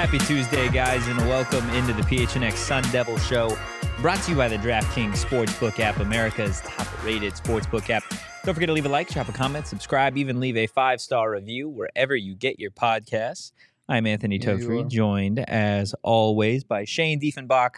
Happy 0.00 0.18
Tuesday, 0.20 0.66
guys, 0.70 1.06
and 1.08 1.18
welcome 1.28 1.68
into 1.74 1.92
the 1.92 2.00
PHNX 2.00 2.54
Sun 2.54 2.84
Devil 2.90 3.18
Show, 3.18 3.54
brought 4.00 4.18
to 4.22 4.30
you 4.30 4.36
by 4.36 4.48
the 4.48 4.56
DraftKings 4.56 5.22
Sportsbook 5.22 5.78
app, 5.78 5.98
America's 5.98 6.62
top-rated 6.62 7.34
sportsbook 7.34 7.90
app. 7.90 8.02
Don't 8.42 8.54
forget 8.54 8.68
to 8.68 8.72
leave 8.72 8.86
a 8.86 8.88
like, 8.88 9.10
drop 9.10 9.28
a 9.28 9.32
comment, 9.32 9.66
subscribe, 9.66 10.16
even 10.16 10.40
leave 10.40 10.56
a 10.56 10.66
five-star 10.66 11.30
review 11.32 11.68
wherever 11.68 12.16
you 12.16 12.34
get 12.34 12.58
your 12.58 12.70
podcasts. 12.70 13.52
I'm 13.90 14.06
Anthony 14.06 14.38
Yeah, 14.38 14.52
are. 14.52 14.84
joined 14.84 15.38
as 15.40 15.94
always 16.02 16.64
by 16.64 16.86
Shane 16.86 17.20
Diefenbach. 17.20 17.74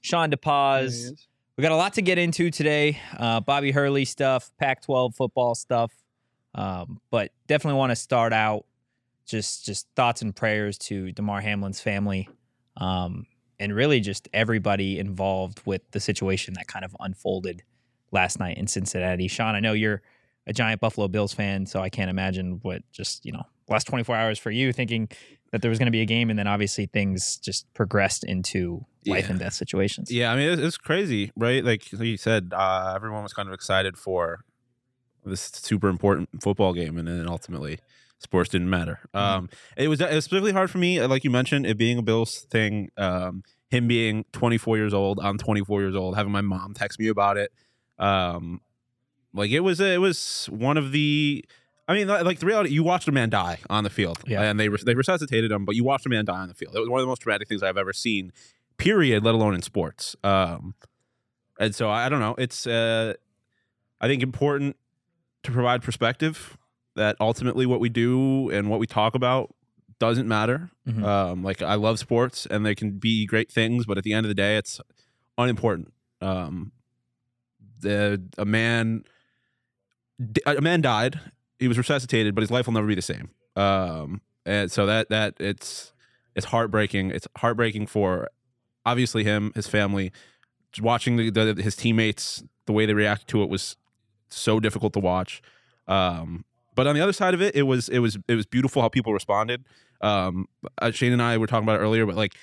Sean 0.00 0.30
DePaz. 0.30 1.26
We 1.58 1.62
got 1.62 1.72
a 1.72 1.76
lot 1.76 1.92
to 1.94 2.02
get 2.02 2.16
into 2.16 2.50
today. 2.50 2.98
Uh, 3.14 3.40
Bobby 3.40 3.72
Hurley 3.72 4.06
stuff, 4.06 4.50
Pac-12 4.58 5.14
football 5.14 5.54
stuff, 5.54 5.92
um, 6.54 6.98
but 7.10 7.30
definitely 7.46 7.76
want 7.76 7.90
to 7.90 7.96
start 7.96 8.32
out 8.32 8.64
just 9.28 9.64
just 9.64 9.86
thoughts 9.94 10.22
and 10.22 10.34
prayers 10.34 10.78
to 10.78 11.12
Damar 11.12 11.40
Hamlin's 11.40 11.80
family, 11.80 12.28
um, 12.78 13.26
and 13.60 13.74
really 13.74 14.00
just 14.00 14.28
everybody 14.32 14.98
involved 14.98 15.60
with 15.64 15.82
the 15.92 16.00
situation 16.00 16.54
that 16.54 16.66
kind 16.66 16.84
of 16.84 16.96
unfolded 17.00 17.62
last 18.10 18.40
night 18.40 18.56
in 18.56 18.66
Cincinnati. 18.66 19.28
Sean, 19.28 19.54
I 19.54 19.60
know 19.60 19.74
you're 19.74 20.02
a 20.46 20.52
giant 20.52 20.80
Buffalo 20.80 21.08
Bills 21.08 21.34
fan, 21.34 21.66
so 21.66 21.80
I 21.80 21.90
can't 21.90 22.08
imagine 22.10 22.58
what 22.62 22.82
just 22.90 23.24
you 23.24 23.32
know 23.32 23.42
last 23.68 23.84
24 23.86 24.16
hours 24.16 24.38
for 24.38 24.50
you 24.50 24.72
thinking 24.72 25.08
that 25.52 25.60
there 25.62 25.68
was 25.70 25.78
going 25.78 25.86
to 25.86 25.92
be 25.92 26.00
a 26.00 26.06
game, 26.06 26.30
and 26.30 26.38
then 26.38 26.46
obviously 26.46 26.86
things 26.86 27.36
just 27.36 27.72
progressed 27.74 28.24
into 28.24 28.84
life 29.06 29.24
Yeah. 29.26 29.30
and 29.30 29.38
death 29.40 29.54
situations. 29.54 30.10
Yeah, 30.10 30.32
I 30.32 30.36
mean 30.36 30.48
it's, 30.50 30.62
it's 30.62 30.78
crazy, 30.78 31.32
right? 31.36 31.62
Like 31.64 31.92
you 31.92 32.16
said, 32.16 32.52
uh, 32.54 32.92
everyone 32.96 33.22
was 33.22 33.32
kind 33.34 33.48
of 33.48 33.54
excited 33.54 33.98
for 33.98 34.40
this 35.24 35.42
super 35.52 35.88
important 35.88 36.42
football 36.42 36.72
game, 36.72 36.96
and 36.96 37.06
then 37.08 37.28
ultimately, 37.28 37.78
sports 38.18 38.50
didn't 38.50 38.70
matter. 38.70 39.00
Um, 39.14 39.48
it 39.76 39.88
was 39.88 40.00
it 40.00 40.12
was 40.14 40.26
particularly 40.28 40.52
hard 40.52 40.70
for 40.70 40.78
me, 40.78 40.98
uh, 40.98 41.08
like 41.08 41.24
you 41.24 41.30
mentioned, 41.30 41.66
it 41.66 41.76
being 41.78 41.98
a 41.98 42.02
Bills 42.02 42.40
thing. 42.50 42.90
Um, 42.96 43.42
him 43.70 43.86
being 43.86 44.24
24 44.32 44.76
years 44.78 44.94
old, 44.94 45.20
I'm 45.22 45.36
24 45.38 45.80
years 45.82 45.94
old, 45.94 46.16
having 46.16 46.32
my 46.32 46.40
mom 46.40 46.72
text 46.74 46.98
me 46.98 47.08
about 47.08 47.36
it. 47.36 47.52
Um, 47.98 48.60
like 49.34 49.50
it 49.50 49.60
was 49.60 49.80
it 49.80 50.00
was 50.00 50.46
one 50.50 50.76
of 50.76 50.92
the. 50.92 51.44
I 51.86 51.94
mean, 51.94 52.06
like 52.06 52.38
the 52.38 52.44
reality, 52.44 52.68
you 52.70 52.82
watched 52.82 53.08
a 53.08 53.12
man 53.12 53.30
die 53.30 53.60
on 53.70 53.82
the 53.82 53.88
field, 53.90 54.18
Yeah. 54.26 54.42
and 54.42 54.60
they 54.60 54.68
they 54.84 54.94
resuscitated 54.94 55.50
him, 55.50 55.64
but 55.64 55.74
you 55.74 55.84
watched 55.84 56.04
a 56.04 56.10
man 56.10 56.26
die 56.26 56.40
on 56.40 56.48
the 56.48 56.54
field. 56.54 56.76
It 56.76 56.80
was 56.80 56.88
one 56.90 57.00
of 57.00 57.02
the 57.02 57.08
most 57.08 57.22
traumatic 57.22 57.48
things 57.48 57.62
I've 57.62 57.78
ever 57.78 57.94
seen, 57.94 58.30
period. 58.76 59.24
Let 59.24 59.34
alone 59.34 59.54
in 59.54 59.62
sports. 59.62 60.14
Um, 60.22 60.74
and 61.58 61.74
so 61.74 61.88
I 61.88 62.10
don't 62.10 62.20
know. 62.20 62.34
It's 62.36 62.66
uh, 62.66 63.14
I 64.02 64.06
think 64.06 64.22
important 64.22 64.76
to 65.44 65.50
provide 65.50 65.82
perspective 65.82 66.57
that 66.98 67.16
ultimately 67.20 67.66
what 67.66 67.80
we 67.80 67.88
do 67.88 68.50
and 68.50 68.68
what 68.70 68.78
we 68.80 68.86
talk 68.86 69.14
about 69.14 69.54
doesn't 69.98 70.28
matter. 70.28 70.70
Mhm. 70.86 71.02
Um, 71.02 71.42
like 71.42 71.60
I 71.62 71.74
love 71.74 71.98
sports 71.98 72.46
and 72.46 72.64
they 72.64 72.74
can 72.74 72.98
be 72.98 73.26
great 73.26 73.50
things, 73.50 73.86
but 73.86 73.98
at 73.98 74.04
the 74.04 74.12
end 74.12 74.26
of 74.26 74.28
the 74.28 74.34
day, 74.34 74.56
it's 74.56 74.80
unimportant. 75.36 75.92
Um, 76.20 76.72
the 77.80 78.22
a 78.36 78.44
man, 78.44 79.04
a 80.46 80.60
man 80.60 80.80
died. 80.80 81.20
He 81.58 81.68
was 81.68 81.78
resuscitated, 81.78 82.34
but 82.34 82.42
his 82.42 82.50
life 82.50 82.66
will 82.66 82.74
never 82.74 82.86
be 82.86 82.94
the 82.94 83.02
same. 83.02 83.30
Um, 83.56 84.20
and 84.46 84.70
so 84.70 84.86
that 84.86 85.08
that 85.10 85.34
it's 85.40 85.92
it's 86.34 86.46
heartbreaking. 86.46 87.10
It's 87.10 87.26
heartbreaking 87.36 87.86
for 87.86 88.28
obviously 88.86 89.24
him, 89.24 89.52
his 89.54 89.66
family. 89.66 90.12
Just 90.72 90.82
watching 90.82 91.16
the, 91.16 91.30
the 91.30 91.62
his 91.62 91.74
teammates, 91.76 92.42
the 92.66 92.72
way 92.72 92.86
they 92.86 92.94
reacted 92.94 93.28
to 93.28 93.42
it 93.42 93.48
was 93.48 93.76
so 94.28 94.60
difficult 94.60 94.92
to 94.92 95.00
watch. 95.00 95.42
Um, 95.86 96.44
but 96.78 96.86
on 96.86 96.94
the 96.94 97.00
other 97.00 97.12
side 97.12 97.34
of 97.34 97.42
it, 97.42 97.56
it 97.56 97.64
was 97.64 97.88
it 97.88 97.98
was 97.98 98.16
it 98.28 98.36
was 98.36 98.46
beautiful 98.46 98.80
how 98.80 98.88
people 98.88 99.12
responded. 99.12 99.64
Um, 100.00 100.46
uh, 100.80 100.92
Shane 100.92 101.12
and 101.12 101.20
I 101.20 101.36
were 101.36 101.48
talking 101.48 101.64
about 101.64 101.80
it 101.80 101.82
earlier, 101.82 102.06
but 102.06 102.14
like 102.14 102.36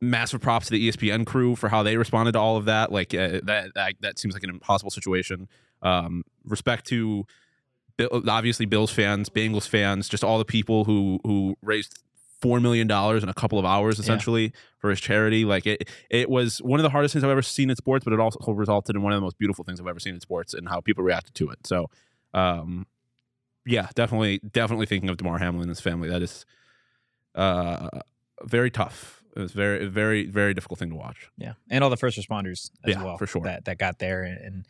massive 0.00 0.40
props 0.40 0.66
to 0.66 0.72
the 0.72 0.88
ESPN 0.88 1.24
crew 1.24 1.54
for 1.54 1.68
how 1.68 1.84
they 1.84 1.96
responded 1.96 2.32
to 2.32 2.40
all 2.40 2.56
of 2.56 2.64
that. 2.64 2.90
Like 2.90 3.14
uh, 3.14 3.38
that, 3.44 3.74
that 3.76 3.94
that 4.00 4.18
seems 4.18 4.34
like 4.34 4.42
an 4.42 4.50
impossible 4.50 4.90
situation. 4.90 5.48
Um, 5.82 6.24
respect 6.44 6.88
to 6.88 7.26
obviously 8.10 8.66
Bills 8.66 8.90
fans, 8.90 9.28
Bengals 9.28 9.68
fans, 9.68 10.08
just 10.08 10.24
all 10.24 10.38
the 10.38 10.44
people 10.44 10.82
who 10.82 11.20
who 11.22 11.54
raised 11.62 12.02
four 12.40 12.58
million 12.58 12.88
dollars 12.88 13.22
in 13.22 13.28
a 13.28 13.34
couple 13.34 13.60
of 13.60 13.64
hours 13.64 14.00
essentially 14.00 14.52
for 14.80 14.90
his 14.90 15.00
charity. 15.00 15.44
Like 15.44 15.64
it, 15.64 15.88
it 16.10 16.28
was 16.28 16.58
one 16.58 16.80
of 16.80 16.82
the 16.82 16.90
hardest 16.90 17.12
things 17.12 17.22
I've 17.22 17.30
ever 17.30 17.42
seen 17.42 17.70
in 17.70 17.76
sports, 17.76 18.02
but 18.02 18.12
it 18.12 18.18
also 18.18 18.40
resulted 18.50 18.96
in 18.96 19.02
one 19.02 19.12
of 19.12 19.16
the 19.16 19.22
most 19.22 19.38
beautiful 19.38 19.64
things 19.64 19.80
I've 19.80 19.86
ever 19.86 20.00
seen 20.00 20.14
in 20.14 20.20
sports 20.20 20.54
and 20.54 20.68
how 20.68 20.80
people 20.80 21.04
reacted 21.04 21.36
to 21.36 21.50
it. 21.50 21.64
So, 21.68 21.88
um, 22.34 22.86
yeah, 23.68 23.88
definitely, 23.94 24.40
definitely 24.50 24.86
thinking 24.86 25.08
of 25.10 25.16
Damar 25.18 25.38
Hamlin 25.38 25.62
and 25.62 25.68
his 25.70 25.80
family. 25.80 26.08
That 26.08 26.22
is, 26.22 26.44
uh, 27.34 27.88
very 28.44 28.70
tough. 28.70 29.22
It 29.36 29.40
was 29.40 29.52
very, 29.52 29.86
very, 29.86 30.26
very 30.26 30.54
difficult 30.54 30.78
thing 30.80 30.90
to 30.90 30.96
watch. 30.96 31.30
Yeah, 31.36 31.52
and 31.70 31.84
all 31.84 31.90
the 31.90 31.96
first 31.96 32.18
responders 32.18 32.70
as 32.84 32.94
Yeah, 32.94 33.04
well 33.04 33.16
for 33.18 33.26
sure. 33.26 33.42
that 33.42 33.66
that 33.66 33.78
got 33.78 33.98
there, 33.98 34.22
and, 34.22 34.38
and 34.38 34.66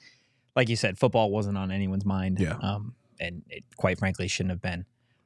like 0.57 0.69
you 0.69 0.77
said, 0.77 0.99
football 0.99 1.31
wasn't 1.31 1.57
on 1.57 1.71
anyone's 1.71 2.05
mind. 2.05 2.39
Yeah. 2.41 2.57
um, 2.61 2.95
and 3.21 3.43
it 3.49 3.65
quite 3.77 3.99
frankly 3.99 4.29
shouldn't 4.29 4.51
have 4.51 4.61
been. 4.63 4.85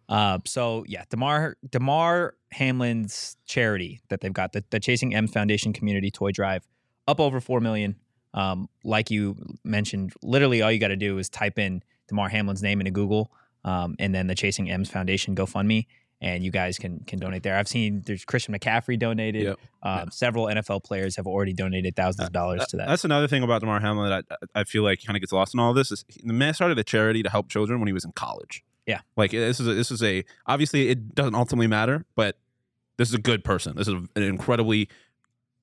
Uh, 0.09 0.39
so 0.45 0.85
yeah, 0.87 1.05
Damar 1.11 1.57
Damar 1.69 2.35
Hamlin's 2.53 3.37
charity 3.47 4.01
that 4.09 4.21
they've 4.21 4.33
got 4.33 4.53
the, 4.53 4.65
the 4.71 4.79
Chasing 4.79 5.15
M 5.15 5.27
Foundation 5.27 5.73
Community 5.73 6.11
Toy 6.11 6.31
Drive 6.31 6.67
up 7.09 7.19
over 7.19 7.41
four 7.41 7.61
million. 7.61 7.97
Um, 8.35 8.69
like 8.85 9.11
you 9.11 9.37
mentioned, 9.65 10.13
literally 10.23 10.63
all 10.63 10.71
you 10.71 10.79
got 10.79 10.89
to 10.89 10.97
do 10.97 11.19
is 11.19 11.29
type 11.29 11.59
in 11.59 11.83
Damar 12.09 12.29
Hamlin's 12.29 12.63
name 12.63 12.81
into 12.81 12.91
Google, 12.91 13.31
um, 13.65 13.97
and 13.99 14.15
then 14.15 14.27
the 14.27 14.35
Chasing 14.35 14.71
M's 14.71 14.91
Foundation 14.91 15.35
GoFundMe, 15.35 15.87
and 16.21 16.45
you 16.45 16.51
guys 16.51 16.79
can 16.79 17.01
can 17.01 17.19
donate 17.19 17.43
there. 17.43 17.57
I've 17.57 17.69
seen 17.69 18.03
there's 18.07 18.25
Christian 18.25 18.55
McCaffrey 18.55 18.99
donated. 18.99 19.43
Yep. 19.43 19.61
Um, 19.83 20.11
Several 20.11 20.47
NFL 20.47 20.85
players 20.85 21.17
have 21.17 21.27
already 21.27 21.53
donated 21.53 21.97
thousands 21.97 22.29
of 22.29 22.33
dollars 22.33 22.67
to 22.69 22.77
that. 22.77 22.89
That's 22.89 23.05
another 23.05 23.27
thing 23.29 23.43
about 23.43 23.61
Damar 23.61 23.81
Hamlin 23.81 24.11
that 24.11 24.25
I, 24.55 24.61
I 24.61 24.65
feel 24.65 24.83
like 24.83 25.05
kind 25.05 25.17
of 25.17 25.21
gets 25.21 25.33
lost 25.33 25.55
in 25.55 25.61
all 25.61 25.75
this 25.75 25.91
is 25.91 26.05
the 26.23 26.33
man 26.33 26.55
started 26.55 26.79
a 26.79 26.85
charity 26.85 27.23
to 27.23 27.31
help 27.31 27.49
children 27.49 27.81
when 27.81 27.89
he 27.89 27.93
was 27.93 28.05
in 28.05 28.13
college. 28.13 28.65
Yeah. 28.87 29.01
like 29.17 29.31
this 29.31 29.61
is 29.61 29.69
a, 29.69 29.75
this 29.75 29.91
is 29.91 30.03
a 30.03 30.25
obviously 30.47 30.89
it 30.89 31.15
doesn't 31.15 31.35
ultimately 31.35 31.69
matter, 31.69 32.05
but 32.15 32.37
this 32.97 33.09
is 33.09 33.15
a 33.15 33.21
good 33.21 33.45
person. 33.45 33.77
This 33.77 33.89
is 33.89 33.95
an 33.95 34.23
incredibly 34.23 34.89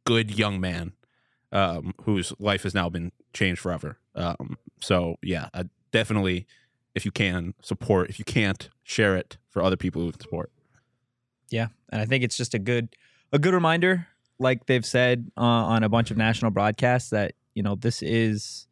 good 0.06 0.38
young 0.38 0.60
man 0.60 0.94
um, 1.52 1.94
whose 2.04 2.34
life 2.40 2.64
has 2.64 2.74
now 2.74 2.90
been 2.90 3.12
changed 3.34 3.62
forever. 3.62 3.98
Um, 4.16 4.58
so 4.82 5.18
yeah, 5.22 5.50
I 5.54 5.66
definitely 5.92 6.48
if 6.96 7.06
you 7.06 7.12
can 7.12 7.54
support, 7.62 8.10
if 8.10 8.20
you 8.20 8.26
can't 8.26 8.70
share 8.84 9.16
it 9.16 9.38
for 9.50 9.62
other 9.62 9.78
people 9.78 10.02
who 10.02 10.12
can 10.12 10.22
support. 10.22 10.52
Yeah, 11.50 11.68
and 11.92 12.02
I 12.02 12.06
think 12.06 12.24
it's 12.24 12.38
just 12.38 12.54
a 12.54 12.60
good 12.60 12.96
a 13.32 13.40
good 13.40 13.54
reminder, 13.54 14.08
like 14.40 14.66
they've 14.66 14.86
said 14.86 15.32
uh, 15.38 15.42
on 15.42 15.84
a 15.84 15.90
bunch 15.90 16.12
of 16.12 16.18
national 16.18 16.52
broadcasts, 16.52 17.10
that 17.10 17.34
you 17.54 17.64
know 17.64 17.76
this 17.76 18.02
is 18.02 18.68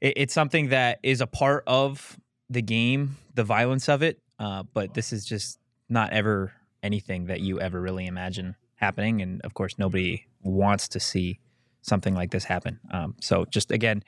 it, 0.00 0.14
it's 0.16 0.34
something 0.34 0.68
that 0.68 0.98
is 1.02 1.20
a 1.20 1.26
part 1.26 1.64
of 1.66 2.18
the 2.50 2.62
game, 2.62 3.16
the 3.34 3.44
violence 3.44 3.88
of 3.88 4.02
it, 4.02 4.20
uh, 4.38 4.62
but 4.74 4.94
this 4.94 5.12
is 5.12 5.24
just 5.24 5.58
not 5.88 6.12
ever 6.12 6.52
anything 6.82 7.26
that 7.26 7.40
you 7.40 7.60
ever 7.60 7.80
really 7.80 8.06
imagine 8.06 8.56
happening, 8.76 9.22
and 9.22 9.40
of 9.42 9.54
course, 9.54 9.78
nobody 9.78 10.26
wants 10.42 10.88
to 10.88 11.00
see 11.00 11.38
something 11.82 12.14
like 12.14 12.30
this 12.30 12.44
happen. 12.44 12.80
Um, 12.90 13.14
so 13.20 13.44
just 13.44 13.70
again, 13.70 14.02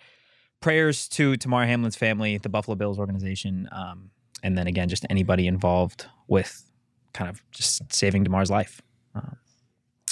prayers 0.60 1.08
to 1.08 1.36
Damar 1.36 1.66
Hamlin's 1.66 1.96
family, 1.96 2.38
the 2.38 2.48
Buffalo 2.48 2.74
Bills 2.74 2.98
organization, 2.98 3.68
um, 3.72 4.10
and 4.42 4.56
then 4.56 4.66
again, 4.66 4.88
just 4.88 5.06
anybody 5.10 5.46
involved 5.46 6.06
with 6.28 6.70
kind 7.12 7.30
of 7.30 7.42
just 7.50 7.82
saving 7.92 8.24
Damar's 8.24 8.50
life. 8.50 8.82
Um, 9.14 9.36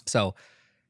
so 0.07 0.35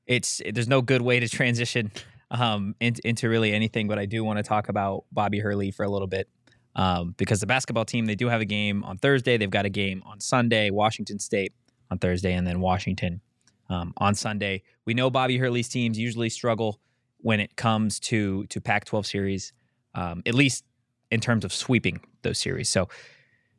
it's 0.07 0.41
there's 0.53 0.69
no 0.69 0.83
good 0.83 1.03
way 1.03 1.21
to 1.21 1.29
transition 1.29 1.91
um, 2.31 2.75
into, 2.81 3.07
into 3.07 3.29
really 3.29 3.53
anything, 3.53 3.89
but 3.89 3.99
I 3.99 4.07
do 4.07 4.25
want 4.25 4.39
to 4.39 4.43
talk 4.43 4.69
about 4.69 5.05
Bobby 5.13 5.39
Hurley 5.39 5.71
for 5.71 5.85
a 5.85 5.89
little 5.89 6.09
bit 6.09 6.29
um, 6.77 7.15
because 7.17 7.41
the 7.41 7.47
basketball 7.47 7.85
team 7.85 8.07
they 8.07 8.15
do 8.15 8.29
have 8.29 8.41
a 8.41 8.47
game 8.47 8.85
on 8.85 8.99
Thursday. 8.99 9.37
They've 9.37 9.51
got 9.51 9.65
a 9.65 9.71
game 9.71 10.03
on 10.07 10.21
Sunday, 10.21 10.71
Washington 10.71 11.19
State 11.19 11.53
on 11.91 11.99
Thursday, 11.99 12.35
and 12.35 12.47
then 12.47 12.61
Washington 12.61 13.21
um, 13.69 13.95
on 13.99 14.15
Sunday. 14.15 14.63
We 14.85 14.95
know 14.95 15.11
Bobby 15.11 15.39
Hurley's 15.39 15.69
teams 15.69 15.99
usually 15.99 16.29
struggle 16.29 16.81
when 17.25 17.41
it 17.41 17.57
comes 17.57 17.99
to 17.99 18.45
to 18.49 18.61
Pac-12 18.61 19.07
series, 19.07 19.55
um, 19.95 20.23
at 20.27 20.35
least 20.35 20.63
in 21.11 21.21
terms 21.21 21.43
of 21.43 21.55
sweeping 21.55 22.01
those 22.21 22.39
series. 22.39 22.69
So 22.69 22.91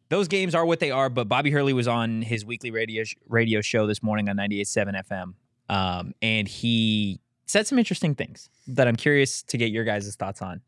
those 0.09 0.27
games 0.27 0.53
are 0.53 0.63
what 0.63 0.79
they 0.79 0.91
are. 0.91 1.09
But 1.09 1.27
Bobby 1.27 1.50
Hurley 1.50 1.73
was 1.73 1.88
on 1.88 2.21
his 2.21 2.45
weekly 2.45 2.69
radio 2.69 3.03
radio 3.27 3.62
show 3.62 3.88
this 3.88 4.03
morning 4.03 4.29
on 4.29 4.38
98.7 4.38 5.01
FM, 5.09 5.33
um, 5.75 6.13
and 6.21 6.47
he 6.47 7.19
said 7.47 7.65
some 7.65 7.79
interesting 7.79 8.13
things 8.13 8.50
that 8.67 8.88
I'm 8.88 8.95
curious 8.95 9.41
to 9.41 9.57
get 9.57 9.71
your 9.71 9.83
guys' 9.83 10.15
thoughts 10.15 10.44
on. 10.44 10.61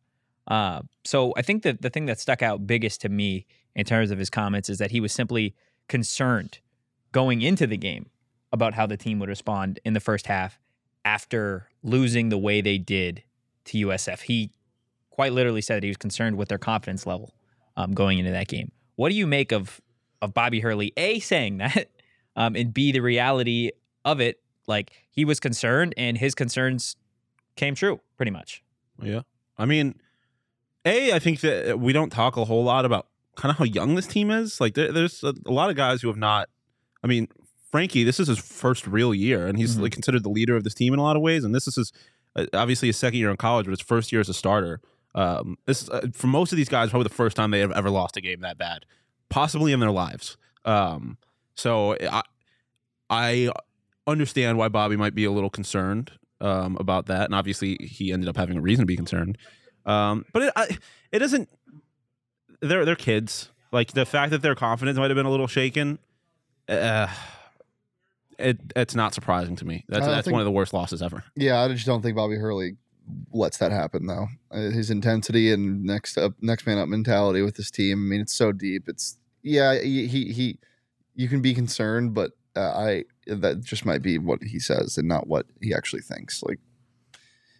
Uh, 0.47 0.81
so 1.05 1.33
I 1.37 1.43
think 1.43 1.61
that 1.63 1.83
the 1.83 1.91
thing 1.91 2.07
that 2.07 2.19
stuck 2.19 2.41
out 2.41 2.65
biggest 2.65 3.01
to 3.01 3.09
me 3.09 3.45
in 3.75 3.85
terms 3.85 4.09
of 4.09 4.17
his 4.17 4.31
comments 4.31 4.69
is 4.69 4.79
that 4.79 4.89
he 4.89 4.99
was 4.99 5.13
simply 5.13 5.53
concerned 5.87 6.59
going 7.11 7.43
into 7.43 7.67
the 7.67 7.77
game 7.77 8.09
about 8.51 8.73
how 8.73 8.87
the 8.87 8.97
team 8.97 9.19
would 9.19 9.29
respond 9.29 9.79
in 9.85 9.93
the 9.93 9.99
first 9.99 10.25
half 10.25 10.59
after 11.07 11.69
losing 11.83 12.27
the 12.27 12.37
way 12.37 12.59
they 12.59 12.77
did 12.77 13.23
to 13.63 13.87
USF. 13.87 14.23
He 14.23 14.51
quite 15.09 15.31
literally 15.31 15.61
said 15.61 15.77
that 15.77 15.83
he 15.83 15.89
was 15.89 15.97
concerned 15.97 16.35
with 16.35 16.49
their 16.49 16.57
confidence 16.57 17.05
level 17.05 17.33
um, 17.77 17.93
going 17.93 18.19
into 18.19 18.31
that 18.31 18.49
game. 18.49 18.73
What 18.97 19.09
do 19.09 19.15
you 19.15 19.25
make 19.25 19.53
of 19.53 19.79
of 20.21 20.33
Bobby 20.33 20.59
Hurley? 20.59 20.91
A 20.97 21.19
saying 21.19 21.57
that, 21.63 21.89
um, 22.35 22.57
and 22.57 22.73
B 22.73 22.91
the 22.91 22.99
reality 22.99 23.71
of 24.03 24.19
it. 24.19 24.41
Like 24.67 24.91
he 25.09 25.23
was 25.23 25.39
concerned, 25.39 25.93
and 25.95 26.17
his 26.17 26.35
concerns 26.35 26.97
came 27.55 27.73
true 27.73 28.01
pretty 28.17 28.31
much. 28.31 28.61
Yeah, 29.01 29.21
I 29.57 29.65
mean, 29.65 29.95
a 30.85 31.13
I 31.13 31.19
think 31.19 31.39
that 31.39 31.79
we 31.79 31.93
don't 31.93 32.09
talk 32.09 32.35
a 32.35 32.43
whole 32.43 32.65
lot 32.65 32.83
about 32.83 33.07
kind 33.37 33.49
of 33.49 33.57
how 33.59 33.63
young 33.63 33.95
this 33.95 34.07
team 34.07 34.29
is. 34.29 34.59
Like 34.59 34.73
there, 34.73 34.91
there's 34.91 35.23
a, 35.23 35.33
a 35.45 35.53
lot 35.53 35.69
of 35.69 35.77
guys 35.77 36.01
who 36.01 36.09
have 36.09 36.17
not. 36.17 36.49
I 37.01 37.07
mean, 37.07 37.29
Frankie, 37.71 38.03
this 38.03 38.19
is 38.19 38.27
his 38.27 38.39
first 38.39 38.87
real 38.87 39.13
year, 39.13 39.45
and 39.47 39.57
he's 39.57 39.75
Mhm. 39.77 39.81
like 39.81 39.91
considered 39.91 40.23
the 40.23 40.29
leader 40.29 40.55
of 40.55 40.63
this 40.63 40.73
team 40.73 40.93
in 40.93 40.99
a 40.99 41.03
lot 41.03 41.15
of 41.15 41.21
ways. 41.21 41.43
And 41.43 41.53
this 41.53 41.67
is 41.67 41.75
his 41.75 41.91
uh, 42.35 42.45
obviously 42.53 42.87
his 42.89 42.97
second 42.97 43.19
year 43.19 43.29
in 43.31 43.37
college, 43.37 43.65
but 43.65 43.71
his 43.71 43.81
first 43.81 44.11
year 44.11 44.21
as 44.21 44.29
a 44.29 44.33
starter. 44.33 44.79
Um, 45.15 45.57
this 45.65 45.89
uh, 45.89 46.07
for 46.13 46.27
most 46.27 46.51
of 46.51 46.57
these 46.57 46.69
guys, 46.69 46.89
probably 46.91 47.07
the 47.07 47.13
first 47.15 47.35
time 47.35 47.51
they 47.51 47.59
have 47.59 47.71
ever 47.71 47.89
lost 47.89 48.15
a 48.17 48.21
game 48.21 48.41
that 48.41 48.57
bad, 48.57 48.85
possibly 49.29 49.71
in 49.73 49.79
their 49.79 49.91
lives. 49.91 50.37
Um, 50.65 51.17
so 51.55 51.97
I 52.01 52.21
I 53.09 53.49
understand 54.05 54.57
why 54.57 54.67
Bobby 54.69 54.95
might 54.95 55.15
be 55.15 55.25
a 55.25 55.31
little 55.31 55.49
concerned 55.49 56.11
um, 56.39 56.77
about 56.79 57.07
that, 57.07 57.25
and 57.25 57.33
obviously 57.35 57.77
he 57.81 58.11
ended 58.13 58.29
up 58.29 58.37
having 58.37 58.57
a 58.57 58.61
reason 58.61 58.83
to 58.83 58.85
be 58.87 58.95
concerned. 58.95 59.37
Um, 59.85 60.25
but 60.33 60.43
it 60.43 60.53
I, 60.55 60.77
it 61.11 61.21
isn't. 61.21 61.49
They're 62.61 62.85
they're 62.85 62.95
kids. 62.95 63.49
Like 63.71 63.91
the 63.93 64.05
fact 64.05 64.31
that 64.31 64.41
their 64.41 64.55
confidence 64.55 64.97
might 64.97 65.09
have 65.09 65.15
been 65.15 65.25
a 65.25 65.31
little 65.31 65.47
shaken. 65.47 65.99
Uh, 66.69 67.07
it 68.39 68.59
it's 68.75 68.95
not 68.95 69.13
surprising 69.13 69.55
to 69.57 69.65
me. 69.65 69.85
That's 69.89 70.05
that's 70.05 70.25
think- 70.25 70.33
one 70.33 70.41
of 70.41 70.45
the 70.45 70.51
worst 70.51 70.73
losses 70.73 71.01
ever. 71.01 71.23
Yeah, 71.35 71.59
I 71.61 71.67
just 71.69 71.85
don't 71.85 72.01
think 72.01 72.15
Bobby 72.15 72.35
Hurley 72.35 72.77
lets 73.31 73.57
that 73.57 73.71
happen 73.71 74.05
though. 74.07 74.27
Uh, 74.51 74.69
His 74.71 74.89
intensity 74.89 75.51
and 75.51 75.83
next 75.83 76.17
up, 76.17 76.33
next 76.41 76.65
man 76.67 76.77
up 76.77 76.87
mentality 76.89 77.41
with 77.41 77.55
this 77.55 77.71
team. 77.71 77.97
I 77.97 78.09
mean, 78.09 78.21
it's 78.21 78.33
so 78.33 78.51
deep. 78.51 78.83
It's 78.87 79.17
yeah, 79.43 79.79
he 79.79 80.07
he, 80.07 80.31
he 80.33 80.59
you 81.15 81.27
can 81.29 81.41
be 81.41 81.53
concerned, 81.53 82.13
but 82.13 82.31
uh, 82.55 82.59
I 82.75 83.03
that 83.27 83.63
just 83.63 83.85
might 83.85 84.01
be 84.01 84.17
what 84.17 84.43
he 84.43 84.59
says 84.59 84.97
and 84.97 85.07
not 85.07 85.27
what 85.27 85.45
he 85.61 85.73
actually 85.73 86.01
thinks. 86.01 86.43
Like 86.43 86.59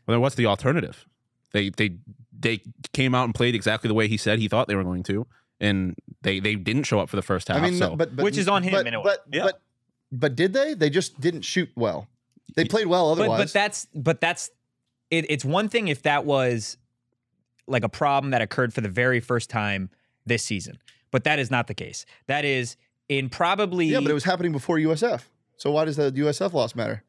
Well, 0.05 0.13
then 0.15 0.21
what's 0.21 0.35
the 0.35 0.45
alternative? 0.45 1.05
They 1.53 1.69
they 1.69 1.97
they 2.37 2.61
came 2.93 3.15
out 3.15 3.23
and 3.25 3.33
played 3.33 3.55
exactly 3.55 3.87
the 3.87 3.93
way 3.93 4.07
he 4.07 4.17
said 4.17 4.39
he 4.39 4.47
thought 4.47 4.67
they 4.67 4.75
were 4.75 4.83
going 4.83 5.03
to, 5.03 5.25
and 5.59 5.95
they 6.23 6.39
they 6.39 6.55
didn't 6.55 6.83
show 6.83 6.99
up 6.99 7.09
for 7.09 7.15
the 7.15 7.21
first 7.21 7.47
half. 7.47 7.57
I 7.57 7.61
mean, 7.61 7.75
so 7.79 7.95
but, 7.95 8.15
but 8.15 8.23
Which 8.23 8.37
is 8.37 8.47
on 8.47 8.63
him 8.63 8.73
But 8.73 8.85
in 8.87 8.93
a 8.93 8.99
way. 8.99 9.05
but, 9.05 9.23
Yeah. 9.31 9.43
but 9.43 9.61
but 10.11 10.35
did 10.35 10.53
they? 10.53 10.73
They 10.73 10.89
just 10.89 11.19
didn't 11.19 11.41
shoot 11.41 11.69
well. 11.75 12.07
They 12.55 12.65
played 12.65 12.87
well 12.87 13.11
otherwise. 13.11 13.39
but 13.39 13.53
that's 13.53 13.87
but 13.93 14.21
that's 14.21 14.49
it, 15.11 15.25
it's 15.29 15.45
one 15.45 15.69
thing 15.69 15.87
if 15.87 16.03
that 16.03 16.25
was 16.25 16.77
like 17.67 17.83
a 17.83 17.89
problem 17.89 18.31
that 18.31 18.41
occurred 18.41 18.73
for 18.73 18.81
the 18.81 18.89
very 18.89 19.19
first 19.19 19.49
time 19.49 19.89
this 20.25 20.43
season, 20.43 20.79
but 21.11 21.23
that 21.25 21.39
is 21.39 21.51
not 21.51 21.67
the 21.67 21.73
case. 21.73 22.05
That 22.27 22.45
is 22.45 22.77
in 23.09 23.29
probably 23.29 23.87
yeah, 23.87 23.99
but 23.99 24.09
it 24.11 24.13
was 24.13 24.23
happening 24.23 24.51
before 24.51 24.77
USF. 24.77 25.23
So 25.57 25.71
why 25.71 25.85
does 25.85 25.97
the 25.97 26.11
USF 26.11 26.53
loss 26.53 26.75
matter? 26.75 27.03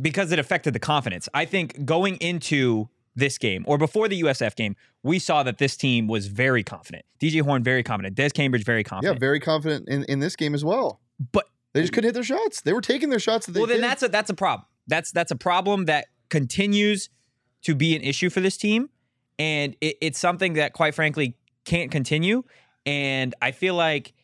because 0.00 0.32
it 0.32 0.38
affected 0.38 0.74
the 0.74 0.78
confidence. 0.78 1.28
I 1.34 1.44
think 1.44 1.84
going 1.84 2.16
into 2.16 2.88
this 3.14 3.38
game 3.38 3.64
or 3.66 3.78
before 3.78 4.08
the 4.08 4.20
USF 4.22 4.54
game, 4.54 4.76
we 5.02 5.18
saw 5.18 5.42
that 5.42 5.58
this 5.58 5.76
team 5.76 6.06
was 6.06 6.26
very 6.26 6.62
confident. 6.62 7.04
DJ 7.20 7.40
Horne 7.40 7.62
very 7.62 7.82
confident. 7.82 8.14
Des 8.14 8.30
Cambridge 8.30 8.64
very 8.64 8.84
confident. 8.84 9.16
Yeah, 9.16 9.18
very 9.18 9.40
confident 9.40 9.88
in, 9.88 10.04
in 10.04 10.20
this 10.20 10.36
game 10.36 10.54
as 10.54 10.64
well. 10.64 11.00
but 11.32 11.48
They 11.76 11.82
just 11.82 11.92
couldn't 11.92 12.08
hit 12.08 12.14
their 12.14 12.24
shots. 12.24 12.62
They 12.62 12.72
were 12.72 12.80
taking 12.80 13.10
their 13.10 13.18
shots. 13.18 13.44
That 13.44 13.52
they 13.52 13.60
well, 13.60 13.66
then 13.66 13.76
did. 13.76 13.84
that's 13.84 14.02
a 14.02 14.08
that's 14.08 14.30
a 14.30 14.34
problem. 14.34 14.66
That's 14.86 15.12
that's 15.12 15.30
a 15.30 15.36
problem 15.36 15.84
that 15.84 16.06
continues 16.30 17.10
to 17.64 17.74
be 17.74 17.94
an 17.94 18.00
issue 18.00 18.30
for 18.30 18.40
this 18.40 18.56
team, 18.56 18.88
and 19.38 19.76
it, 19.82 19.98
it's 20.00 20.18
something 20.18 20.54
that, 20.54 20.72
quite 20.72 20.94
frankly, 20.94 21.36
can't 21.66 21.90
continue. 21.90 22.44
And 22.86 23.34
I 23.42 23.50
feel 23.50 23.74
like 23.74 24.14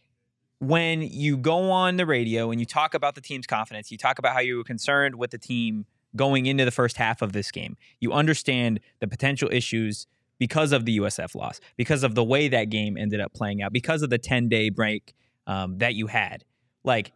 when 0.61 1.03
you 1.03 1.37
go 1.37 1.71
on 1.71 1.99
the 1.99 2.07
radio 2.07 2.51
and 2.53 2.59
you 2.59 2.65
talk 2.65 2.95
about 2.95 3.17
the 3.17 3.21
team's 3.21 3.47
confidence, 3.47 3.91
you 3.91 3.99
talk 3.99 4.19
about 4.19 4.33
how 4.33 4.41
you 4.41 4.57
were 4.57 4.65
concerned 4.65 5.17
with 5.17 5.31
the 5.31 5.39
team 5.39 5.85
going 6.17 6.47
into 6.47 6.65
the 6.65 6.71
first 6.71 6.97
half 6.97 7.21
of 7.21 7.35
this 7.35 7.51
game. 7.51 7.77
You 8.01 8.15
understand 8.15 8.81
the 9.01 9.09
potential 9.09 9.51
issues 9.53 10.07
because 10.39 10.73
of 10.73 10.87
the 10.87 11.01
USF 11.01 11.35
loss, 11.35 11.61
because 11.77 12.03
of 12.03 12.15
the 12.15 12.25
way 12.25 12.49
that 12.49 12.71
game 12.71 12.97
ended 12.97 13.21
up 13.21 13.35
playing 13.35 13.61
out, 13.61 13.75
because 13.75 14.01
of 14.01 14.09
the 14.09 14.17
10 14.17 14.49
day 14.49 14.71
break 14.71 15.13
um, 15.47 15.77
that 15.79 15.95
you 15.95 16.07
had. 16.07 16.47
Like, 16.83 17.13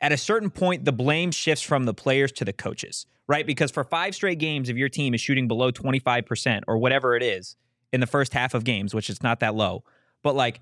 at 0.00 0.12
a 0.12 0.16
certain 0.16 0.50
point, 0.50 0.84
the 0.84 0.92
blame 0.92 1.30
shifts 1.30 1.62
from 1.62 1.84
the 1.84 1.94
players 1.94 2.32
to 2.32 2.44
the 2.44 2.52
coaches, 2.52 3.06
right? 3.26 3.46
Because 3.46 3.70
for 3.70 3.84
five 3.84 4.14
straight 4.14 4.38
games, 4.38 4.68
if 4.68 4.76
your 4.76 4.88
team 4.88 5.14
is 5.14 5.20
shooting 5.20 5.48
below 5.48 5.70
25% 5.70 6.62
or 6.66 6.78
whatever 6.78 7.14
it 7.16 7.22
is 7.22 7.56
in 7.92 8.00
the 8.00 8.06
first 8.06 8.32
half 8.32 8.54
of 8.54 8.64
games, 8.64 8.94
which 8.94 9.10
is 9.10 9.22
not 9.22 9.40
that 9.40 9.54
low, 9.54 9.84
but 10.22 10.34
like, 10.34 10.60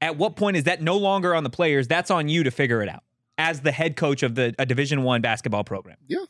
at 0.00 0.16
what 0.16 0.36
point 0.36 0.56
is 0.56 0.64
that 0.64 0.82
no 0.82 0.96
longer 0.96 1.34
on 1.34 1.42
the 1.42 1.50
players? 1.50 1.88
That's 1.88 2.10
on 2.10 2.28
you 2.28 2.44
to 2.44 2.50
figure 2.50 2.82
it 2.82 2.88
out 2.88 3.02
as 3.38 3.60
the 3.60 3.72
head 3.72 3.96
coach 3.96 4.22
of 4.22 4.34
the 4.34 4.54
a 4.58 4.66
Division 4.66 5.02
One 5.02 5.20
basketball 5.20 5.64
program. 5.64 5.96
Yeah, 6.06 6.24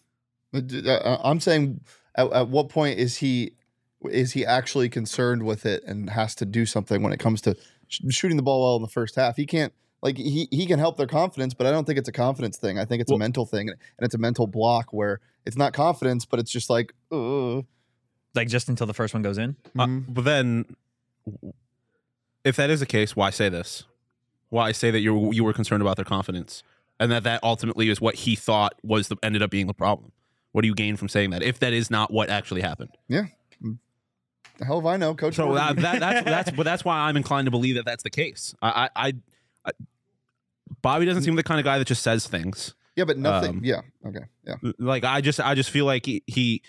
uh, 0.54 0.60
uh, 0.88 1.20
I'm 1.22 1.40
saying, 1.40 1.80
at, 2.14 2.30
at 2.32 2.48
what 2.48 2.68
point 2.68 2.98
is 2.98 3.16
he 3.16 3.52
is 4.10 4.32
he 4.32 4.46
actually 4.46 4.88
concerned 4.88 5.42
with 5.42 5.66
it 5.66 5.82
and 5.84 6.10
has 6.10 6.34
to 6.36 6.44
do 6.44 6.66
something 6.66 7.02
when 7.02 7.12
it 7.12 7.18
comes 7.18 7.40
to 7.42 7.56
sh- 7.88 8.02
shooting 8.10 8.36
the 8.36 8.42
ball 8.42 8.62
well 8.62 8.76
in 8.76 8.82
the 8.82 8.88
first 8.88 9.16
half? 9.16 9.36
He 9.36 9.46
can't. 9.46 9.72
Like 10.02 10.16
he 10.18 10.46
he 10.50 10.66
can 10.66 10.78
help 10.78 10.96
their 10.96 11.06
confidence, 11.06 11.54
but 11.54 11.66
I 11.66 11.70
don't 11.70 11.84
think 11.86 11.98
it's 11.98 12.08
a 12.08 12.12
confidence 12.12 12.58
thing. 12.58 12.78
I 12.78 12.84
think 12.84 13.00
it's 13.00 13.10
Well- 13.10 13.16
a 13.16 13.18
mental 13.18 13.46
thing, 13.46 13.68
and 13.70 13.78
it's 14.00 14.14
a 14.14 14.18
mental 14.18 14.46
block 14.46 14.92
where 14.92 15.20
it's 15.44 15.56
not 15.56 15.72
confidence, 15.72 16.24
but 16.24 16.38
it's 16.38 16.50
just 16.50 16.68
like, 16.70 16.92
uh, 17.10 17.62
Like 18.34 18.48
just 18.48 18.68
until 18.68 18.86
the 18.86 18.94
first 18.94 19.14
one 19.14 19.22
goes 19.22 19.38
in. 19.38 19.56
Uh, 19.78 19.86
mhm. 19.86 20.04
but 20.08 20.24
then, 20.24 20.64
if 22.44 22.56
that 22.56 22.70
is 22.70 22.80
the 22.80 22.86
case, 22.86 23.16
why 23.16 23.30
say 23.30 23.48
this? 23.48 23.84
Why 24.50 24.72
say 24.72 24.90
that 24.90 25.00
you 25.00 25.32
you 25.32 25.42
were 25.44 25.52
concerned 25.52 25.82
about 25.82 25.96
their 25.96 26.04
confidence, 26.04 26.62
and 27.00 27.10
that 27.10 27.24
that 27.24 27.40
ultimately 27.42 27.88
is 27.88 28.00
what 28.00 28.14
he 28.16 28.36
thought 28.36 28.74
was 28.82 29.08
the 29.08 29.16
ended 29.22 29.42
up 29.42 29.50
being 29.50 29.66
the 29.66 29.74
problem? 29.74 30.12
What 30.52 30.62
do 30.62 30.68
you 30.68 30.74
gain 30.74 30.96
from 30.96 31.08
saying 31.08 31.30
that? 31.30 31.42
If 31.42 31.58
that 31.60 31.72
is 31.72 31.90
not 31.90 32.12
what 32.12 32.30
actually 32.30 32.60
happened, 32.62 32.90
Yeah. 33.08 33.26
the 34.58 34.64
hell 34.64 34.78
if 34.78 34.84
I 34.86 34.96
know, 34.96 35.14
Coach. 35.14 35.34
so 35.34 35.54
that, 35.54 35.76
that 35.76 36.00
that's 36.00 36.24
that's 36.24 36.50
but 36.52 36.62
that's 36.62 36.84
why 36.84 36.96
I'm 37.08 37.16
inclined 37.16 37.46
to 37.46 37.50
believe 37.50 37.74
that 37.74 37.84
that's 37.84 38.02
the 38.02 38.10
case. 38.10 38.54
I 38.62 38.88
I, 38.94 39.06
I, 39.08 39.12
I 39.66 39.73
Bobby 40.82 41.06
doesn't 41.06 41.23
seem 41.23 41.37
the 41.37 41.42
kind 41.42 41.58
of 41.61 41.64
guy 41.64 41.78
that 41.78 41.87
just 41.87 42.02
says 42.02 42.26
things. 42.26 42.75
yeah, 42.96 43.04
but 43.04 43.18
nothing. 43.18 43.50
um, 43.50 43.61
yeah, 43.64 43.80
okay, 44.06 44.25
yeah. 44.44 44.54
like 44.78 45.04
I 45.04 45.20
just 45.20 45.40
I 45.40 45.54
just 45.54 45.70
feel 45.70 45.85
like 45.85 46.06
he, 46.06 46.23
he 46.26 46.62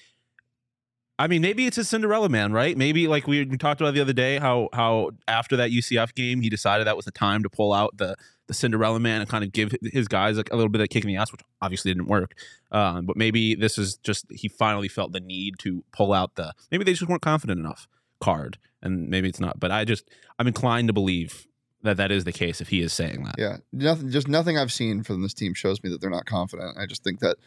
I 1.20 1.28
mean 1.28 1.42
maybe 1.42 1.66
it's 1.66 1.78
a 1.78 1.84
Cinderella 1.84 2.30
man, 2.30 2.52
right? 2.52 2.78
Maybe 2.78 3.08
like 3.08 3.28
we, 3.28 3.46
we 3.46 3.58
talked 3.58 3.82
about 3.82 3.94
the 3.94 4.02
other 4.02 4.14
day 4.14 4.38
how 4.40 4.70
how 4.74 5.12
after 5.28 5.58
that 5.58 5.72
UCF 5.72 6.14
game 6.16 6.42
he 6.42 6.50
decided 6.50 6.88
that 6.88 6.96
was 6.96 7.06
the 7.06 7.12
time 7.12 7.44
to 7.44 7.50
pull 7.50 7.74
out 7.74 7.98
the 7.98 8.16
the 8.48 8.54
Cinderella 8.54 9.00
man 9.00 9.22
and 9.22 9.30
kind 9.30 9.44
of 9.44 9.52
give 9.52 9.74
his 9.82 10.08
guys 10.08 10.38
like 10.38 10.52
a 10.52 10.56
little 10.56 10.70
bit 10.70 10.82
of 10.82 10.90
kick 10.90 11.04
in 11.04 11.10
the 11.10 11.18
ass, 11.18 11.32
which 11.32 11.42
obviously 11.62 11.92
didn't 11.92 12.08
work. 12.08 12.34
Um, 12.72 13.06
but 13.06 13.18
maybe 13.18 13.56
this 13.56 13.78
is 13.78 13.98
just 13.98 14.26
he 14.32 14.48
finally 14.48 14.88
felt 14.88 15.12
the 15.12 15.20
need 15.20 15.56
to 15.60 15.84
pull 15.92 16.14
out 16.14 16.36
the 16.36 16.54
maybe 16.72 16.84
they 16.84 16.94
just 16.94 17.08
weren't 17.10 17.22
confident 17.22 17.60
enough 17.60 17.88
card, 18.20 18.58
and 18.82 19.10
maybe 19.10 19.30
it's 19.30 19.40
not. 19.40 19.60
But 19.60 19.72
I 19.72 19.86
just 19.86 20.10
I'm 20.40 20.48
inclined 20.48 20.88
to 20.88 20.94
believe 20.94 21.48
that 21.88 21.98
that 21.98 22.12
is 22.12 22.24
the 22.24 22.32
case 22.32 22.62
if 22.62 22.70
he 22.70 22.82
is 22.82 22.94
saying 22.94 23.24
that. 23.24 23.36
Yeah, 23.38 23.58
nothing. 23.72 24.10
Just 24.10 24.28
nothing 24.28 24.58
I've 24.58 24.72
seen 24.72 25.04
from 25.04 25.22
this 25.22 25.34
team 25.34 25.54
shows 25.54 25.82
me 25.84 25.90
that 25.90 26.02
they're 26.02 26.10
not 26.10 26.26
confident. 26.26 26.78
I 26.78 26.86
just 26.86 27.04
think 27.04 27.20
that 27.20 27.38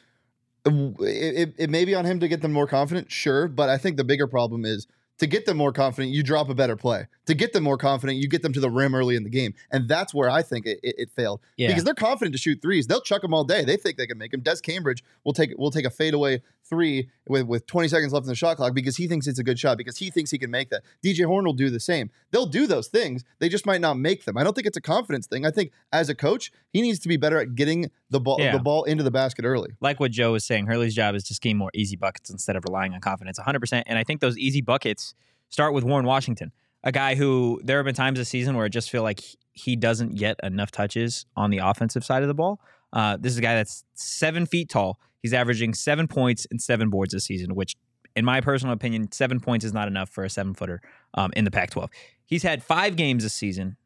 uh, 0.66 0.70
it, 1.04 1.48
it, 1.48 1.54
it 1.58 1.70
may 1.70 1.84
be 1.84 1.94
on 1.94 2.04
him 2.04 2.20
to 2.20 2.28
get 2.28 2.42
them 2.42 2.52
more 2.52 2.66
confident, 2.66 3.10
sure, 3.10 3.48
but 3.48 3.68
I 3.68 3.78
think 3.78 3.96
the 3.96 4.04
bigger 4.04 4.26
problem 4.26 4.64
is 4.64 4.86
to 5.18 5.26
get 5.26 5.44
them 5.44 5.58
more 5.58 5.72
confident, 5.72 6.14
you 6.14 6.22
drop 6.22 6.48
a 6.48 6.54
better 6.54 6.76
play. 6.76 7.06
To 7.26 7.34
get 7.34 7.52
them 7.52 7.62
more 7.62 7.76
confident, 7.76 8.18
you 8.18 8.26
get 8.26 8.40
them 8.40 8.54
to 8.54 8.60
the 8.60 8.70
rim 8.70 8.94
early 8.94 9.16
in 9.16 9.22
the 9.22 9.28
game, 9.30 9.54
and 9.70 9.86
that's 9.86 10.14
where 10.14 10.30
I 10.30 10.42
think 10.42 10.64
it, 10.66 10.80
it, 10.82 10.94
it 10.98 11.10
failed 11.10 11.40
Yeah. 11.58 11.68
because 11.68 11.84
they're 11.84 11.94
confident 11.94 12.34
to 12.34 12.38
shoot 12.38 12.60
threes. 12.62 12.86
They'll 12.86 13.02
chuck 13.02 13.20
them 13.22 13.34
all 13.34 13.44
day. 13.44 13.62
They 13.64 13.76
think 13.76 13.98
they 13.98 14.06
can 14.06 14.16
make 14.16 14.30
them. 14.32 14.40
Des 14.40 14.56
Cambridge 14.62 15.04
will 15.24 15.34
take 15.34 15.56
will 15.58 15.70
take 15.70 15.84
a 15.84 15.90
fadeaway 15.90 16.42
three 16.70 17.10
with, 17.28 17.46
with 17.46 17.66
20 17.66 17.88
seconds 17.88 18.12
left 18.14 18.24
in 18.24 18.28
the 18.28 18.34
shot 18.34 18.56
clock 18.56 18.72
because 18.74 18.96
he 18.96 19.06
thinks 19.06 19.26
it's 19.26 19.38
a 19.38 19.42
good 19.44 19.58
shot 19.58 19.76
because 19.76 19.98
he 19.98 20.08
thinks 20.10 20.30
he 20.30 20.38
can 20.38 20.50
make 20.50 20.70
that. 20.70 20.82
DJ 21.04 21.26
Horne 21.26 21.44
will 21.44 21.52
do 21.52 21.68
the 21.68 21.80
same. 21.80 22.10
They'll 22.30 22.46
do 22.46 22.66
those 22.66 22.86
things. 22.88 23.24
They 23.40 23.50
just 23.50 23.66
might 23.66 23.82
not 23.82 23.98
make 23.98 24.24
them. 24.24 24.38
I 24.38 24.44
don't 24.44 24.54
think 24.54 24.66
it's 24.66 24.76
a 24.78 24.80
confidence 24.80 25.26
thing. 25.26 25.44
I 25.44 25.50
think 25.50 25.72
as 25.92 26.08
a 26.08 26.14
coach, 26.14 26.50
he 26.72 26.80
needs 26.80 26.98
to 27.00 27.08
be 27.08 27.18
better 27.18 27.38
at 27.38 27.54
getting 27.54 27.90
the 28.08 28.20
ball 28.20 28.36
Yeah. 28.40 28.52
the 28.52 28.58
ball 28.60 28.84
into 28.84 29.02
the 29.04 29.10
basket 29.10 29.44
early. 29.44 29.72
like 29.80 30.00
what 30.00 30.12
Joe 30.12 30.32
was 30.32 30.44
saying, 30.44 30.66
Hurley's 30.66 30.94
job 30.94 31.14
is 31.14 31.24
to 31.24 31.34
getting 31.40 31.58
more 31.58 31.70
easy 31.74 31.96
buckets 31.96 32.30
instead 32.30 32.56
of 32.56 32.64
relying 32.64 32.94
on 32.94 33.00
confidence 33.00 33.38
100%. 33.38 33.82
And 33.86 33.98
I 33.98 34.04
think 34.04 34.20
those 34.22 34.38
easy 34.38 34.62
buckets 34.62 35.14
start 35.50 35.74
with 35.74 35.84
Warren 35.84 36.06
Washington, 36.06 36.52
a 36.84 36.92
guy 36.92 37.16
who 37.16 37.60
there 37.64 37.76
have 37.78 37.84
been 37.86 37.94
times 37.94 38.18
this 38.18 38.28
season 38.28 38.56
where 38.56 38.64
I 38.64 38.68
just 38.68 38.88
feel 38.90 39.02
like 39.02 39.20
he- 39.20 39.36
he 39.52 39.76
doesn't 39.76 40.14
get 40.14 40.38
enough 40.44 40.70
touches 40.70 41.26
on 41.36 41.50
the 41.50 41.58
offensive 41.58 42.04
side 42.04 42.22
of 42.22 42.28
the 42.28 42.34
ball. 42.34 42.60
Uh, 42.92 43.16
this 43.16 43.32
is 43.32 43.38
a 43.38 43.42
guy 43.42 43.54
that's 43.56 43.84
seven 43.94 44.46
feet 44.46 44.68
tall. 44.68 44.98
He's 45.22 45.32
averaging 45.34 45.74
seven 45.74 46.08
points 46.08 46.46
and 46.50 46.60
seven 46.60 46.90
boards 46.90 47.12
this 47.12 47.24
season, 47.24 47.54
which, 47.54 47.76
in 48.16 48.24
my 48.24 48.40
personal 48.40 48.72
opinion, 48.72 49.12
seven 49.12 49.38
points 49.40 49.64
is 49.64 49.72
not 49.72 49.86
enough 49.88 50.08
for 50.10 50.24
a 50.24 50.30
seven 50.30 50.54
footer 50.54 50.80
um, 51.14 51.30
in 51.36 51.44
the 51.44 51.50
Pac 51.50 51.70
12. 51.70 51.90
He's 52.24 52.42
had 52.42 52.62
five 52.62 52.96
games 52.96 53.22
this 53.22 53.34
season 53.34 53.76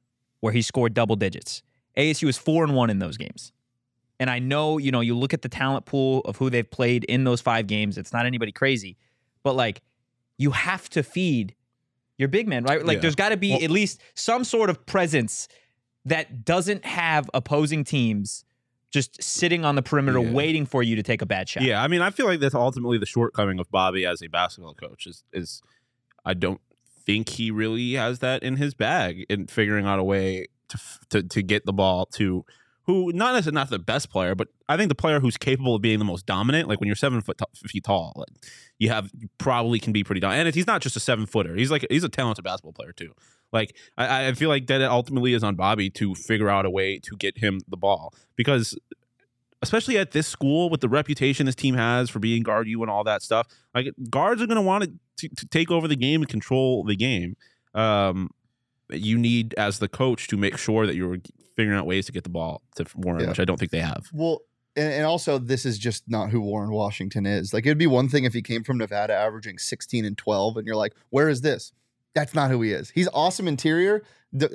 where 0.41 0.53
he 0.53 0.62
scored 0.62 0.95
double 0.95 1.17
digits. 1.17 1.62
ASU 1.97 2.29
is 2.29 2.37
four 2.38 2.64
and 2.64 2.75
one 2.75 2.91
in 2.91 2.99
those 2.99 3.17
games. 3.17 3.53
And 4.21 4.31
I 4.31 4.38
know, 4.38 4.79
you 4.79 4.93
know, 4.93 5.00
you 5.00 5.17
look 5.17 5.35
at 5.35 5.43
the 5.43 5.49
talent 5.49 5.87
pool 5.87 6.21
of 6.21 6.37
who 6.37 6.50
they've 6.50 6.69
played 6.71 7.05
in 7.05 7.25
those 7.25 7.41
five 7.41 7.67
games, 7.67 7.99
it's 7.99 8.12
not 8.12 8.26
anybody 8.26 8.53
crazy, 8.53 8.97
but 9.43 9.55
like 9.57 9.83
you 10.38 10.53
have 10.53 10.88
to 10.91 11.03
feed 11.03 11.55
your 12.17 12.29
big 12.29 12.47
man, 12.47 12.62
right? 12.64 12.85
Like 12.85 12.97
Yeah. 12.97 13.00
there's 13.03 13.14
got 13.17 13.31
to 13.31 13.37
be 13.37 13.50
Well- 13.50 13.64
at 13.64 13.71
least 13.71 14.00
some 14.14 14.45
sort 14.45 14.71
of 14.71 14.87
presence 14.87 15.49
that 16.05 16.45
doesn't 16.45 16.85
have 16.85 17.29
opposing 17.35 17.83
teams 17.83 18.45
just 18.94 19.22
sitting 19.22 19.64
on 19.64 19.74
the 19.74 19.82
perimeter 19.82 20.18
Yeah. 20.20 20.30
waiting 20.32 20.64
for 20.64 20.82
you 20.82 20.96
to 20.96 21.02
take 21.02 21.20
a 21.20 21.26
bad 21.26 21.48
shot. 21.48 21.64
Yeah, 21.64 21.82
I 21.82 21.88
mean, 21.88 22.00
I 22.00 22.08
feel 22.10 22.24
like 22.26 22.40
that's 22.40 22.54
ultimately 22.54 22.96
the 22.96 23.04
shortcoming 23.06 23.58
of 23.58 23.70
Bobby 23.70 24.06
as 24.06 24.22
a 24.22 24.28
basketball 24.28 24.72
coach 24.74 25.06
is 25.06 25.24
is 25.32 25.60
I 26.24 26.32
don't 26.34 26.60
think 27.04 27.28
he 27.28 27.50
really 27.50 27.92
has 27.94 28.20
that 28.20 28.42
in 28.42 28.56
his 28.56 28.72
bag 28.72 29.26
in 29.28 29.46
figuring 29.48 29.84
out 29.84 29.98
a 29.98 30.04
way 30.04 30.46
to 30.68 30.78
to, 31.10 31.22
to 31.22 31.42
get 31.42 31.66
the 31.66 31.72
ball 31.72 32.06
to 32.06 32.44
who 32.86 33.12
not 33.12 33.34
as 33.34 33.50
not 33.50 33.70
the 33.70 33.78
best 33.78 34.10
player, 34.10 34.34
but 34.34 34.48
I 34.68 34.76
think 34.76 34.88
the 34.90 34.94
player 34.94 35.18
who's 35.20 35.36
capable 35.38 35.74
of 35.74 35.82
being 35.82 35.98
the 35.98 36.04
most 36.04 36.26
dominant. 36.26 36.68
Like 36.68 36.80
when 36.80 36.86
you're 36.86 36.96
seven 36.96 37.20
foot 37.22 37.38
t- 37.38 37.68
feet 37.68 37.84
tall, 37.84 38.12
like 38.16 38.28
you 38.78 38.90
have 38.90 39.10
you 39.18 39.28
probably 39.38 39.78
can 39.80 39.92
be 39.92 40.04
pretty 40.04 40.20
dominant. 40.20 40.46
And 40.48 40.54
he's 40.54 40.66
not 40.66 40.82
just 40.82 40.94
a 40.96 41.00
seven 41.00 41.26
footer; 41.26 41.56
he's 41.56 41.70
like 41.70 41.86
he's 41.90 42.04
a 42.04 42.08
talented 42.08 42.44
basketball 42.44 42.72
player 42.74 42.92
too. 42.92 43.12
Like 43.54 43.75
I, 43.96 44.26
I 44.28 44.32
feel 44.32 44.49
like 44.50 44.66
that 44.66 44.80
it 44.82 44.90
ultimately 44.90 45.32
is 45.32 45.42
on 45.42 45.54
Bobby 45.54 45.88
to 45.90 46.14
figure 46.14 46.50
out 46.50 46.66
a 46.66 46.70
way 46.70 46.99
to 46.99 47.16
get 47.16 47.38
him 47.38 47.61
the 47.68 47.76
ball 47.78 48.12
because 48.37 48.76
especially 49.62 49.96
at 49.96 50.11
this 50.11 50.26
school 50.26 50.68
with 50.68 50.80
the 50.82 50.88
reputation 50.88 51.46
this 51.46 51.54
team 51.54 51.75
has 51.75 52.11
for 52.11 52.18
being 52.18 52.42
guard 52.42 52.68
you 52.68 52.82
and 52.82 52.90
all 52.90 53.04
that 53.04 53.23
stuff. 53.23 53.46
Like 53.75 53.87
guards 54.11 54.42
are 54.42 54.46
going 54.46 54.56
to 54.56 54.62
want 54.62 54.84
to 55.16 55.28
to 55.28 55.46
take 55.46 55.70
over 55.70 55.87
the 55.88 55.96
game 55.96 56.20
and 56.20 56.28
control 56.28 56.84
the 56.84 56.96
game. 56.96 57.37
Um, 57.75 58.30
you 58.90 59.16
need 59.16 59.54
as 59.54 59.78
the 59.78 59.88
coach 59.88 60.26
to 60.28 60.37
make 60.37 60.58
sure 60.58 60.87
that 60.87 60.96
you're 60.96 61.18
figuring 61.56 61.78
out 61.78 61.87
ways 61.87 62.06
to 62.06 62.12
get 62.12 62.25
the 62.25 62.30
ball 62.30 62.61
to 62.76 62.84
Warren, 62.96 63.23
Yeah. 63.23 63.28
which 63.28 63.40
I 63.40 63.44
don't 63.44 63.58
think 63.58 63.70
they 63.70 63.80
have. 63.80 64.04
Well, 64.12 64.40
and, 64.76 64.92
and 64.92 65.06
also 65.06 65.38
this 65.38 65.64
is 65.64 65.78
just 65.78 66.02
not 66.08 66.30
who 66.30 66.40
Warren 66.40 66.70
Washington 66.73 67.25
is. 67.26 67.54
Like 67.54 67.64
it'd 67.64 67.78
be 67.78 67.87
one 67.87 68.08
thing 68.08 68.25
if 68.25 68.34
he 68.34 68.42
came 68.42 68.64
from 68.64 68.76
Nevada 68.78 69.14
averaging 69.14 69.58
16 69.58 70.04
and 70.04 70.18
12 70.18 70.56
and 70.56 70.66
you're 70.66 70.76
like, 70.76 70.94
"Where 71.11 71.28
is 71.28 71.40
this?" 71.42 71.73
That's 72.14 72.35
not 72.35 72.50
who 72.50 72.62
he 72.62 72.73
is. 72.73 72.90
He's 72.90 73.09
awesome 73.12 73.49
interior 73.49 74.02
uh, 74.40 74.47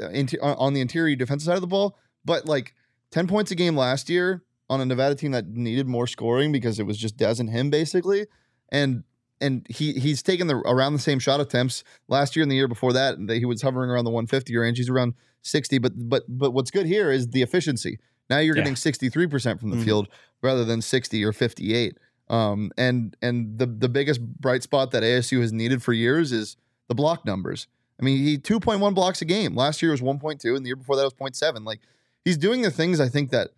on 0.42 0.74
the 0.74 0.82
interior 0.82 1.16
defensive 1.16 1.46
side 1.48 1.56
of 1.56 1.62
the 1.62 1.68
ball, 1.68 1.98
but 2.26 2.46
like 2.46 2.74
10 3.12 3.28
points 3.28 3.52
a 3.52 3.56
game 3.56 3.76
last 3.76 4.10
year 4.10 4.44
on 4.70 4.82
a 4.82 4.86
Nevada 4.86 5.16
team 5.16 5.32
that 5.32 5.48
needed 5.48 5.88
more 5.88 6.08
scoring 6.08 6.52
because 6.52 6.80
it 6.80 6.84
was 6.86 6.98
just 6.98 7.18
Des 7.18 7.36
and 7.40 7.50
him 7.50 7.70
basically. 7.70 8.28
And 8.70 9.04
and 9.42 9.66
he 9.70 9.94
he's 9.94 10.22
taken 10.22 10.48
the 10.48 10.56
around 10.58 10.94
the 10.94 11.00
same 11.00 11.18
shot 11.20 11.40
attempts 11.40 11.84
last 12.08 12.36
year 12.36 12.44
and 12.44 12.52
the 12.52 12.56
year 12.56 12.68
before 12.68 12.94
that. 12.94 13.18
and 13.18 13.30
He 13.30 13.46
was 13.46 13.62
hovering 13.62 13.90
around 13.90 14.04
the 14.06 14.12
150 14.12 14.56
range. 14.58 14.78
He's 14.78 14.90
around 14.90 15.14
60. 15.42 15.78
But 15.80 15.94
but 15.96 16.24
but 16.28 16.52
what's 16.52 16.72
good 16.72 16.86
here 16.86 17.10
is 17.12 17.30
the 17.30 17.42
efficiency. 17.42 18.00
Now 18.30 18.40
you're 18.40 18.56
Yeah. 18.56 18.62
getting 18.64 18.76
63% 18.76 19.60
from 19.60 19.72
the 19.72 19.78
Mhm. 19.78 19.86
field 19.86 20.08
rather 20.44 20.64
than 20.66 20.82
60 20.82 21.24
or 21.24 21.32
58. 21.34 21.98
Um, 22.30 22.72
and 22.78 23.16
and 23.22 23.58
the 23.58 23.66
the 23.66 23.90
biggest 23.90 24.22
bright 24.22 24.62
spot 24.62 24.92
that 24.92 25.04
ASU 25.04 25.40
has 25.42 25.52
needed 25.54 25.82
for 25.82 25.94
years 25.94 26.32
is 26.32 26.58
the 26.90 26.96
block 26.96 27.26
numbers. 27.26 27.68
I 28.00 28.04
mean, 28.04 28.18
he 28.18 28.38
2.1 28.38 28.94
blocks 28.94 29.22
a 29.22 29.26
game. 29.26 29.56
Last 29.56 29.82
year 29.82 29.92
was 29.92 30.02
1.2, 30.02 30.56
and 30.56 30.66
the 30.66 30.68
year 30.68 30.76
before 30.76 30.98
that 30.98 31.04
was 31.04 31.14
0.7. 31.14 31.66
Like 31.66 31.80
he's 32.26 32.38
doing 32.38 32.62
the 32.62 32.72
things 32.72 33.00
I 33.00 33.08
think 33.08 33.30
that 33.32 33.52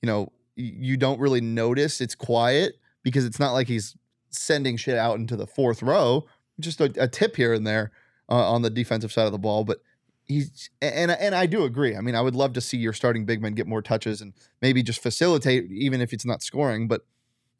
you 0.00 0.06
know 0.06 0.32
you 0.54 0.96
don't 0.96 1.20
really 1.20 1.42
notice. 1.42 2.00
It's 2.00 2.14
quiet 2.14 2.78
because 3.02 3.26
it's 3.26 3.38
not 3.38 3.52
like 3.52 3.68
he's 3.68 3.94
sending 4.30 4.76
shit 4.76 4.96
out 4.96 5.18
into 5.18 5.36
the 5.36 5.46
fourth 5.46 5.82
row. 5.82 6.26
Just 6.58 6.80
a, 6.80 6.92
a 6.98 7.06
tip 7.06 7.36
here 7.36 7.52
and 7.52 7.66
there 7.66 7.90
uh, 8.30 8.50
on 8.50 8.62
the 8.62 8.70
defensive 8.70 9.12
side 9.12 9.26
of 9.26 9.32
the 9.32 9.38
ball, 9.38 9.64
but 9.64 9.80
he's 10.24 10.70
and 10.80 11.10
and 11.10 11.34
I 11.34 11.46
do 11.46 11.64
agree. 11.64 11.96
I 11.96 12.00
mean, 12.00 12.14
I 12.14 12.20
would 12.20 12.34
love 12.34 12.52
to 12.54 12.60
see 12.60 12.76
your 12.76 12.92
starting 12.92 13.24
big 13.24 13.42
men 13.42 13.54
get 13.54 13.66
more 13.66 13.82
touches 13.82 14.20
and 14.20 14.32
maybe 14.60 14.82
just 14.82 15.02
facilitate, 15.02 15.70
even 15.70 16.00
if 16.00 16.12
it's 16.12 16.26
not 16.26 16.42
scoring. 16.42 16.88
But 16.88 17.02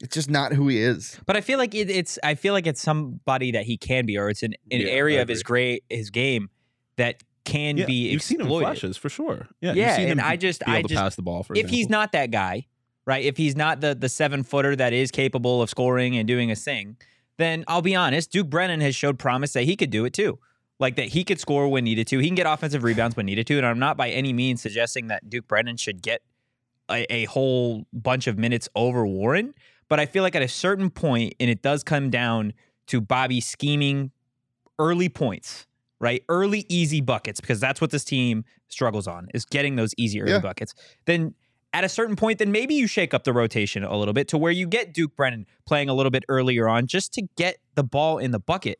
it's 0.01 0.13
just 0.13 0.29
not 0.29 0.53
who 0.53 0.67
he 0.67 0.79
is. 0.79 1.19
But 1.25 1.35
I 1.37 1.41
feel 1.41 1.57
like 1.57 1.73
it, 1.73 1.89
it's 1.89 2.19
I 2.23 2.35
feel 2.35 2.53
like 2.53 2.67
it's 2.67 2.81
somebody 2.81 3.51
that 3.51 3.65
he 3.65 3.77
can 3.77 4.05
be, 4.05 4.17
or 4.17 4.29
it's 4.29 4.43
an, 4.43 4.53
an 4.71 4.81
Yeah, 4.81 4.87
area 4.87 5.21
of 5.21 5.27
his 5.27 5.43
great 5.43 5.83
his 5.89 6.09
game 6.09 6.49
that 6.97 7.23
can 7.45 7.77
Yeah, 7.77 7.85
be 7.85 8.09
you've 8.11 8.21
seen 8.21 8.41
him 8.41 8.47
flashes 8.47 8.97
for 8.97 9.09
sure. 9.09 9.47
Yeah, 9.61 9.73
Yeah, 9.73 9.85
you've 9.87 9.95
seen 9.95 10.09
and 10.11 10.19
him 10.19 10.25
I 10.25 10.35
just- 10.35 10.65
be 10.65 10.71
I 10.71 10.81
just- 10.81 10.93
pass 10.93 11.15
the 11.15 11.21
ball. 11.21 11.43
For 11.43 11.55
if 11.55 11.69
he's 11.69 11.89
not 11.89 12.11
that 12.11 12.29
guy, 12.31 12.67
right? 13.05 13.23
If 13.23 13.37
he's 13.37 13.55
not 13.55 13.81
the 13.81 13.95
the 13.95 14.09
seven 14.09 14.43
footer 14.43 14.75
that 14.75 14.93
is 14.93 15.11
capable 15.11 15.61
of 15.61 15.69
scoring 15.69 16.17
and 16.17 16.27
doing 16.27 16.51
a 16.51 16.55
thing, 16.55 16.97
then 17.37 17.63
I'll 17.67 17.81
be 17.81 17.95
honest. 17.95 18.31
Duke 18.31 18.49
Brennan 18.49 18.81
has 18.81 18.95
showed 18.95 19.17
promise 19.17 19.53
that 19.53 19.63
he 19.63 19.75
could 19.75 19.89
do 19.89 20.05
it 20.05 20.13
too. 20.13 20.39
Like 20.79 20.95
that 20.97 21.07
he 21.07 21.23
could 21.23 21.39
score 21.39 21.67
when 21.69 21.85
needed 21.85 22.05
to. 22.07 22.19
He 22.19 22.27
can 22.27 22.35
get 22.35 22.45
offensive 22.45 22.83
rebounds 22.83 23.15
when 23.15 23.25
needed 23.25 23.47
to. 23.47 23.57
And 23.57 23.65
I'm 23.65 23.79
not 23.79 23.97
by 23.97 24.09
any 24.09 24.31
means 24.31 24.61
suggesting 24.61 25.07
that 25.07 25.27
Duke 25.27 25.47
Brennan 25.47 25.77
should 25.77 26.03
get 26.03 26.21
a, 26.89 27.11
a 27.11 27.25
whole 27.25 27.85
bunch 27.93 28.27
of 28.27 28.37
minutes 28.37 28.69
over 28.75 29.05
Warren. 29.07 29.55
But 29.89 29.99
I 29.99 30.05
feel 30.05 30.23
like 30.23 30.35
at 30.35 30.41
a 30.41 30.47
certain 30.47 30.89
point, 30.89 31.33
and 31.39 31.49
it 31.49 31.61
does 31.61 31.83
come 31.83 32.09
down 32.09 32.53
to 32.87 32.99
Bobby 33.01 33.39
scheming 33.41 34.11
early 34.79 35.09
points, 35.09 35.65
right? 35.99 36.23
Early 36.29 36.65
easy 36.69 37.01
buckets, 37.01 37.39
because 37.41 37.59
that's 37.59 37.79
what 37.81 37.91
this 37.91 38.03
team 38.03 38.43
struggles 38.67 39.07
on 39.07 39.29
is 39.33 39.45
getting 39.45 39.75
those 39.75 39.93
easy 39.97 40.21
early 40.21 40.31
Yeah. 40.33 40.39
buckets. 40.39 40.73
Then 41.05 41.33
at 41.73 41.83
a 41.83 41.89
certain 41.89 42.15
point, 42.15 42.39
then 42.39 42.51
maybe 42.51 42.73
you 42.75 42.87
shake 42.87 43.13
up 43.13 43.23
the 43.23 43.33
rotation 43.33 43.83
a 43.83 43.97
little 43.97 44.13
bit 44.13 44.27
to 44.29 44.37
where 44.37 44.51
you 44.51 44.67
get 44.67 44.93
Duke 44.93 45.15
Brennan 45.15 45.45
playing 45.65 45.89
a 45.89 45.93
little 45.93 46.09
bit 46.11 46.23
earlier 46.29 46.67
on 46.67 46.87
just 46.87 47.13
to 47.13 47.23
get 47.35 47.57
the 47.75 47.83
ball 47.83 48.17
in 48.17 48.31
the 48.31 48.39
bucket. 48.39 48.79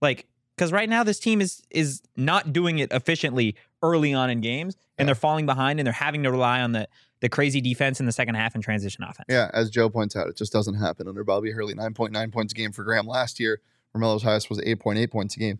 Like, 0.00 0.26
because 0.56 0.72
right 0.72 0.88
now 0.88 1.02
this 1.02 1.18
team 1.18 1.40
is 1.40 1.62
is 1.70 2.00
not 2.16 2.52
doing 2.52 2.78
it 2.78 2.92
efficiently 2.92 3.56
early 3.82 4.14
on 4.14 4.30
in 4.30 4.40
games, 4.40 4.76
and 4.98 5.04
Yeah. 5.04 5.06
they're 5.06 5.14
falling 5.16 5.46
behind, 5.46 5.80
and 5.80 5.86
they're 5.86 5.92
having 5.92 6.22
to 6.22 6.30
rely 6.30 6.60
on 6.60 6.72
the 6.72 6.88
the 7.24 7.28
crazy 7.30 7.58
defense 7.62 8.00
in 8.00 8.06
the 8.06 8.12
second 8.12 8.34
half 8.34 8.54
and 8.54 8.62
transition 8.62 9.02
offense. 9.02 9.24
Yeah, 9.30 9.50
as 9.54 9.70
Joe 9.70 9.88
points 9.88 10.14
out, 10.14 10.28
it 10.28 10.36
just 10.36 10.52
doesn't 10.52 10.74
happen 10.74 11.08
under 11.08 11.24
Bobby 11.24 11.50
Hurley. 11.52 11.72
9.9 11.72 12.30
points 12.30 12.52
a 12.52 12.54
game 12.54 12.70
for 12.70 12.84
Graham 12.84 13.06
last 13.06 13.40
year. 13.40 13.62
Romello's 13.96 14.22
highest 14.22 14.50
was 14.50 14.58
8.8 14.60 15.10
points 15.10 15.34
a 15.34 15.38
game. 15.38 15.58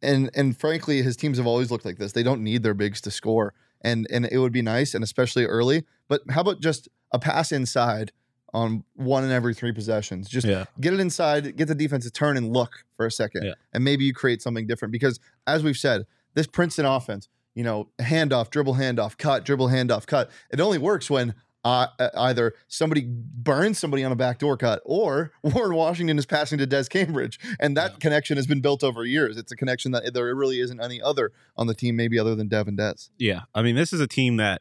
And 0.00 0.30
and 0.34 0.58
frankly, 0.58 1.02
his 1.02 1.14
teams 1.14 1.36
have 1.36 1.46
always 1.46 1.70
looked 1.70 1.84
like 1.84 1.98
this. 1.98 2.12
They 2.12 2.22
don't 2.22 2.42
need 2.42 2.62
their 2.62 2.72
bigs 2.72 3.02
to 3.02 3.10
score. 3.10 3.52
And 3.82 4.06
and 4.10 4.24
it 4.24 4.38
would 4.38 4.50
be 4.52 4.62
nice, 4.62 4.94
and 4.94 5.04
especially 5.04 5.44
early. 5.44 5.84
But 6.08 6.22
how 6.30 6.40
about 6.40 6.60
just 6.60 6.88
a 7.12 7.18
pass 7.18 7.52
inside 7.52 8.10
on 8.54 8.82
one 8.94 9.24
in 9.24 9.30
every 9.30 9.52
three 9.52 9.72
possessions? 9.72 10.26
Just 10.30 10.46
yeah, 10.46 10.64
get 10.80 10.94
it 10.94 11.00
inside, 11.00 11.54
get 11.56 11.68
the 11.68 11.74
defense 11.74 12.04
to 12.04 12.10
turn 12.10 12.38
and 12.38 12.50
look 12.50 12.82
for 12.96 13.04
a 13.04 13.10
second, 13.10 13.42
Yeah. 13.44 13.54
and 13.74 13.84
maybe 13.84 14.04
you 14.04 14.14
create 14.14 14.40
something 14.40 14.66
different. 14.66 14.90
Because 14.92 15.20
as 15.46 15.62
we've 15.62 15.76
said, 15.76 16.06
this 16.32 16.46
Princeton 16.46 16.86
offense, 16.86 17.28
you 17.54 17.62
know, 17.64 17.88
handoff, 18.00 18.50
dribble, 18.50 18.74
handoff, 18.74 19.16
cut, 19.18 19.44
dribble, 19.44 19.68
handoff, 19.68 20.06
cut. 20.06 20.30
It 20.50 20.60
only 20.60 20.78
works 20.78 21.08
when 21.10 21.34
uh, 21.64 21.86
either 22.18 22.52
somebody 22.68 23.06
burns 23.08 23.78
somebody 23.78 24.04
on 24.04 24.12
a 24.12 24.16
backdoor 24.16 24.56
cut, 24.58 24.82
or 24.84 25.32
Warren 25.42 25.74
Washington 25.74 26.18
is 26.18 26.26
passing 26.26 26.58
to 26.58 26.66
Des 26.66 26.84
Cambridge, 26.90 27.38
and 27.58 27.74
that 27.76 27.92
Yeah. 27.92 27.98
connection 28.00 28.36
has 28.36 28.46
been 28.46 28.60
built 28.60 28.84
over 28.84 29.04
years. 29.06 29.38
It's 29.38 29.50
a 29.50 29.56
connection 29.56 29.92
that 29.92 30.12
there 30.12 30.34
really 30.34 30.60
isn't 30.60 30.78
any 30.80 31.00
other 31.00 31.32
on 31.56 31.66
the 31.66 31.74
team, 31.74 31.96
maybe 31.96 32.18
other 32.18 32.34
than 32.34 32.48
Dev 32.48 32.68
and 32.68 32.76
Des. 32.76 32.94
yeah. 33.18 33.42
I 33.54 33.62
mean, 33.62 33.76
this 33.76 33.92
is 33.94 34.00
a 34.00 34.06
team 34.06 34.36
that 34.36 34.60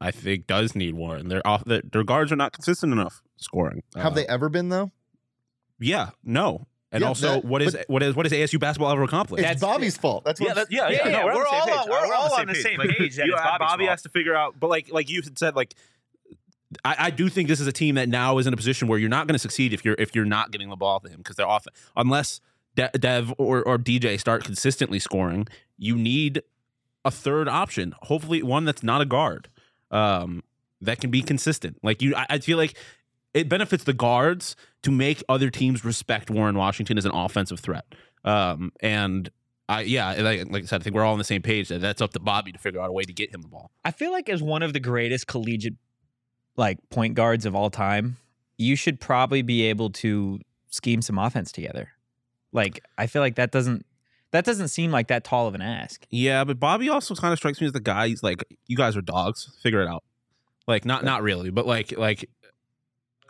I 0.00 0.10
think 0.12 0.46
does 0.46 0.74
need 0.74 0.94
Warren. 0.94 1.28
Their 1.28 1.46
off 1.46 1.62
their, 1.66 1.82
their 1.92 2.04
guards 2.04 2.32
are 2.32 2.36
not 2.36 2.52
consistent 2.54 2.90
enough 2.92 3.20
scoring. 3.36 3.82
Have 3.96 4.12
Uh, 4.12 4.14
they 4.14 4.26
ever 4.26 4.48
been 4.48 4.70
though? 4.70 4.92
Yeah, 5.78 6.10
no. 6.24 6.66
And 6.92 7.02
Yeah, 7.02 7.08
also, 7.08 7.34
that- 7.34 7.44
what 7.44 7.62
is 7.62 7.76
what 7.86 8.02
is 8.02 8.16
what 8.16 8.26
is 8.26 8.32
ASU 8.32 8.58
basketball 8.58 8.90
ever 8.90 9.04
accomplished? 9.04 9.40
It's 9.44 9.60
That's- 9.60 9.60
Bobby's 9.60 9.96
fault. 9.96 10.24
That's 10.24 10.40
what 10.40 10.56
yeah, 10.56 10.62
I'm 10.62 10.66
yeah, 10.70 10.88
Yeah, 10.88 10.90
yeah, 10.90 11.08
yeah, 11.08 11.18
no, 11.20 11.26
we're, 11.26 11.34
we're 11.34 11.40
on 11.40 11.44
the 11.44 11.50
all 11.50 11.62
same 11.66 11.72
on- 11.72 11.78
page. 11.78 11.88
we're 11.90 12.08
We're 12.08 12.14
all 12.14 12.34
on 12.40 12.46
the 12.48 12.54
same 12.56 12.78
Like, 12.78 12.88
page 12.98 13.16
that 13.16 13.26
you- 13.26 13.32
Bobby 13.36 13.84
fault. 13.84 13.90
has 13.90 14.02
to 14.02 14.08
figure 14.08 14.34
out, 14.34 14.58
but 14.58 14.68
like 14.70 14.92
like 14.92 15.08
you 15.08 15.22
said, 15.36 15.54
like 15.54 15.74
I, 16.84 16.96
I 16.98 17.10
do 17.10 17.28
think 17.28 17.48
this 17.48 17.60
is 17.60 17.66
a 17.66 17.72
team 17.72 17.96
that 17.96 18.08
now 18.08 18.38
is 18.38 18.46
in 18.46 18.52
a 18.54 18.56
position 18.56 18.86
where 18.88 18.98
you're 18.98 19.08
not 19.08 19.26
going 19.26 19.34
to 19.34 19.38
succeed 19.40 19.72
if 19.72 19.84
you're 19.84 19.96
if 19.98 20.14
you're 20.14 20.24
not 20.24 20.50
getting 20.52 20.68
the 20.68 20.76
ball 20.76 21.00
to 21.00 21.08
him 21.08 21.18
because 21.18 21.36
they're 21.36 21.46
off 21.48 21.66
unless 21.96 22.40
De- 22.76 22.90
Dev 22.98 23.34
or, 23.38 23.62
or 23.64 23.76
DJ 23.78 24.18
start 24.20 24.44
consistently 24.44 24.98
scoring. 25.00 25.48
You 25.78 25.96
need 25.96 26.42
a 27.04 27.10
third 27.10 27.48
option, 27.48 27.94
hopefully 28.02 28.42
one 28.42 28.64
that's 28.64 28.82
not 28.82 29.00
a 29.00 29.04
guard, 29.06 29.48
um, 29.90 30.44
that 30.80 31.00
can 31.00 31.10
be 31.10 31.22
consistent. 31.22 31.78
Like 31.82 32.02
you, 32.02 32.14
I, 32.14 32.26
I 32.30 32.38
feel 32.38 32.58
like 32.58 32.76
it 33.34 33.48
benefits 33.48 33.84
the 33.84 33.92
guards 33.92 34.56
to 34.82 34.90
make 34.90 35.22
other 35.28 35.50
teams 35.50 35.84
respect 35.84 36.30
Warren 36.30 36.56
Washington 36.56 36.98
as 36.98 37.04
an 37.04 37.12
offensive 37.12 37.60
threat. 37.60 37.84
Um, 38.24 38.72
and 38.80 39.30
I, 39.68 39.82
yeah, 39.82 40.12
like, 40.20 40.50
like 40.50 40.62
I 40.64 40.66
said, 40.66 40.80
I 40.80 40.84
think 40.84 40.96
we're 40.96 41.04
all 41.04 41.12
on 41.12 41.18
the 41.18 41.24
same 41.24 41.42
page. 41.42 41.68
That 41.68 41.80
that's 41.80 42.02
up 42.02 42.12
to 42.14 42.20
Bobby 42.20 42.52
to 42.52 42.58
figure 42.58 42.80
out 42.80 42.88
a 42.88 42.92
way 42.92 43.04
to 43.04 43.12
get 43.12 43.32
him 43.32 43.42
the 43.42 43.48
ball. 43.48 43.70
I 43.84 43.92
feel 43.92 44.10
like 44.10 44.28
as 44.28 44.42
one 44.42 44.62
of 44.62 44.72
the 44.72 44.80
greatest 44.80 45.26
collegiate 45.26 45.76
like 46.56 46.78
point 46.90 47.14
guards 47.14 47.46
of 47.46 47.54
all 47.54 47.70
time, 47.70 48.16
you 48.58 48.74
should 48.76 49.00
probably 49.00 49.42
be 49.42 49.62
able 49.62 49.90
to 49.90 50.40
scheme 50.70 51.02
some 51.02 51.18
offense 51.18 51.52
together. 51.52 51.90
Like 52.52 52.82
I 52.98 53.06
feel 53.06 53.22
like 53.22 53.36
that 53.36 53.52
doesn't 53.52 53.86
that 54.32 54.44
doesn't 54.44 54.68
seem 54.68 54.90
like 54.90 55.08
that 55.08 55.24
tall 55.24 55.46
of 55.46 55.54
an 55.54 55.62
ask. 55.62 56.04
Yeah, 56.10 56.44
but 56.44 56.58
Bobby 56.58 56.88
also 56.88 57.14
kind 57.14 57.32
of 57.32 57.38
strikes 57.38 57.60
me 57.60 57.66
as 57.66 57.72
the 57.72 57.80
guy. 57.80 58.08
He's 58.08 58.22
like, 58.22 58.44
you 58.66 58.76
guys 58.76 58.96
are 58.96 59.02
dogs. 59.02 59.56
Figure 59.62 59.82
it 59.82 59.88
out. 59.88 60.04
Like 60.66 60.84
not 60.84 61.04
not 61.04 61.22
really, 61.22 61.50
but 61.50 61.66
like 61.66 61.96
like 61.96 62.28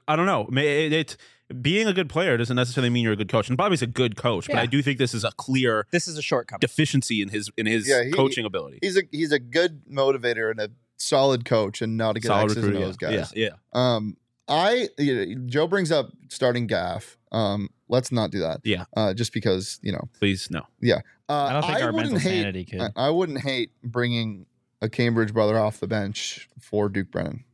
I 0.09 0.17
don't 0.17 0.27
know. 0.27 0.49
It, 0.61 0.93
it, 0.93 1.17
being 1.61 1.87
a 1.89 1.93
good 1.93 2.09
player 2.09 2.37
doesn't 2.37 2.55
necessarily 2.57 2.91
mean 2.91 3.03
you're 3.05 3.15
a 3.15 3.17
good 3.17 3.29
coach. 3.29 3.49
And 3.49 3.57
Bobby's 3.57 3.83
a 3.83 3.87
good 3.87 4.17
coach, 4.17 4.47
but 4.47 4.57
I 4.57 4.67
do 4.67 4.83
think 4.83 4.99
this 4.99 5.15
is 5.15 5.25
a 5.25 5.33
clear 5.33 5.87
This 5.91 6.07
is 6.07 6.17
a 6.17 6.23
shortcoming. 6.23 6.61
deficiency 6.61 7.23
in 7.23 7.29
his 7.29 7.51
in 7.57 7.67
his 7.67 7.89
Yeah, 7.89 8.05
he- 8.05 8.13
coaching 8.13 8.45
ability. 8.45 8.79
He's 8.83 8.97
a 8.97 9.03
he's 9.11 9.33
a 9.33 9.39
good 9.39 9.83
motivator 9.91 10.51
and 10.51 10.61
a 10.61 10.71
solid 10.97 11.45
coach, 11.45 11.83
and 11.83 11.97
not 11.97 12.17
a 12.17 12.21
good 12.21 12.29
Solid 12.29 12.51
X's 12.53 12.65
and 12.65 12.77
O's 12.77 12.97
yeah. 13.01 13.11
guys. 13.11 13.33
Yeah, 13.35 13.49
yeah. 13.49 13.55
Um, 13.73 14.17
I 14.49 14.89
you 14.99 15.15
know, 15.37 15.43
Joe 15.47 15.67
brings 15.67 15.91
up 15.91 16.11
starting 16.29 16.67
Gaff. 16.67 17.19
Um, 17.33 17.69
let's 17.89 18.13
not 18.13 18.31
do 18.31 18.41
that. 18.41 18.61
Yeah. 18.65 18.85
Uh, 18.97 19.15
just 19.15 19.33
because 19.33 19.79
you 19.83 19.93
know. 19.93 20.09
Please 20.19 20.49
no. 20.51 20.63
Yeah. 20.81 21.01
Uh, 21.29 21.33
I 21.33 21.53
don't 21.53 21.63
think 21.63 21.83
our 21.83 21.93
wouldn't 21.93 22.13
mental 22.13 22.31
hate. 22.31 22.41
sanity 22.41 22.65
could. 22.65 22.81
I, 22.81 22.91
I 22.97 23.11
wouldn't 23.11 23.41
hate 23.41 23.71
bringing 23.83 24.47
a 24.83 24.89
Cambridge 24.89 25.33
brother 25.33 25.59
off 25.59 25.79
the 25.79 25.87
bench 25.87 26.49
for 26.61 26.89
Duke 26.89 27.11
Brennan 27.11 27.45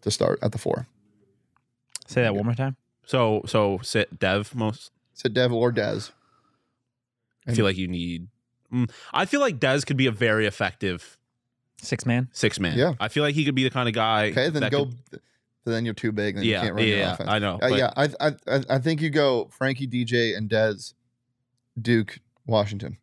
to 0.00 0.10
start 0.10 0.38
at 0.42 0.52
the 0.52 0.58
four. 0.58 0.86
Say 2.06 2.22
that 2.22 2.34
one 2.34 2.44
more 2.44 2.54
time. 2.54 2.76
So 3.06 3.42
so 3.46 3.78
sit 3.82 4.18
Dev 4.18 4.54
most. 4.54 4.90
Sit 5.14 5.34
Dev 5.34 5.52
or 5.52 5.72
Dez. 5.72 6.10
I 7.46 7.54
feel 7.54 7.64
like 7.64 7.76
you 7.76 7.88
need. 7.88 8.28
Mm, 8.72 8.90
I 9.12 9.24
feel 9.26 9.40
like 9.40 9.58
Dez 9.60 9.86
could 9.86 9.96
be 9.96 10.06
a 10.06 10.12
very 10.12 10.46
effective 10.46 11.16
Six 11.80 12.04
man. 12.06 12.28
six 12.32 12.58
man. 12.58 12.76
Yeah. 12.76 12.94
I 12.98 13.08
feel 13.08 13.22
like 13.22 13.34
he 13.34 13.44
could 13.44 13.54
be 13.54 13.62
the 13.62 13.70
kind 13.70 13.88
of 13.88 13.94
guy. 13.94 14.30
Okay, 14.30 14.48
then 14.50 14.68
go. 14.70 14.86
could- 14.86 15.20
then 15.64 15.84
you're 15.84 15.94
too 15.94 16.12
big. 16.12 16.36
Then 16.36 16.44
yeah, 16.44 16.62
you 16.62 16.62
can't 16.62 16.74
run 16.76 16.84
yeah, 16.84 16.90
your 16.90 16.98
yeah, 16.98 17.12
offense. 17.14 17.28
I 17.28 17.38
know. 17.40 17.54
Uh, 17.56 17.58
but- 17.70 17.78
yeah, 17.78 17.90
I, 17.96 18.04
I 18.20 18.32
I 18.48 18.60
I 18.70 18.78
think 18.78 19.00
you 19.02 19.10
go 19.10 19.48
Frankie, 19.50 19.86
DJ, 19.88 20.36
and 20.36 20.48
Dez, 20.48 20.94
Duke, 21.80 22.20
Washington. 22.46 22.98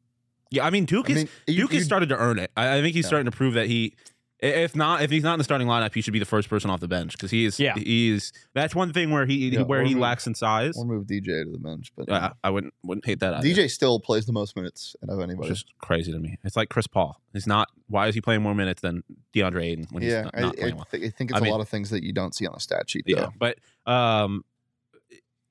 yeah. 0.50 0.65
I 0.65 0.69
mean, 0.69 0.86
Duke 0.86 1.10
I 1.10 1.13
is 1.13 1.17
mean, 1.17 1.29
you- 1.48 1.55
Duke 1.57 1.72
you- 1.74 1.79
has 1.79 1.86
started 1.86 2.10
to 2.10 2.17
earn 2.17 2.39
it. 2.39 2.51
I, 2.57 2.77
I 2.77 2.81
think 2.81 2.95
he's 2.95 3.03
Yeah. 3.05 3.10
starting 3.10 3.29
to 3.31 3.36
prove 3.36 3.53
that 3.55 3.67
he, 3.67 3.93
i- 3.98 4.12
if 4.43 4.75
not, 4.75 5.01
if 5.01 5.09
he's 5.09 5.23
not 5.23 5.33
in 5.33 5.38
the 5.38 5.43
starting 5.43 5.67
lineup, 5.67 5.93
he 5.93 6.01
should 6.01 6.13
be 6.13 6.19
the 6.19 6.25
first 6.25 6.50
person 6.50 6.69
off 6.69 6.79
the 6.79 6.88
bench 6.88 7.13
because 7.13 7.31
he 7.31 7.45
is. 7.45 7.59
Yeah. 7.59 7.75
he 7.75 8.09
is. 8.12 8.31
That's 8.53 8.75
one 8.75 8.91
thing 8.93 9.09
where 9.12 9.25
he 9.25 9.50
Yeah, 9.50 9.63
where 9.63 9.83
he 9.83 9.93
move- 9.93 10.01
lacks 10.01 10.27
in 10.27 10.35
size. 10.35 10.73
We'll 10.75 10.85
move 10.85 11.05
DJ 11.07 11.43
to 11.45 11.51
the 11.51 11.57
bench, 11.57 11.91
but 11.95 12.09
Uh, 12.09 12.31
I 12.43 12.50
wouldn't 12.50 12.73
wouldn't 12.83 13.05
hate 13.05 13.19
that. 13.21 13.33
Either. 13.35 13.47
DJ 13.47 13.69
still 13.69 14.00
plays 14.00 14.25
the 14.25 14.33
most 14.33 14.55
minutes 14.55 14.95
out 15.03 15.09
of 15.13 15.19
It's 15.19 15.23
anybody. 15.29 15.50
just 15.50 15.67
crazy 15.79 16.12
to 16.12 16.19
me. 16.19 16.38
It's 16.43 16.55
like 16.55 16.69
Chris 16.69 16.88
Paul. 16.88 17.19
He's 17.33 17.47
not. 17.47 17.69
Why 17.88 18.07
is 18.07 18.15
he 18.15 18.21
playing 18.21 18.41
more 18.41 18.53
minutes 18.55 18.81
than 18.81 19.03
DeAndre 19.33 19.63
Ayton 19.63 19.88
when 19.91 20.03
yeah, 20.03 20.09
he's 20.09 20.23
not, 20.25 20.35
I, 20.38 20.41
not 20.41 20.53
I, 20.53 20.59
playing 20.59 20.75
well? 20.75 20.88
thi- 20.91 21.05
I 21.05 21.09
think 21.09 21.31
it's 21.31 21.35
I 21.35 21.39
a 21.39 21.41
mean- 21.43 21.51
lot 21.51 21.62
of 21.62 21.69
things 21.69 21.89
that 21.91 22.03
you 22.03 22.12
don't 22.13 22.35
see 22.35 22.45
on 22.45 22.53
the 22.53 22.59
stat 22.59 22.89
sheet. 22.89 23.03
Yeah, 23.07 23.27
but 23.39 23.57
um, 23.85 24.43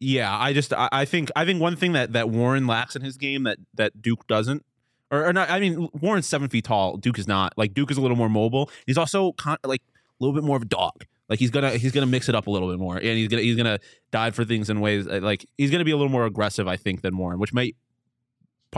yeah, 0.00 0.36
I 0.36 0.52
just 0.52 0.72
I, 0.72 0.88
I 0.92 1.04
think 1.04 1.30
I 1.36 1.44
think 1.44 1.60
one 1.60 1.76
thing 1.76 1.92
that 1.92 2.12
that 2.14 2.28
Warren 2.28 2.66
lacks 2.66 2.96
in 2.96 3.02
his 3.02 3.16
game 3.16 3.44
that 3.44 3.58
that 3.74 4.02
Duke 4.02 4.26
doesn't. 4.26 4.64
Or, 5.12 5.26
or 5.26 5.32
not, 5.32 5.50
I 5.50 5.60
mean, 5.60 5.88
Warren's 6.00 6.26
seven 6.26 6.48
feet 6.48 6.64
tall. 6.64 6.96
Duke 6.96 7.18
is 7.18 7.28
not. 7.28 7.52
Like 7.56 7.74
Duke 7.74 7.90
is 7.90 7.98
a 7.98 8.00
little 8.00 8.16
more 8.16 8.28
mobile. 8.30 8.70
He's 8.86 8.96
also 8.98 9.32
con- 9.32 9.58
like 9.62 9.82
a 9.88 10.24
little 10.24 10.34
bit 10.34 10.42
more 10.44 10.56
of 10.56 10.62
a 10.62 10.66
dog. 10.66 11.04
Like 11.28 11.38
he's 11.38 11.50
gonna 11.50 11.70
he's 11.70 11.92
gonna 11.92 12.06
mix 12.06 12.28
it 12.28 12.34
up 12.34 12.46
a 12.46 12.50
little 12.50 12.68
bit 12.68 12.78
more, 12.78 12.96
and 12.96 13.04
he's 13.04 13.28
gonna 13.28 13.42
he's 13.42 13.56
gonna 13.56 13.78
dive 14.10 14.34
for 14.34 14.44
things 14.44 14.68
in 14.70 14.80
ways 14.80 15.06
uh, 15.06 15.20
like 15.22 15.46
he's 15.56 15.70
gonna 15.70 15.84
be 15.84 15.90
a 15.92 15.96
little 15.96 16.10
more 16.10 16.26
aggressive, 16.26 16.66
I 16.66 16.76
think, 16.76 17.02
than 17.02 17.16
Warren, 17.16 17.38
which 17.38 17.52
might 17.52 17.76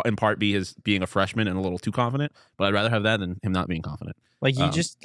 in 0.04 0.16
part 0.16 0.38
be 0.40 0.52
his 0.52 0.74
being 0.82 1.02
a 1.02 1.06
freshman 1.06 1.46
and 1.48 1.56
a 1.56 1.60
little 1.60 1.78
too 1.78 1.92
confident. 1.92 2.32
But 2.56 2.66
I'd 2.66 2.74
rather 2.74 2.90
have 2.90 3.04
that 3.04 3.20
than 3.20 3.38
him 3.42 3.52
not 3.52 3.68
being 3.68 3.82
confident. 3.82 4.16
Like 4.40 4.58
you 4.58 4.64
Um, 4.64 4.72
just, 4.72 5.04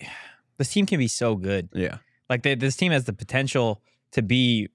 this 0.58 0.70
team 0.72 0.86
can 0.86 0.98
be 0.98 1.08
so 1.08 1.36
good. 1.36 1.70
Yeah, 1.72 1.98
Like 2.28 2.42
they, 2.42 2.54
this 2.54 2.76
team 2.76 2.92
has 2.92 3.04
the 3.04 3.12
potential 3.14 3.80
to 4.12 4.22
be 4.22 4.68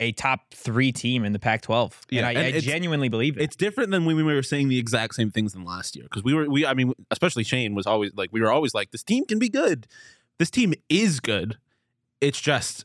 a 0.00 0.12
top 0.12 0.54
three 0.54 0.92
team 0.92 1.24
in 1.24 1.32
the 1.32 1.38
Pac-12. 1.38 1.92
Yeah, 2.10 2.20
and 2.20 2.26
I, 2.26 2.30
and 2.30 2.38
I 2.38 2.42
it's- 2.50 2.62
genuinely 2.62 3.08
believe 3.08 3.36
it. 3.36 3.42
it's 3.42 3.56
different 3.56 3.90
than 3.90 4.04
when 4.04 4.14
we 4.16 4.22
were 4.22 4.42
saying 4.42 4.68
the 4.68 4.78
exact 4.78 5.14
same 5.14 5.30
things 5.30 5.52
than 5.54 5.64
last 5.64 5.96
year 5.96 6.04
because 6.04 6.22
we 6.22 6.34
were 6.34 6.48
we 6.48 6.64
I 6.64 6.74
mean 6.74 6.92
especially 7.10 7.42
Shane 7.44 7.74
was 7.74 7.86
always 7.86 8.12
like 8.14 8.30
we 8.32 8.40
were 8.40 8.52
always 8.52 8.74
like 8.74 8.90
this 8.92 9.02
team 9.02 9.24
can 9.26 9.38
be 9.38 9.48
good. 9.48 9.86
This 10.38 10.50
team 10.50 10.72
is 10.88 11.18
good. 11.20 11.58
It's 12.20 12.40
just 12.40 12.84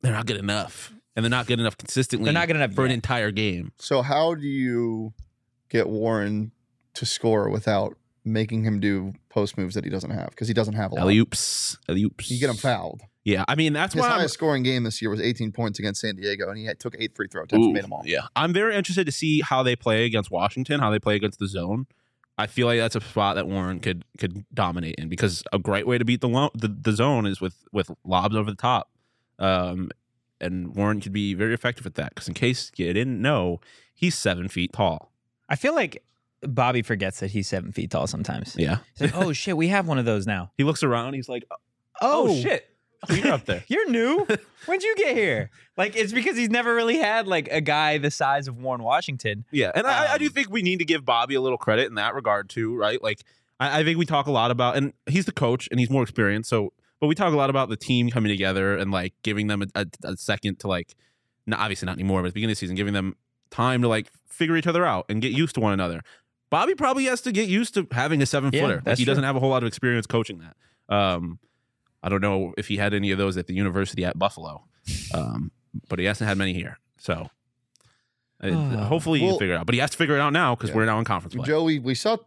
they're 0.00 0.12
not 0.12 0.26
good 0.26 0.36
enough, 0.38 0.92
and 1.14 1.24
they're 1.24 1.30
not 1.30 1.46
good 1.46 1.60
enough 1.60 1.76
consistently. 1.76 2.24
They're 2.24 2.32
not 2.34 2.46
good 2.46 2.56
enough 2.56 2.72
for 2.72 2.84
an 2.84 2.90
entire 2.90 3.30
game. 3.30 3.72
So 3.78 4.00
how 4.02 4.34
do 4.34 4.46
you 4.46 5.12
get 5.68 5.88
Warren 5.88 6.52
to 6.94 7.04
score 7.06 7.48
without 7.50 7.96
making 8.24 8.64
him 8.64 8.80
do 8.80 9.12
post 9.28 9.58
moves 9.58 9.74
that 9.74 9.84
he 9.84 9.90
doesn't 9.90 10.10
have? 10.10 10.30
Because 10.30 10.48
he 10.48 10.54
doesn't 10.54 10.74
have 10.74 10.92
a 10.92 10.94
lot. 10.94 11.02
Alley 11.02 11.18
oops, 11.18 11.78
alley 11.88 12.04
oops. 12.04 12.30
You 12.30 12.40
get 12.40 12.48
him 12.50 12.56
fouled. 12.56 13.02
Yeah, 13.24 13.44
I 13.48 13.54
mean 13.54 13.72
that's 13.72 13.94
His 13.94 14.02
why 14.02 14.10
I'm, 14.10 14.28
scoring 14.28 14.62
game 14.62 14.84
this 14.84 15.00
year 15.00 15.10
was 15.10 15.20
18 15.20 15.50
points 15.52 15.78
against 15.78 16.02
San 16.02 16.16
Diego, 16.16 16.48
and 16.48 16.58
he 16.58 16.66
had, 16.66 16.78
took 16.78 16.94
eight 16.98 17.16
free 17.16 17.26
throw 17.26 17.44
attempts 17.44 17.64
Ooh, 17.64 17.68
and 17.68 17.74
made 17.74 17.84
them 17.84 17.92
all. 17.92 18.02
Yeah, 18.04 18.26
I'm 18.36 18.52
very 18.52 18.76
interested 18.76 19.06
to 19.06 19.12
see 19.12 19.40
how 19.40 19.62
they 19.62 19.74
play 19.76 20.04
against 20.04 20.30
Washington, 20.30 20.80
how 20.80 20.90
they 20.90 20.98
play 20.98 21.16
against 21.16 21.38
the 21.38 21.48
zone. 21.48 21.86
I 22.36 22.46
feel 22.46 22.66
like 22.66 22.78
that's 22.80 22.96
a 22.96 23.00
spot 23.00 23.36
that 23.36 23.46
Warren 23.46 23.80
could 23.80 24.04
could 24.18 24.44
dominate 24.52 24.96
in 24.96 25.08
because 25.08 25.42
a 25.52 25.58
great 25.58 25.86
way 25.86 25.98
to 25.98 26.04
beat 26.04 26.20
the 26.20 26.28
lo- 26.28 26.50
the, 26.54 26.68
the 26.68 26.92
zone 26.92 27.26
is 27.26 27.40
with 27.40 27.64
with 27.72 27.90
lobs 28.04 28.36
over 28.36 28.50
the 28.50 28.56
top, 28.56 28.90
um, 29.38 29.90
and 30.40 30.74
Warren 30.74 31.00
could 31.00 31.12
be 31.12 31.32
very 31.34 31.54
effective 31.54 31.86
at 31.86 31.94
that. 31.94 32.10
Because 32.14 32.28
in 32.28 32.34
case 32.34 32.72
you 32.76 32.92
didn't 32.92 33.22
know, 33.22 33.60
he's 33.94 34.16
seven 34.18 34.48
feet 34.48 34.72
tall. 34.72 35.12
I 35.48 35.56
feel 35.56 35.74
like 35.74 36.02
Bobby 36.42 36.82
forgets 36.82 37.20
that 37.20 37.30
he's 37.30 37.48
seven 37.48 37.72
feet 37.72 37.90
tall 37.90 38.06
sometimes. 38.06 38.54
Yeah, 38.58 38.78
He's 38.98 39.12
like, 39.12 39.16
oh 39.16 39.32
shit, 39.32 39.56
we 39.56 39.68
have 39.68 39.86
one 39.86 39.98
of 39.98 40.04
those 40.04 40.26
now. 40.26 40.50
he 40.58 40.64
looks 40.64 40.82
around. 40.82 41.14
He's 41.14 41.28
like, 41.28 41.44
oh, 42.02 42.34
shit, 42.42 42.66
oh, 42.68 42.73
you're 43.10 43.32
up 43.32 43.44
there. 43.44 43.64
You're 43.68 43.88
new. 43.90 44.26
When'd 44.66 44.82
you 44.82 44.94
get 44.96 45.16
here? 45.16 45.50
Like 45.76 45.96
it's 45.96 46.12
because 46.12 46.36
he's 46.36 46.50
never 46.50 46.74
really 46.74 46.98
had 46.98 47.26
like 47.26 47.48
a 47.50 47.60
guy 47.60 47.98
the 47.98 48.10
size 48.10 48.48
of 48.48 48.58
Warren 48.60 48.82
Washington. 48.82 49.44
Yeah, 49.50 49.72
and 49.74 49.86
I, 49.86 50.14
I 50.14 50.18
do 50.18 50.26
Um, 50.26 50.32
think 50.32 50.50
we 50.50 50.62
need 50.62 50.78
to 50.78 50.84
give 50.84 51.04
Bobby 51.04 51.34
a 51.34 51.40
little 51.40 51.58
credit 51.58 51.86
in 51.88 51.94
that 51.96 52.14
regard 52.14 52.48
too, 52.48 52.74
right? 52.76 53.02
Like 53.02 53.20
I, 53.60 53.80
I 53.80 53.84
think 53.84 53.98
we 53.98 54.06
talk 54.06 54.26
a 54.26 54.30
lot 54.32 54.50
about, 54.50 54.76
and 54.76 54.92
he's 55.06 55.24
the 55.26 55.32
coach 55.32 55.68
and 55.70 55.78
he's 55.80 55.90
more 55.90 56.02
experienced, 56.02 56.48
so 56.50 56.72
but 57.00 57.08
we 57.08 57.14
talk 57.14 57.32
a 57.32 57.36
lot 57.36 57.50
about 57.50 57.68
the 57.68 57.76
team 57.76 58.08
coming 58.10 58.30
together 58.30 58.76
and 58.78 58.90
like 58.90 59.12
giving 59.22 59.48
them 59.48 59.62
a, 59.62 59.66
a, 59.74 59.86
a 60.04 60.16
second 60.16 60.60
to 60.60 60.68
like, 60.68 60.94
not 61.46 61.58
obviously 61.60 61.84
not 61.86 61.94
anymore, 61.96 62.22
but 62.22 62.28
at 62.28 62.30
the 62.30 62.34
beginning 62.34 62.52
of 62.52 62.56
the 62.56 62.60
season, 62.60 62.76
giving 62.76 62.94
them 62.94 63.16
time 63.50 63.82
to 63.82 63.88
like 63.88 64.10
figure 64.28 64.56
each 64.56 64.66
other 64.66 64.86
out 64.86 65.04
and 65.08 65.20
get 65.20 65.32
used 65.32 65.54
to 65.56 65.60
one 65.60 65.72
another. 65.72 66.00
Bobby 66.50 66.74
probably 66.74 67.04
has 67.06 67.20
to 67.22 67.32
get 67.32 67.48
used 67.48 67.74
to 67.74 67.86
having 67.90 68.22
a 68.22 68.26
seven 68.26 68.50
Yeah, 68.52 68.60
footer. 68.62 68.74
like 68.76 68.84
that's 68.84 68.98
he 68.98 69.04
doesn't 69.04 69.24
have 69.24 69.34
a 69.36 69.40
whole 69.40 69.50
lot 69.50 69.62
of 69.62 69.66
experience 69.66 70.06
coaching 70.06 70.38
that. 70.40 70.94
Um, 70.94 71.38
I 72.04 72.08
don't 72.10 72.20
know 72.20 72.52
if 72.58 72.68
he 72.68 72.76
had 72.76 72.92
any 72.94 73.10
of 73.10 73.18
those 73.18 73.36
at 73.36 73.46
the 73.46 73.54
university 73.54 74.04
at 74.04 74.18
Buffalo, 74.18 74.64
um, 75.14 75.50
but 75.88 75.98
he 75.98 76.04
hasn't 76.04 76.28
had 76.28 76.36
many 76.38 76.52
here. 76.52 76.78
So 76.98 77.28
uh, 78.42 78.50
hopefully 78.86 79.20
you 79.20 79.26
Well- 79.26 79.34
can 79.36 79.40
figure 79.40 79.54
it 79.54 79.58
out. 79.58 79.66
But 79.66 79.74
he 79.74 79.80
has 79.80 79.90
to 79.90 79.96
figure 79.96 80.14
it 80.16 80.20
out 80.20 80.32
now 80.32 80.54
because 80.54 80.70
Yeah. 80.70 80.76
we're 80.76 80.84
now 80.86 80.98
in 80.98 81.04
conference 81.04 81.34
play. 81.34 81.46
Joey, 81.46 81.78
we 81.78 81.94
saw 81.94 82.18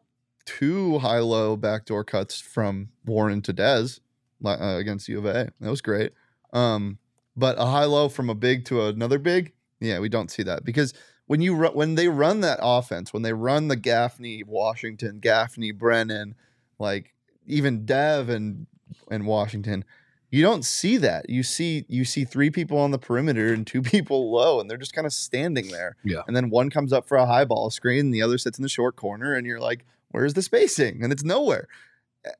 two 0.45 0.99
high 0.99 1.19
low 1.19 1.55
backdoor 1.55 2.03
cuts 2.03 2.39
from 2.41 2.89
Warren 3.05 3.41
to 3.43 3.53
Dez 3.53 3.99
uh, 4.43 4.77
against 4.79 5.07
U 5.09 5.19
of 5.19 5.25
A. 5.25 5.51
That 5.59 5.69
was 5.69 5.81
great. 5.81 6.13
Um, 6.53 6.97
but 7.35 7.57
a 7.59 7.65
high 7.65 7.83
low 7.85 8.09
from 8.09 8.29
a 8.29 8.35
big 8.35 8.65
to 8.65 8.85
another 8.87 9.19
big, 9.19 9.53
yeah, 9.79 9.99
we 9.99 10.09
don't 10.09 10.31
see 10.31 10.41
that 10.43 10.63
because 10.63 10.93
when 11.27 11.41
you 11.41 11.53
ru- 11.53 11.69
when 11.71 11.95
they 11.95 12.07
run 12.07 12.39
that 12.41 12.57
offense, 12.63 13.13
when 13.13 13.21
they 13.21 13.33
run 13.33 13.67
the 13.67 13.75
Gaffney, 13.75 14.43
Washington, 14.43 15.19
Gaffney, 15.19 15.71
Brennan, 15.71 16.33
like 16.79 17.13
even 17.45 17.85
Dev 17.85 18.29
and 18.29 18.65
and 19.09 19.25
Washington, 19.25 19.83
you 20.29 20.41
don't 20.41 20.65
see 20.65 20.97
that. 20.97 21.29
You 21.29 21.43
see 21.43 21.85
you 21.87 22.03
see 22.03 22.25
three 22.25 22.49
people 22.49 22.77
on 22.77 22.91
the 22.91 22.97
perimeter 22.97 23.53
and 23.53 23.65
two 23.65 23.81
people 23.93 24.31
low, 24.31 24.59
and 24.59 24.69
they're 24.69 24.77
just 24.77 24.93
kind 24.93 25.07
of 25.07 25.13
standing 25.13 25.69
there. 25.69 25.95
Yeah. 26.03 26.21
And 26.27 26.35
then 26.35 26.49
one 26.49 26.69
comes 26.69 26.91
up 26.91 27.07
for 27.07 27.17
a 27.17 27.25
high 27.25 27.45
ball 27.45 27.69
screen, 27.69 27.99
and 27.99 28.13
the 28.13 28.21
other 28.21 28.37
sits 28.37 28.57
in 28.57 28.63
the 28.63 28.69
short 28.69 28.95
corner, 28.95 29.33
and 29.33 29.45
you're 29.45 29.59
like, 29.59 29.85
"Where's 30.09 30.33
the 30.33 30.41
spacing?" 30.41 31.03
And 31.03 31.13
it's 31.13 31.23
nowhere. 31.23 31.67
Eh, 32.25 32.31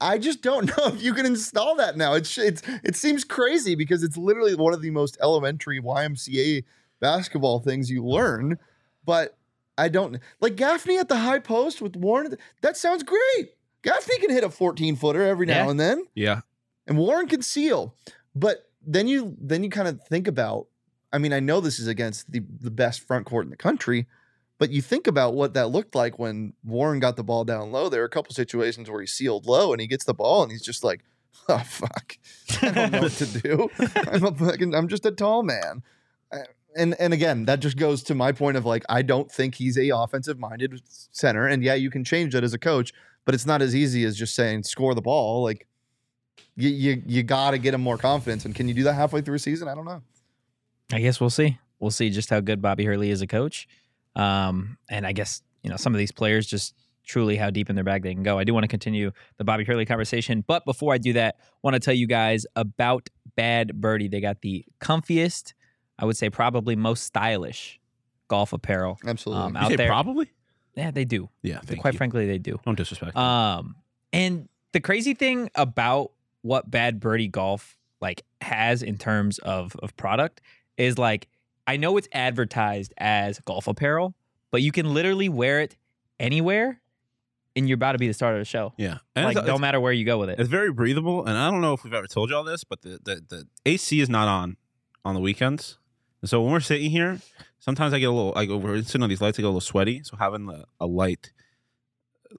I 0.00 0.18
just 0.18 0.42
don't 0.42 0.66
know 0.78 0.86
if 0.86 1.02
you 1.02 1.12
can 1.12 1.26
install 1.26 1.76
that 1.76 1.96
now. 1.96 2.14
It's 2.14 2.36
it's 2.38 2.62
it 2.82 2.96
seems 2.96 3.24
crazy 3.24 3.74
because 3.74 4.02
it's 4.02 4.16
literally 4.16 4.54
one 4.54 4.72
of 4.72 4.82
the 4.82 4.90
most 4.90 5.18
elementary 5.20 5.80
YMCA 5.80 6.64
basketball 7.00 7.60
things 7.60 7.90
you 7.90 8.04
learn, 8.04 8.58
but 9.04 9.36
I 9.76 9.88
don't 9.88 10.18
like 10.40 10.56
Gaffney 10.56 10.98
at 10.98 11.08
the 11.08 11.18
high 11.18 11.40
post 11.40 11.82
with 11.82 11.96
Warren. 11.96 12.36
That 12.62 12.76
sounds 12.76 13.02
great. 13.02 13.54
Gaffney 13.84 14.18
can 14.18 14.30
hit 14.30 14.42
a 14.44 14.50
14 14.50 14.96
footer 14.96 15.22
every 15.22 15.46
now 15.46 15.64
Yeah. 15.64 15.70
and 15.70 15.78
then 15.80 16.04
Yeah. 16.14 16.40
and 16.86 16.98
Warren 16.98 17.28
can 17.28 17.42
seal. 17.42 17.94
But 18.34 18.68
then 18.86 19.06
you 19.06 19.36
then 19.40 19.62
you 19.62 19.70
kind 19.70 19.88
of 19.88 20.02
think 20.08 20.26
about. 20.26 20.66
I 21.12 21.18
mean, 21.18 21.32
I 21.32 21.38
know 21.40 21.60
this 21.60 21.78
is 21.78 21.86
against 21.86 22.32
the 22.32 22.40
the 22.60 22.70
best 22.70 23.00
front 23.06 23.24
court 23.26 23.44
in 23.46 23.50
the 23.50 23.56
country, 23.56 24.06
but 24.58 24.70
you 24.70 24.82
think 24.82 25.06
about 25.06 25.34
what 25.34 25.54
that 25.54 25.68
looked 25.70 25.94
like 25.94 26.18
when 26.18 26.54
Warren 26.64 26.98
got 26.98 27.16
the 27.16 27.22
ball 27.22 27.44
down 27.44 27.70
low. 27.70 27.88
There 27.88 28.02
are 28.02 28.06
a 28.06 28.10
couple 28.10 28.34
situations 28.34 28.90
where 28.90 29.00
he 29.00 29.06
sealed 29.06 29.46
low 29.46 29.72
and 29.72 29.80
he 29.80 29.86
gets 29.86 30.04
the 30.04 30.14
ball 30.14 30.42
and 30.42 30.50
he's 30.50 30.62
just 30.64 30.82
like, 30.82 31.04
"Oh 31.48 31.58
fuck, 31.58 32.16
I 32.62 32.70
don't 32.70 32.92
know 32.92 33.00
what 33.02 33.12
to 33.12 33.26
do. 33.26 33.68
I'm 34.10 34.24
a 34.24 34.34
fucking, 34.34 34.74
I'm 34.74 34.88
just 34.88 35.06
a 35.06 35.12
tall 35.12 35.42
man." 35.44 35.82
Uh, 36.32 36.38
And 36.76 36.96
and 36.98 37.12
again, 37.14 37.44
that 37.44 37.60
just 37.60 37.76
goes 37.76 38.02
to 38.04 38.14
my 38.16 38.32
point 38.32 38.56
of 38.56 38.64
like, 38.66 38.82
I 38.88 39.02
don't 39.02 39.30
think 39.30 39.54
he's 39.54 39.78
a 39.78 39.90
offensive 39.90 40.40
minded 40.40 40.82
center. 41.12 41.46
And 41.46 41.62
yeah, 41.62 41.74
you 41.74 41.88
can 41.90 42.02
change 42.02 42.32
that 42.32 42.42
as 42.42 42.52
a 42.52 42.58
coach, 42.58 42.92
but 43.24 43.34
it's 43.34 43.46
not 43.46 43.62
as 43.62 43.74
easy 43.74 44.04
as 44.04 44.16
just 44.16 44.34
saying 44.34 44.62
score 44.64 44.94
the 44.94 45.02
ball. 45.02 45.42
Like, 45.42 45.66
you 46.56 46.68
you, 46.68 47.02
you 47.06 47.22
got 47.22 47.52
to 47.52 47.58
get 47.58 47.74
him 47.74 47.80
more 47.80 47.98
confidence. 47.98 48.44
And 48.44 48.54
can 48.54 48.68
you 48.68 48.74
do 48.74 48.84
that 48.84 48.94
halfway 48.94 49.20
through 49.20 49.36
a 49.36 49.38
season? 49.40 49.68
I 49.68 49.74
don't 49.74 49.84
know. 49.84 50.02
I 50.92 51.00
guess 51.00 51.20
we'll 51.20 51.30
see. 51.30 51.58
We'll 51.80 51.90
see 51.90 52.10
just 52.10 52.30
how 52.30 52.40
good 52.40 52.62
Bobby 52.62 52.84
Hurley 52.84 53.10
is 53.10 53.22
a 53.22 53.26
coach. 53.26 53.66
Um, 54.16 54.78
and 54.88 55.06
I 55.06 55.12
guess, 55.12 55.42
you 55.62 55.70
know, 55.70 55.76
some 55.76 55.94
of 55.94 55.98
these 55.98 56.12
players 56.12 56.46
just 56.46 56.74
truly 57.04 57.36
how 57.36 57.50
deep 57.50 57.68
in 57.68 57.74
their 57.74 57.84
bag 57.84 58.02
they 58.02 58.14
can 58.14 58.22
go. 58.22 58.38
I 58.38 58.44
do 58.44 58.54
want 58.54 58.64
to 58.64 58.68
continue 58.68 59.10
the 59.36 59.44
Bobby 59.44 59.64
Hurley 59.64 59.84
conversation. 59.84 60.44
But 60.46 60.64
before 60.64 60.94
I 60.94 60.98
do 60.98 61.12
that, 61.14 61.36
want 61.62 61.74
to 61.74 61.80
tell 61.80 61.94
you 61.94 62.06
guys 62.06 62.46
about 62.56 63.08
Bad 63.36 63.80
Birdie. 63.80 64.08
They 64.08 64.20
got 64.20 64.40
the 64.40 64.64
comfiest, 64.80 65.52
I 65.98 66.04
would 66.04 66.16
say 66.16 66.30
probably 66.30 66.76
most 66.76 67.04
stylish 67.04 67.80
golf 68.28 68.52
apparel 68.52 68.98
Absolutely. 69.06 69.44
um, 69.44 69.56
out 69.56 69.76
there. 69.76 69.88
probably? 69.88 70.30
Yeah, 70.76 70.90
they 70.90 71.04
do. 71.04 71.28
Yeah, 71.42 71.60
Quite 71.78 71.94
you. 71.94 71.98
frankly, 71.98 72.26
they 72.26 72.38
do. 72.38 72.60
Don't 72.64 72.76
disrespect. 72.76 73.16
Um, 73.16 73.76
and 74.12 74.48
the 74.72 74.80
crazy 74.80 75.14
thing 75.14 75.50
about 75.54 76.12
what 76.42 76.70
Bad 76.70 77.00
Birdie 77.00 77.28
Golf 77.28 77.76
like 78.00 78.22
has 78.40 78.82
in 78.82 78.98
terms 78.98 79.38
of 79.38 79.74
of 79.76 79.96
product 79.96 80.40
is 80.76 80.98
like 80.98 81.28
I 81.66 81.76
know 81.76 81.96
it's 81.96 82.08
advertised 82.12 82.92
as 82.98 83.38
golf 83.40 83.66
apparel, 83.68 84.14
but 84.50 84.60
you 84.62 84.70
can 84.72 84.92
literally 84.92 85.28
wear 85.30 85.60
it 85.60 85.76
anywhere, 86.20 86.80
and 87.56 87.68
you're 87.68 87.76
about 87.76 87.92
to 87.92 87.98
be 87.98 88.06
the 88.08 88.14
star 88.14 88.32
of 88.34 88.38
the 88.38 88.44
show. 88.44 88.74
yeah, 88.76 88.98
and 89.16 89.24
like, 89.34 89.46
don't 89.46 89.60
matter 89.60 89.80
where 89.80 89.92
you 89.92 90.04
go 90.04 90.18
with 90.18 90.28
it. 90.30 90.38
it's 90.38 90.48
very 90.50 90.72
breathable. 90.72 91.24
And 91.24 91.36
I 91.38 91.50
don't 91.50 91.60
know 91.60 91.72
if 91.72 91.84
we've 91.84 91.94
ever 91.94 92.06
told 92.06 92.30
you 92.30 92.36
all 92.36 92.44
this, 92.44 92.64
but 92.64 92.82
the, 92.82 92.98
the 93.02 93.22
the 93.28 93.46
AC 93.64 94.00
is 94.00 94.10
not 94.10 94.28
on 94.28 94.56
on 95.04 95.14
the 95.14 95.20
weekends. 95.20 95.78
And 96.24 96.30
so 96.30 96.40
when 96.40 96.52
we're 96.52 96.60
sitting 96.60 96.90
here, 96.90 97.20
sometimes 97.58 97.92
I 97.92 97.98
get 97.98 98.06
a 98.06 98.10
little 98.10 98.32
like 98.34 98.48
we're 98.48 98.80
sitting 98.80 99.02
on 99.02 99.10
these 99.10 99.20
lights, 99.20 99.38
I 99.38 99.42
get 99.42 99.48
a 99.48 99.48
little 99.48 99.60
sweaty. 99.60 100.02
So 100.04 100.16
having 100.16 100.46
the, 100.46 100.64
a 100.80 100.86
light 100.86 101.32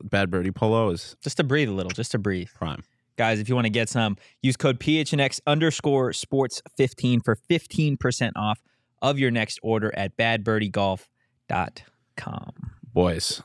Bad 0.02 0.32
Birdie 0.32 0.50
polo 0.50 0.90
is 0.90 1.16
Just 1.22 1.38
to 1.38 1.44
breathe 1.44 1.70
a 1.70 1.72
little, 1.72 1.92
just 1.92 2.10
to 2.14 2.18
breathe. 2.18 2.48
prime. 2.56 2.84
Guys, 3.16 3.40
if 3.40 3.48
you 3.48 3.54
want 3.54 3.66
to 3.66 3.70
get 3.70 3.88
some, 3.88 4.18
use 4.42 4.58
code 4.58 4.80
PHNX 4.80 5.40
underscore 5.46 6.14
sports 6.14 6.64
15 6.78 7.22
for 7.22 7.36
15% 7.36 8.32
off 8.36 8.64
of 9.04 9.20
your 9.20 9.30
next 9.30 9.60
order 9.62 9.94
at 9.96 10.18
badbirdiegolf.com. 10.18 12.52
Boys, 12.92 13.44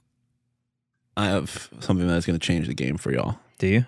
I 1.19 1.27
have 1.27 1.69
something 1.81 2.09
that's 2.09 2.25
going 2.25 2.39
to 2.39 2.47
change 2.47 2.67
the 2.67 2.73
game 2.73 2.97
for 2.97 3.13
y'all. 3.13 3.41
Do 3.59 3.67
you? 3.67 3.85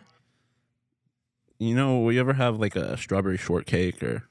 You 1.59 1.75
know, 1.75 2.01
will 2.01 2.13
you 2.13 2.21
ever 2.21 2.35
have 2.35 2.61
like 2.61 2.77
a 2.77 2.99
strawberry 2.99 3.39
shortcake 3.39 4.03
or 4.03 4.25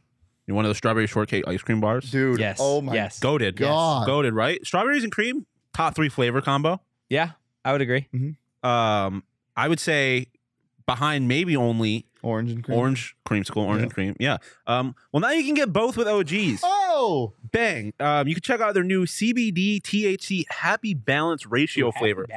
you 0.47 0.56
one 0.56 0.65
of 0.65 0.69
those 0.69 0.77
strawberry 0.77 1.08
shortcake 1.08 1.47
ice 1.47 1.62
cream 1.62 1.80
bars? 1.82 2.10
Dude. 2.12 2.39
Yes. 2.39 2.58
Oh 2.60 2.82
my 2.82 2.93
yes. 2.93 3.19
Goaded. 3.19 3.56
God. 3.58 4.06
Goaded, 4.06 4.34
right? 4.34 4.65
Strawberries 4.65 5.04
and 5.04 5.12
cream, 5.12 5.45
top 5.73 5.95
three 5.95 6.10
flavor 6.10 6.41
combo. 6.41 6.82
Yeah, 7.10 7.32
I 7.65 7.71
would 7.71 7.82
agree. 7.82 8.08
Um, 8.63 9.23
I 9.56 9.67
would 9.67 9.80
say 9.80 10.27
behind 10.86 11.27
maybe 11.27 11.56
only 11.56 12.06
Orange 12.23 12.51
and 12.51 12.63
cream. 12.63 12.77
orange 12.77 13.15
creamsicle, 13.25 13.58
orange 13.65 13.84
and 13.84 13.93
cream. 13.93 14.15
Yeah. 14.19 14.38
Um, 14.67 14.95
well, 15.12 15.21
now 15.21 15.32
you 15.32 15.43
can 15.43 15.56
get 15.56 15.73
both 15.73 15.97
with 15.97 16.08
OGs. 16.08 16.62
Oh, 16.63 17.34
Bang. 17.51 17.93
Um, 17.99 18.27
you 18.27 18.36
can 18.36 18.41
check 18.43 18.62
out 18.62 18.73
their 18.75 18.84
new 18.84 19.06
CBD 19.06 19.82
THC 19.82 20.43
Happy 20.51 20.93
Balance 20.93 21.45
ratio 21.47 21.91
flavor. 21.91 22.27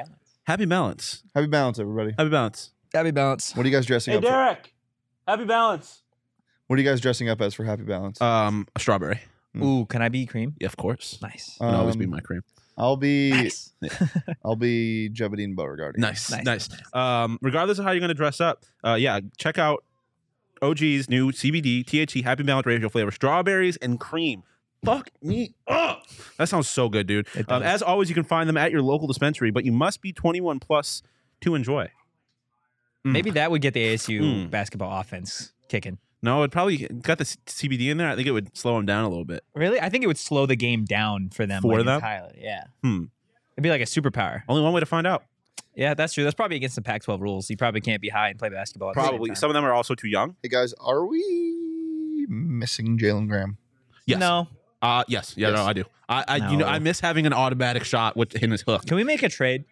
Happy 0.44 0.64
Balance. 0.64 1.22
happy 1.34 1.46
balance, 1.48 1.78
everybody. 1.78 2.14
Happy 2.18 2.30
Balance. 2.30 2.70
Happy 2.94 3.10
balance. 3.10 3.54
What 3.56 3.66
are 3.66 3.68
you 3.68 3.74
guys 3.74 3.86
dressing 3.86 4.14
up? 4.14 4.22
For? 4.22 4.28
Derek. 4.30 4.72
Happy 5.26 5.44
Balance. 5.44 6.02
What 6.66 6.78
are 6.78 6.82
you 6.82 6.88
guys 6.88 7.00
dressing 7.00 7.28
up 7.28 7.40
as 7.40 7.54
for 7.54 7.64
happy 7.64 7.82
balance? 7.82 8.20
Um, 8.20 8.66
a 8.74 8.80
strawberry. 8.80 9.20
Ooh, 9.62 9.86
can 9.86 10.02
I 10.02 10.08
be 10.08 10.26
cream? 10.26 10.54
Yeah, 10.58 10.66
of 10.66 10.76
course. 10.76 11.18
Nice. 11.22 11.56
Can 11.58 11.74
always 11.74 11.94
be 11.96 12.04
Um, 12.06 12.10
my 12.10 12.20
cream. 12.20 12.42
I'll 12.76 12.96
be 12.96 13.30
nice. 13.30 13.72
I'll 14.44 14.56
be 14.56 15.08
Jebediah 15.12 15.54
Beauregard. 15.54 15.96
Nice, 15.96 16.28
Nice, 16.30 16.44
nice. 16.44 16.68
nice, 16.70 16.80
Um, 16.94 17.38
regardless 17.40 17.78
of 17.78 17.84
how 17.84 17.92
you're 17.92 18.00
going 18.00 18.08
to 18.08 18.14
dress 18.14 18.40
up, 18.40 18.64
uh, 18.84 18.94
yeah, 18.94 19.20
check 19.36 19.58
out 19.58 19.84
OG's 20.60 21.08
new 21.08 21.30
CBD 21.30 21.84
THC 21.84 22.24
Happy 22.24 22.42
Balance 22.42 22.66
ratio 22.66 22.88
flavor, 22.88 23.12
strawberries 23.12 23.76
and 23.76 24.00
cream. 24.00 24.42
Fuck 24.84 25.10
me 25.22 25.54
up. 25.68 26.02
That 26.36 26.48
sounds 26.48 26.68
so 26.68 26.88
good, 26.88 27.06
dude. 27.06 27.28
It 27.34 27.48
Um, 27.50 27.62
does. 27.62 27.74
as 27.76 27.82
always, 27.82 28.08
you 28.08 28.14
can 28.14 28.24
find 28.24 28.48
them 28.48 28.56
at 28.56 28.72
your 28.72 28.82
local 28.82 29.06
dispensary, 29.06 29.50
but 29.52 29.64
you 29.64 29.72
must 29.72 30.00
be 30.02 30.12
21 30.12 30.58
plus 30.58 31.02
to 31.42 31.54
enjoy. 31.54 31.84
Mm. 33.06 33.12
Maybe 33.12 33.30
that 33.30 33.50
would 33.52 33.62
get 33.62 33.74
the 33.74 33.84
ASU 33.84 34.20
Mm. 34.20 34.50
basketball 34.50 34.98
offense 35.00 35.52
kicking. 35.68 35.98
No, 36.24 36.42
it 36.42 36.50
probably 36.50 36.78
got 36.78 37.18
the 37.18 37.24
CBD 37.24 37.90
in 37.90 37.98
there. 37.98 38.08
I 38.08 38.16
think 38.16 38.26
it 38.26 38.30
would 38.30 38.56
slow 38.56 38.76
them 38.76 38.86
down 38.86 39.04
a 39.04 39.10
little 39.10 39.26
bit. 39.26 39.44
Really? 39.54 39.78
I 39.78 39.90
think 39.90 40.02
it 40.02 40.06
would 40.06 40.16
slow 40.16 40.46
the 40.46 40.56
game 40.56 40.86
down 40.86 41.28
for 41.28 41.44
them. 41.44 41.60
For 41.60 41.76
like, 41.76 41.84
them? 41.84 41.96
entirely. 41.96 42.38
Yeah. 42.40 42.64
Hmm. 42.82 43.04
It'd 43.52 43.62
be 43.62 43.68
like 43.68 43.82
a 43.82 43.84
superpower. 43.84 44.42
Only 44.48 44.62
one 44.62 44.72
way 44.72 44.80
to 44.80 44.86
find 44.86 45.06
out. 45.06 45.24
Yeah, 45.74 45.92
that's 45.92 46.14
true. 46.14 46.24
That's 46.24 46.34
probably 46.34 46.56
against 46.56 46.76
the 46.76 46.82
Pac-12 46.82 47.20
rules. 47.20 47.50
You 47.50 47.58
probably 47.58 47.82
can't 47.82 48.00
be 48.00 48.08
high 48.08 48.30
and 48.30 48.38
play 48.38 48.48
basketball. 48.48 48.88
At 48.88 48.94
the 48.94 49.02
same 49.02 49.08
Probably. 49.10 49.28
time. 49.30 49.36
Some 49.36 49.50
of 49.50 49.54
them 49.54 49.66
are 49.66 49.74
also 49.74 49.94
too 49.94 50.08
young. 50.08 50.34
Hey 50.42 50.48
guys, 50.48 50.72
are 50.80 51.04
we 51.04 52.26
missing 52.30 52.96
Jalen 52.96 53.28
Graham? 53.28 53.58
Yes. 54.06 54.18
No. 54.18 54.48
Uh, 54.80 55.04
yes. 55.08 55.34
Yeah, 55.36 55.48
Yes. 55.48 55.58
no, 55.58 55.64
I 55.66 55.72
do. 55.74 55.84
I, 56.08 56.24
I 56.26 56.50
you 56.50 56.56
know, 56.56 56.66
I 56.66 56.78
miss 56.78 57.00
having 57.00 57.26
an 57.26 57.34
automatic 57.34 57.84
shot 57.84 58.16
with 58.16 58.34
in 58.42 58.50
his 58.50 58.62
hook. 58.62 58.86
Can 58.86 58.96
we 58.96 59.04
make 59.04 59.22
a 59.22 59.28
trade? 59.28 59.66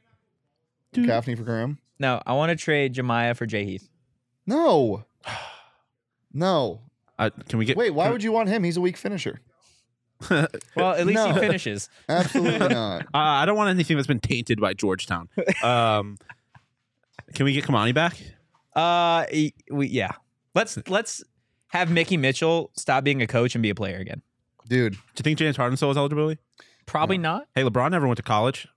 Dude. 0.92 1.06
Gaffney 1.06 1.34
for 1.34 1.44
Graham? 1.44 1.78
No, 1.98 2.20
I 2.26 2.34
want 2.34 2.50
to 2.50 2.56
trade 2.56 2.94
Jamiya 2.94 3.36
for 3.36 3.46
Jay 3.46 3.64
Heath. 3.64 3.88
No. 4.46 5.06
No. 6.32 6.80
Uh, 7.18 7.30
can 7.48 7.58
we 7.58 7.64
get? 7.64 7.76
Wait, 7.76 7.90
why 7.90 8.10
would 8.10 8.22
you 8.22 8.32
want 8.32 8.48
him? 8.48 8.64
He's 8.64 8.76
a 8.76 8.80
weak 8.80 8.96
finisher. 8.96 9.40
Well, 10.30 10.92
at 10.94 11.04
least 11.06 11.26
he 11.26 11.32
finishes. 11.34 11.88
Absolutely 12.08 12.68
not. 12.68 13.02
Uh, 13.14 13.18
I 13.18 13.44
don't 13.44 13.56
want 13.56 13.70
anything 13.70 13.96
that's 13.96 14.06
been 14.06 14.20
tainted 14.20 14.60
by 14.60 14.72
Georgetown. 14.72 15.28
Um, 15.62 16.16
can 17.34 17.44
we 17.44 17.52
get 17.52 17.64
Kimani 17.64 17.92
back? 17.92 18.16
Uh, 18.74 19.26
he- 19.30 19.54
we, 19.70 19.88
yeah. 19.88 20.12
Let's 20.54 20.78
let's 20.88 21.24
have 21.68 21.90
Mickey 21.90 22.16
Mitchell 22.16 22.70
stop 22.76 23.02
being 23.04 23.20
a 23.22 23.26
coach 23.26 23.54
and 23.54 23.62
be 23.62 23.70
a 23.70 23.74
player 23.74 23.98
again. 23.98 24.22
Dude, 24.68 24.92
Do 24.92 24.98
you 25.18 25.22
think 25.22 25.38
James 25.38 25.56
Harden 25.56 25.76
still 25.76 25.88
has 25.88 25.96
eligibility? 25.96 26.40
Probably 26.86 27.18
not. 27.18 27.48
Hey, 27.54 27.62
LeBron 27.62 27.90
never 27.90 28.06
went 28.06 28.16
to 28.18 28.22
college. 28.22 28.68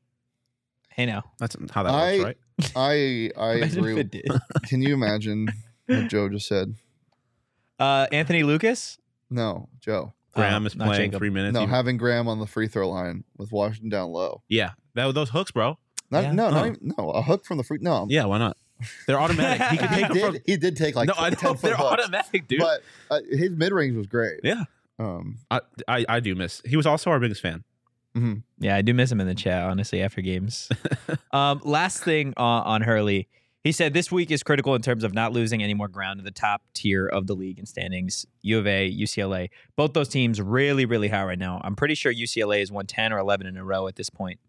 Hey, 0.89 1.06
now. 1.06 1.24
That's 1.39 1.56
how 1.72 1.84
that 1.84 1.94
I- 1.94 2.18
works, 2.20 2.24
right? 2.24 2.38
I 2.76 3.32
I 3.38 3.54
Imagine 3.58 3.80
agree. 3.80 3.91
if 3.91 3.98
with- 3.98 4.15
it 4.15 4.24
did. 4.24 4.32
Can 4.63 4.82
you 4.82 4.94
imagine 4.94 5.50
what 5.86 6.08
Joe 6.08 6.28
just 6.30 6.48
said? 6.48 6.74
Uh, 7.80 8.08
Anthony 8.12 8.44
Lucas. 8.44 8.98
No, 9.30 9.70
Joe. 9.80 10.14
Graham 10.34 10.64
Oh, 10.64 10.68
is 10.68 10.76
not 10.76 10.88
playing 10.88 11.12
Jacob. 11.12 11.20
three 11.20 11.30
minutes. 11.30 11.54
No, 11.54 11.62
even- 11.62 11.70
having 11.74 11.98
Graham 11.98 12.28
on 12.28 12.40
the 12.40 12.46
free 12.48 12.68
throw 12.68 12.90
line 12.90 13.24
with 13.38 13.52
Washington 13.52 13.90
down 13.90 14.12
low. 14.12 14.42
yeah, 14.50 14.72
that 14.94 15.14
those 15.14 15.30
hooks, 15.30 15.52
bro. 15.52 15.78
Not, 16.12 16.24
Yeah. 16.24 16.32
No, 16.34 16.50
not 16.52 16.64
Oh. 16.64 16.68
even, 16.68 16.94
no, 16.98 17.10
a 17.12 17.22
hook 17.22 17.46
from 17.46 17.58
the 17.58 17.64
free. 17.64 17.80
No, 17.82 18.06
Yeah, 18.10 18.26
why 18.26 18.38
not? 18.38 18.58
They're 19.08 19.20
automatic. 19.20 19.66
He 19.70 19.78
can 19.78 19.90
he 19.90 19.96
take 19.96 20.08
them 20.10 20.14
did. 20.14 20.26
from. 20.26 20.42
He 20.46 20.58
did 20.58 20.76
take 20.78 20.96
like 20.96 21.08
no, 21.08 21.14
I 21.18 21.30
10 21.30 21.40
know 21.42 21.54
foot 21.54 21.62
they're 21.62 21.76
hooks, 21.78 22.04
automatic, 22.04 22.48
dude. 22.48 22.60
but 22.60 22.82
uh, 23.10 23.20
his 23.32 23.52
mid 23.52 23.72
range 23.72 23.96
was 23.96 24.06
great. 24.08 24.42
yeah, 24.44 24.64
Um, 25.00 25.38
I, 25.50 25.62
I 25.88 26.06
I 26.10 26.20
do 26.20 26.36
miss. 26.36 26.62
He 26.66 26.76
was 26.76 26.86
also 26.86 27.10
our 27.10 27.20
biggest 27.20 27.42
fan. 27.42 27.64
Yeah, 28.60 28.76
I 28.78 28.82
do 28.82 28.94
miss 28.94 29.12
him 29.12 29.20
in 29.20 29.28
the 29.28 29.36
chat, 29.36 29.64
honestly, 29.64 30.02
after 30.02 30.22
games. 30.22 30.70
um, 31.34 31.60
last 31.66 32.02
thing 32.04 32.34
on, 32.38 32.64
on 32.64 32.82
Hurley. 32.82 33.28
He 33.65 33.71
said 33.71 33.95
this 33.95 34.12
week 34.12 34.30
is 34.30 34.43
critical 34.43 34.75
in 34.75 34.84
terms 34.84 35.04
of 35.04 35.15
not 35.15 35.34
losing 35.34 35.63
any 35.63 35.73
more 35.73 35.88
ground 35.88 36.19
in 36.19 36.23
the 36.23 36.30
top 36.30 36.62
tier 36.75 37.08
of 37.08 37.25
the 37.25 37.34
league 37.34 37.58
in 37.58 37.65
standings. 37.65 38.23
U 38.43 38.60
of 38.60 38.67
A, 38.67 38.88
UCLA, 38.95 39.49
both 39.75 39.93
those 39.93 40.08
teams 40.08 40.39
really, 40.39 40.86
really 40.86 41.08
high 41.08 41.23
right 41.23 41.39
now. 41.39 41.60
I'm 41.63 41.75
pretty 41.75 41.95
sure 41.95 42.13
UCLA 42.13 42.60
has 42.60 42.71
won 42.71 42.86
10 42.86 43.12
or 43.12 43.17
11 43.17 43.47
in 43.47 43.58
a 43.58 43.65
row 43.65 43.88
at 43.88 43.95
this 43.95 44.12
point 44.12 44.39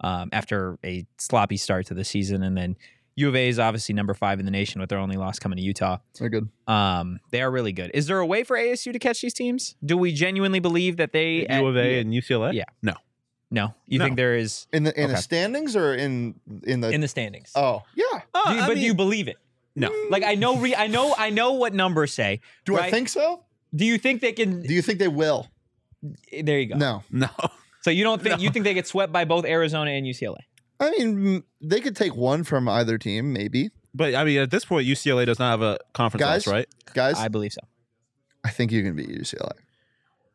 um, 0.00 0.30
after 0.32 0.78
a 0.82 1.04
sloppy 1.18 1.58
start 1.58 1.84
to 1.88 1.94
the 1.94 2.02
season. 2.02 2.42
And 2.42 2.56
then 2.56 2.76
U 3.16 3.28
of 3.28 3.36
A 3.36 3.46
is 3.46 3.58
obviously 3.58 3.94
number 3.94 4.14
five 4.14 4.38
in 4.38 4.46
the 4.46 4.50
nation 4.50 4.80
with 4.80 4.88
their 4.88 5.00
only 5.00 5.16
loss 5.18 5.38
coming 5.38 5.58
to 5.58 5.62
Utah. 5.62 5.98
they're 6.18 6.30
good. 6.30 6.48
Um, 6.66 7.20
they 7.30 7.42
are 7.42 7.50
really 7.50 7.74
good. 7.74 7.90
Is 7.92 8.06
there 8.06 8.20
a 8.20 8.26
way 8.26 8.42
for 8.42 8.56
ASU 8.56 8.90
to 8.90 8.98
catch 8.98 9.20
these 9.20 9.34
teams? 9.34 9.76
Do 9.84 9.98
we 9.98 10.14
genuinely 10.14 10.60
believe 10.60 10.96
that 10.96 11.12
they 11.12 11.46
U 11.46 11.66
of 11.66 11.76
A 11.76 11.98
and 11.98 12.10
UCLA. 12.10 12.54
Yeah. 12.54 12.64
no. 12.80 12.94
No, 13.52 13.74
you 13.86 13.98
No. 13.98 14.04
think 14.06 14.16
there 14.16 14.34
is 14.34 14.66
In 14.72 14.84
the 14.84 14.98
in 14.98 15.08
the 15.08 15.14
Okay. 15.14 15.20
standings 15.22 15.76
or 15.76 15.94
in 15.94 16.34
in 16.64 16.80
the, 16.80 16.90
in 16.90 17.00
the 17.02 17.06
standings? 17.08 17.52
oh 17.54 17.82
yeah. 17.94 18.22
Do 18.46 18.54
you- 18.54 18.66
but 18.66 18.74
do 18.74 18.80
you 18.80 18.94
believe 18.94 19.28
it? 19.28 19.36
no. 19.76 19.90
Like 20.10 20.24
I 20.24 20.34
know, 20.34 20.56
re- 20.56 20.74
I 20.74 20.86
know, 20.86 21.14
I 21.16 21.28
know 21.30 21.52
what 21.52 21.74
numbers 21.74 22.12
say. 22.14 22.40
Do 22.64 22.76
I 22.76 22.80
right? 22.80 22.90
think 22.90 23.08
so? 23.10 23.44
Do 23.74 23.84
you 23.84 23.98
think 23.98 24.20
they 24.22 24.32
can? 24.32 24.62
Do 24.62 24.72
you 24.74 24.82
think 24.82 24.98
they 24.98 25.08
will? 25.08 25.48
there 26.42 26.58
you 26.58 26.66
go. 26.66 26.76
No. 26.76 27.04
No. 27.10 27.28
So 27.82 27.90
you 27.90 28.04
don't 28.04 28.22
think 28.22 28.36
No. 28.38 28.42
you 28.42 28.50
think 28.50 28.64
they 28.64 28.74
get 28.74 28.86
swept 28.86 29.12
by 29.12 29.24
both 29.24 29.44
Arizona 29.44 29.90
and 29.92 30.06
UCLA? 30.06 30.38
I 30.80 30.90
mean, 30.90 31.16
mm, 31.16 31.42
they 31.60 31.80
could 31.80 31.94
take 31.96 32.14
one 32.16 32.44
from 32.44 32.68
either 32.68 32.96
team, 32.98 33.32
maybe. 33.32 33.70
But 33.94 34.14
I 34.14 34.24
mean, 34.24 34.38
at 34.38 34.50
this 34.50 34.64
point, 34.64 34.86
UCLA 34.86 35.26
does 35.26 35.38
not 35.38 35.50
have 35.50 35.62
a 35.62 35.78
conference 35.92 36.22
Guys? 36.22 36.46
loss, 36.46 36.52
right? 36.54 36.68
Guys, 36.94 37.16
I 37.18 37.28
believe 37.28 37.52
so. 37.52 37.60
I 38.44 38.50
think 38.50 38.72
you 38.72 38.82
can 38.82 38.96
beat 38.96 39.08
UCLA. 39.10 39.52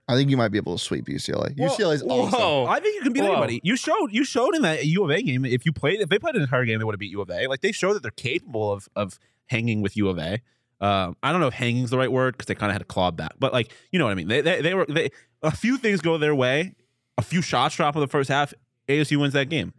I 0.08 0.15
think 0.15 0.30
you 0.30 0.38
might 0.38 0.50
be 0.50 0.58
able 0.58 0.78
to 0.78 0.84
sweep 0.84 1.08
UCLA. 1.08 1.54
Well, 1.58 1.70
UCLA's 1.70 2.02
awesome. 2.04 2.39
whoa. 2.39 2.65
I 2.65 2.80
think 2.80 2.96
you 2.96 3.02
can 3.02 3.13
beat 3.13 3.24
Whoa. 3.24 3.32
anybody. 3.34 3.60
You 3.63 3.76
showed 3.76 4.08
you 4.12 4.24
showed 4.24 4.56
in 4.56 4.62
that 4.62 4.86
U 4.86 5.04
of 5.04 5.12
A 5.12 5.22
game. 5.22 5.43
If 5.46 5.65
you 5.65 5.74
played, 5.74 6.00
if 6.00 6.10
they 6.10 6.17
played 6.17 6.36
an 6.36 6.41
entire 6.41 6.65
game, 6.65 6.80
they 6.80 6.86
would 6.86 6.93
have 6.93 7.00
beat 7.00 7.12
U 7.12 7.22
of 7.22 7.30
A. 7.30 7.48
Like 7.48 7.62
they 7.62 7.72
show 7.72 7.93
that 7.93 8.02
they're 8.02 8.12
capable 8.12 8.72
of 8.72 8.88
of 8.96 9.20
hanging 9.48 9.82
with 9.82 9.98
U 9.98 10.08
of 10.10 10.17
A. 10.17 10.39
Um, 10.80 11.17
I 11.24 11.32
don't 11.32 11.41
know 11.41 11.48
if 11.48 11.56
hanging's 11.56 11.89
the 11.89 11.98
right 11.98 12.12
word 12.12 12.36
because 12.36 12.46
they 12.46 12.56
kind 12.56 12.70
of 12.70 12.74
had 12.74 12.82
a 12.82 12.86
claw 12.86 13.12
back, 13.12 13.34
but 13.39 13.52
like 13.52 13.74
you 13.91 14.00
know 14.00 14.06
what 14.06 14.12
I 14.12 14.15
mean. 14.15 14.28
They 14.28 14.41
they, 14.41 14.62
they 14.62 14.74
were 14.74 14.86
they 14.88 15.10
a 15.41 15.52
few 15.52 15.78
things 15.78 16.02
go 16.02 16.17
their 16.17 16.36
way, 16.36 16.76
a 17.17 17.22
few 17.22 17.41
shots 17.41 17.76
drop 17.76 17.96
in 17.96 18.00
the 18.00 18.08
first 18.08 18.30
half. 18.30 18.54
ASU 18.88 19.17
wins 19.17 19.34
that 19.34 19.50
game. 19.50 19.74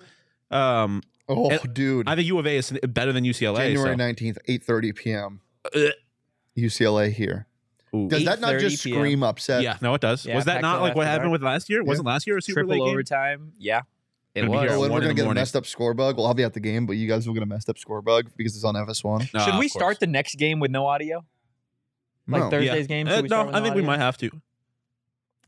Um, 0.51 1.03
Oh, 1.29 1.51
And 1.51 1.75
dude. 1.75 2.09
I 2.09 2.17
think 2.17 2.27
U 2.27 2.39
of 2.39 2.47
A 2.47 2.57
is 2.57 2.73
better 2.89 3.13
than 3.13 3.25
UCLA. 3.25 3.57
January 3.59 3.93
so. 3.93 3.97
nineteenth, 3.97 4.39
eight 4.47 4.65
thirty 4.65 4.93
p.m. 4.93 5.41
Ugh. 5.75 5.93
UCLA 6.57 7.13
here. 7.13 7.47
Ooh. 7.95 8.09
Does 8.09 8.25
that 8.25 8.41
not 8.41 8.59
just 8.59 8.83
PM. 8.85 8.95
scream 8.97 9.23
upset? 9.23 9.63
Yeah, 9.63 9.77
no, 9.81 9.95
it 9.95 10.01
does. 10.01 10.25
Yeah, 10.27 10.37
was 10.37 10.45
that 10.47 10.61
not 10.63 10.81
like 10.83 10.95
what 10.95 11.07
happened 11.07 11.25
dark. 11.31 11.33
with 11.33 11.43
last 11.43 11.69
year? 11.71 11.83
Wasn't 11.83 12.07
last 12.07 12.27
year 12.27 12.37
a 12.37 12.43
Super 12.43 12.61
Triple 12.61 12.71
late 12.73 12.79
game? 12.87 12.93
overtime. 12.95 13.53
Yeah, 13.59 13.81
it 14.35 14.41
Gonna 14.43 14.51
was. 14.53 14.61
here 14.63 14.71
and 14.73 14.81
we're 14.81 14.89
gonna 14.89 15.09
the 15.09 15.15
get 15.15 15.27
a 15.27 15.35
messed 15.35 15.57
up 15.57 15.67
score 15.67 15.95
bug. 15.95 16.17
Well, 16.17 16.27
I'll 16.27 16.35
be 16.35 16.43
at 16.45 16.55
the 16.55 16.61
game, 16.61 16.87
but 16.87 16.95
you 16.95 17.09
guys 17.09 17.27
will 17.27 17.35
get 17.35 17.43
a 17.43 17.47
messed 17.47 17.69
up 17.69 17.79
score 17.79 18.03
bug 18.03 18.31
because 18.37 18.55
it's 18.55 18.65
on 18.65 18.75
FS1. 18.75 19.33
No, 19.35 19.41
Should 19.41 19.59
we 19.59 19.69
start 19.69 20.01
the 20.01 20.07
next 20.07 20.35
game 20.37 20.61
with 20.61 20.71
no 20.71 20.87
audio? 20.87 21.25
Like 22.27 22.43
No. 22.45 22.51
Thursday's 22.51 22.83
Yeah. 22.83 22.83
game? 22.87 23.09
Uh, 23.09 23.17
we 23.17 23.29
no, 23.29 23.43
start 23.43 23.55
I 23.55 23.63
think 23.63 23.75
we 23.75 23.83
might 23.83 24.01
have 24.01 24.19
to. 24.19 24.31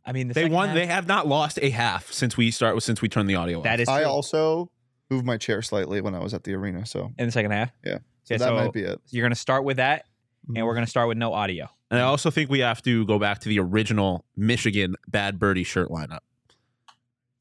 I 0.06 0.12
mean, 0.12 0.28
the 0.28 0.34
They 0.34 0.48
won. 0.48 0.68
half- 0.68 0.74
They 0.76 0.86
have 0.86 1.06
not 1.06 1.26
lost 1.28 1.58
a 1.60 1.68
half 1.70 2.10
since 2.10 2.36
we 2.36 2.50
start. 2.50 2.82
Since 2.82 3.02
we 3.02 3.08
turned 3.10 3.28
the 3.28 3.34
audio. 3.36 3.60
That 3.62 3.74
off. 3.74 3.80
is 3.80 3.88
I 3.88 4.04
also 4.04 4.70
moved 5.10 5.26
my 5.26 5.36
chair 5.36 5.60
slightly 5.60 6.00
when 6.00 6.14
I 6.14 6.20
was 6.20 6.32
at 6.32 6.44
the 6.44 6.54
arena, 6.54 6.86
so 6.86 7.12
in 7.18 7.26
the 7.26 7.32
second 7.32 7.50
half. 7.50 7.70
Yeah. 7.84 7.98
so 8.24 8.34
Yeah, 8.34 8.38
that 8.38 8.44
so 8.46 8.54
might 8.54 8.72
be 8.72 8.80
it. 8.82 8.98
You're 9.10 9.24
gonna 9.26 9.34
start 9.34 9.64
with 9.64 9.76
that, 9.76 10.06
and 10.54 10.66
we're 10.66 10.74
gonna 10.74 10.86
start 10.86 11.06
with 11.08 11.18
no 11.18 11.34
audio. 11.34 11.68
And 11.90 11.98
I 11.98 12.02
also 12.02 12.30
think 12.30 12.50
we 12.50 12.60
have 12.60 12.82
to 12.82 13.04
go 13.06 13.18
back 13.18 13.40
to 13.40 13.48
the 13.48 13.58
original 13.58 14.24
Michigan 14.36 14.94
Bad 15.08 15.38
Birdie 15.38 15.64
shirt 15.64 15.88
lineup. 15.88 16.20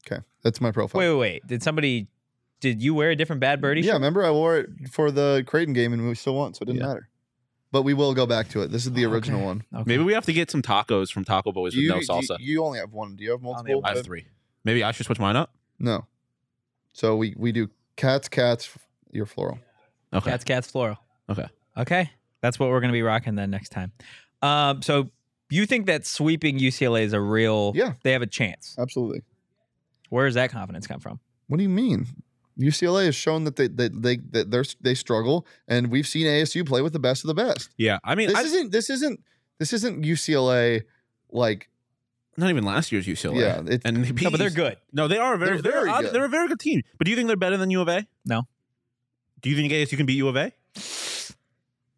Okay, 0.06 0.22
that's 0.42 0.60
my 0.60 0.72
profile. 0.72 0.98
Wait, 0.98 1.08
wait, 1.10 1.18
wait. 1.18 1.46
Did 1.46 1.62
somebody? 1.62 2.08
Did 2.60 2.82
you 2.82 2.92
wear 2.94 3.10
a 3.10 3.16
different 3.16 3.40
Bad 3.40 3.60
Birdie? 3.60 3.80
yeah, 3.82 3.88
shirt? 3.92 3.94
remember 3.94 4.24
I 4.24 4.30
wore 4.30 4.58
it 4.58 4.68
for 4.90 5.10
the 5.10 5.44
Creighton 5.46 5.72
game 5.72 5.92
and 5.92 6.06
we 6.06 6.14
still 6.14 6.34
won, 6.34 6.52
so 6.54 6.62
it 6.62 6.66
didn't 6.66 6.80
Yeah. 6.82 6.88
matter. 6.88 7.08
But 7.72 7.82
we 7.82 7.94
will 7.94 8.12
go 8.14 8.26
back 8.26 8.48
to 8.48 8.62
it. 8.62 8.72
This 8.72 8.84
is 8.84 8.92
the 8.92 9.04
original 9.04 9.38
Okay. 9.38 9.46
one. 9.46 9.62
Okay. 9.72 9.84
Maybe 9.86 10.02
we 10.02 10.12
have 10.12 10.26
to 10.26 10.32
get 10.32 10.50
some 10.50 10.60
tacos 10.60 11.12
from 11.12 11.24
Taco 11.24 11.52
Boys 11.52 11.76
with 11.76 11.86
no 11.86 11.98
salsa. 12.00 12.36
You, 12.40 12.64
only 12.64 12.80
have 12.80 12.92
one. 12.92 13.14
Do 13.14 13.22
you 13.22 13.30
have 13.30 13.44
only 13.44 13.54
have 13.58 13.64
multiple? 13.66 13.82
I 13.84 13.94
have 13.94 14.04
three. 14.04 14.26
Maybe 14.64 14.82
I 14.82 14.90
should 14.90 15.06
switch 15.06 15.20
mine 15.20 15.36
up. 15.36 15.54
No. 15.78 16.06
So 16.92 17.14
we 17.16 17.34
we 17.38 17.52
do 17.52 17.70
cats, 17.96 18.28
cats. 18.28 18.68
Your 19.12 19.26
floral. 19.26 19.60
Okay. 20.12 20.30
Cats, 20.30 20.42
cats, 20.44 20.70
floral. 20.70 20.98
Okay. 21.28 21.46
Okay, 21.76 22.10
that's 22.40 22.58
what 22.58 22.68
we're 22.70 22.80
gonna 22.80 22.92
be 22.92 23.02
rocking 23.02 23.36
then 23.36 23.50
next 23.50 23.68
time. 23.70 23.92
Um, 24.42 24.82
so 24.82 25.10
you 25.50 25.66
think 25.66 25.86
that 25.86 26.06
sweeping 26.06 26.58
UCLA 26.58 27.02
is 27.02 27.12
a 27.12 27.20
real? 27.20 27.72
Yeah. 27.74 27.94
They 28.02 28.12
have 28.12 28.22
a 28.22 28.26
chance. 28.26 28.76
Absolutely. 28.78 29.22
Where 30.08 30.26
does 30.26 30.34
that 30.34 30.50
confidence 30.50 30.86
come 30.86 31.00
from? 31.00 31.20
What 31.48 31.58
do 31.58 31.62
you 31.62 31.68
mean? 31.68 32.06
UCLA 32.58 33.06
has 33.06 33.14
shown 33.14 33.44
that 33.44 33.56
they 33.56 33.68
that 33.68 34.02
they 34.02 34.16
that 34.30 34.50
they're 34.50 34.64
they 34.80 34.94
struggle, 34.94 35.46
and 35.66 35.90
we've 35.90 36.06
seen 36.06 36.26
ASU 36.26 36.66
play 36.66 36.82
with 36.82 36.92
the 36.92 36.98
best 36.98 37.24
of 37.24 37.28
the 37.28 37.34
best. 37.34 37.70
Yeah. 37.76 37.98
I 38.04 38.14
mean, 38.14 38.28
This 38.28 38.36
I, 38.36 38.42
isn't 38.42 38.72
this 38.72 38.90
isn't 38.90 39.20
this 39.58 39.72
isn't 39.72 40.04
UCLA 40.04 40.82
like 41.30 41.68
not 42.36 42.50
even 42.50 42.64
last 42.64 42.92
year's 42.92 43.06
UCLA. 43.06 43.40
yeah. 43.40 43.62
It, 43.66 43.82
And 43.84 44.04
they 44.04 44.12
No, 44.24 44.30
but 44.30 44.38
they're 44.38 44.50
good. 44.50 44.76
No, 44.92 45.08
they 45.08 45.18
are 45.18 45.36
very, 45.36 45.52
They're 45.60 45.62
they're, 45.62 45.84
very 45.86 46.02
good. 46.02 46.14
they're 46.14 46.24
a 46.24 46.28
very 46.28 46.48
good 46.48 46.60
team. 46.60 46.82
But 46.98 47.04
do 47.04 47.10
you 47.10 47.16
think 47.16 47.28
they're 47.28 47.36
better 47.36 47.56
than 47.56 47.70
U 47.70 47.80
of 47.80 47.88
A? 47.88 48.06
No. 48.24 48.42
Do 49.40 49.50
you 49.50 49.56
think 49.56 49.72
ASU 49.72 49.96
can 49.96 50.06
beat 50.06 50.16
U 50.16 50.28
of 50.28 50.36
A? 50.36 50.52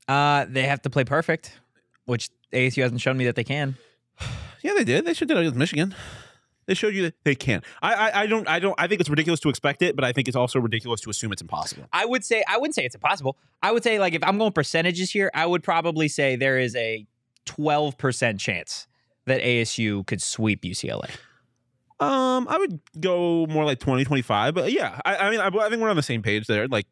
Uh, 0.09 0.47
they 0.49 0.65
have 0.65 0.83
to 0.83 0.91
play 0.91 1.05
perfect, 1.05 1.59
which 2.05 2.29
ASU 2.53 2.83
hasn't 2.83 3.01
shown 3.01 3.17
me 3.17 3.25
that 3.27 3.37
they 3.37 3.45
can. 3.45 3.77
Yeah, 4.65 4.75
they 4.77 4.85
did. 4.85 5.05
They 5.05 5.13
should 5.13 5.27
do 5.27 5.37
it 5.37 5.41
against 5.41 5.57
Michigan. 5.57 5.93
They 6.67 6.75
showed 6.75 6.95
you 6.95 7.03
that 7.03 7.15
they 7.25 7.35
can. 7.35 7.63
I, 7.83 7.95
I, 7.95 8.21
I 8.21 8.27
don't, 8.29 8.49
I 8.49 8.61
don't. 8.61 8.77
I 8.79 8.87
think 8.87 9.01
it's 9.01 9.11
ridiculous 9.11 9.41
to 9.41 9.49
expect 9.49 9.83
it, 9.83 9.97
but 9.97 10.05
I 10.05 10.13
think 10.13 10.29
it's 10.29 10.37
also 10.37 10.61
ridiculous 10.61 11.01
to 11.01 11.11
assume 11.11 11.33
it's 11.33 11.43
impossible. 11.43 11.89
I 11.93 12.05
would 12.05 12.25
say 12.25 12.45
I 12.49 12.59
wouldn't 12.59 12.77
say 12.77 12.85
it's 12.85 12.95
impossible. 12.95 13.37
I 13.61 13.73
would 13.73 13.83
say 13.83 13.99
like 13.99 14.15
if 14.15 14.23
I'm 14.23 14.39
going 14.39 14.53
percentages 14.53 15.11
here, 15.11 15.33
I 15.35 15.47
would 15.47 15.65
probably 15.65 16.07
say 16.07 16.37
there 16.37 16.61
is 16.61 16.77
a 16.77 17.05
12% 17.47 18.39
chance 18.39 18.87
that 19.25 19.43
ASU 19.43 20.07
could 20.07 20.23
sweep 20.23 20.63
UCLA. 20.63 21.11
Um, 22.01 22.49
I 22.49 22.59
would 22.59 22.81
go 23.01 23.47
more 23.47 23.65
like 23.65 23.79
20, 23.79 24.05
25. 24.05 24.55
But 24.55 24.73
yeah, 24.73 25.01
I, 25.05 25.17
I 25.17 25.31
mean, 25.31 25.41
I, 25.41 25.47
I 25.47 25.69
think 25.69 25.81
we're 25.81 25.91
on 25.91 25.97
the 25.97 26.03
same 26.03 26.23
page 26.23 26.47
there. 26.47 26.67
Like, 26.67 26.87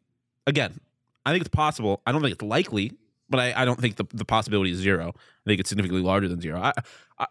again, 0.47 0.79
I 1.25 1.31
think 1.31 1.41
it's 1.41 1.53
possible. 1.53 2.01
I 2.05 2.11
don't 2.11 2.21
think 2.21 2.33
it's 2.33 2.41
likely, 2.41 2.93
but 3.31 3.39
I, 3.39 3.61
I 3.61 3.65
don't 3.65 3.79
think 3.79 3.95
the, 3.95 4.05
the 4.13 4.25
possibility 4.25 4.71
is 4.71 4.77
zero. 4.77 5.13
I 5.15 5.49
think 5.49 5.59
it's 5.59 5.69
significantly 5.69 6.03
larger 6.03 6.27
than 6.27 6.39
zero. 6.39 6.61
I, 6.61 6.73
I, 7.17 7.25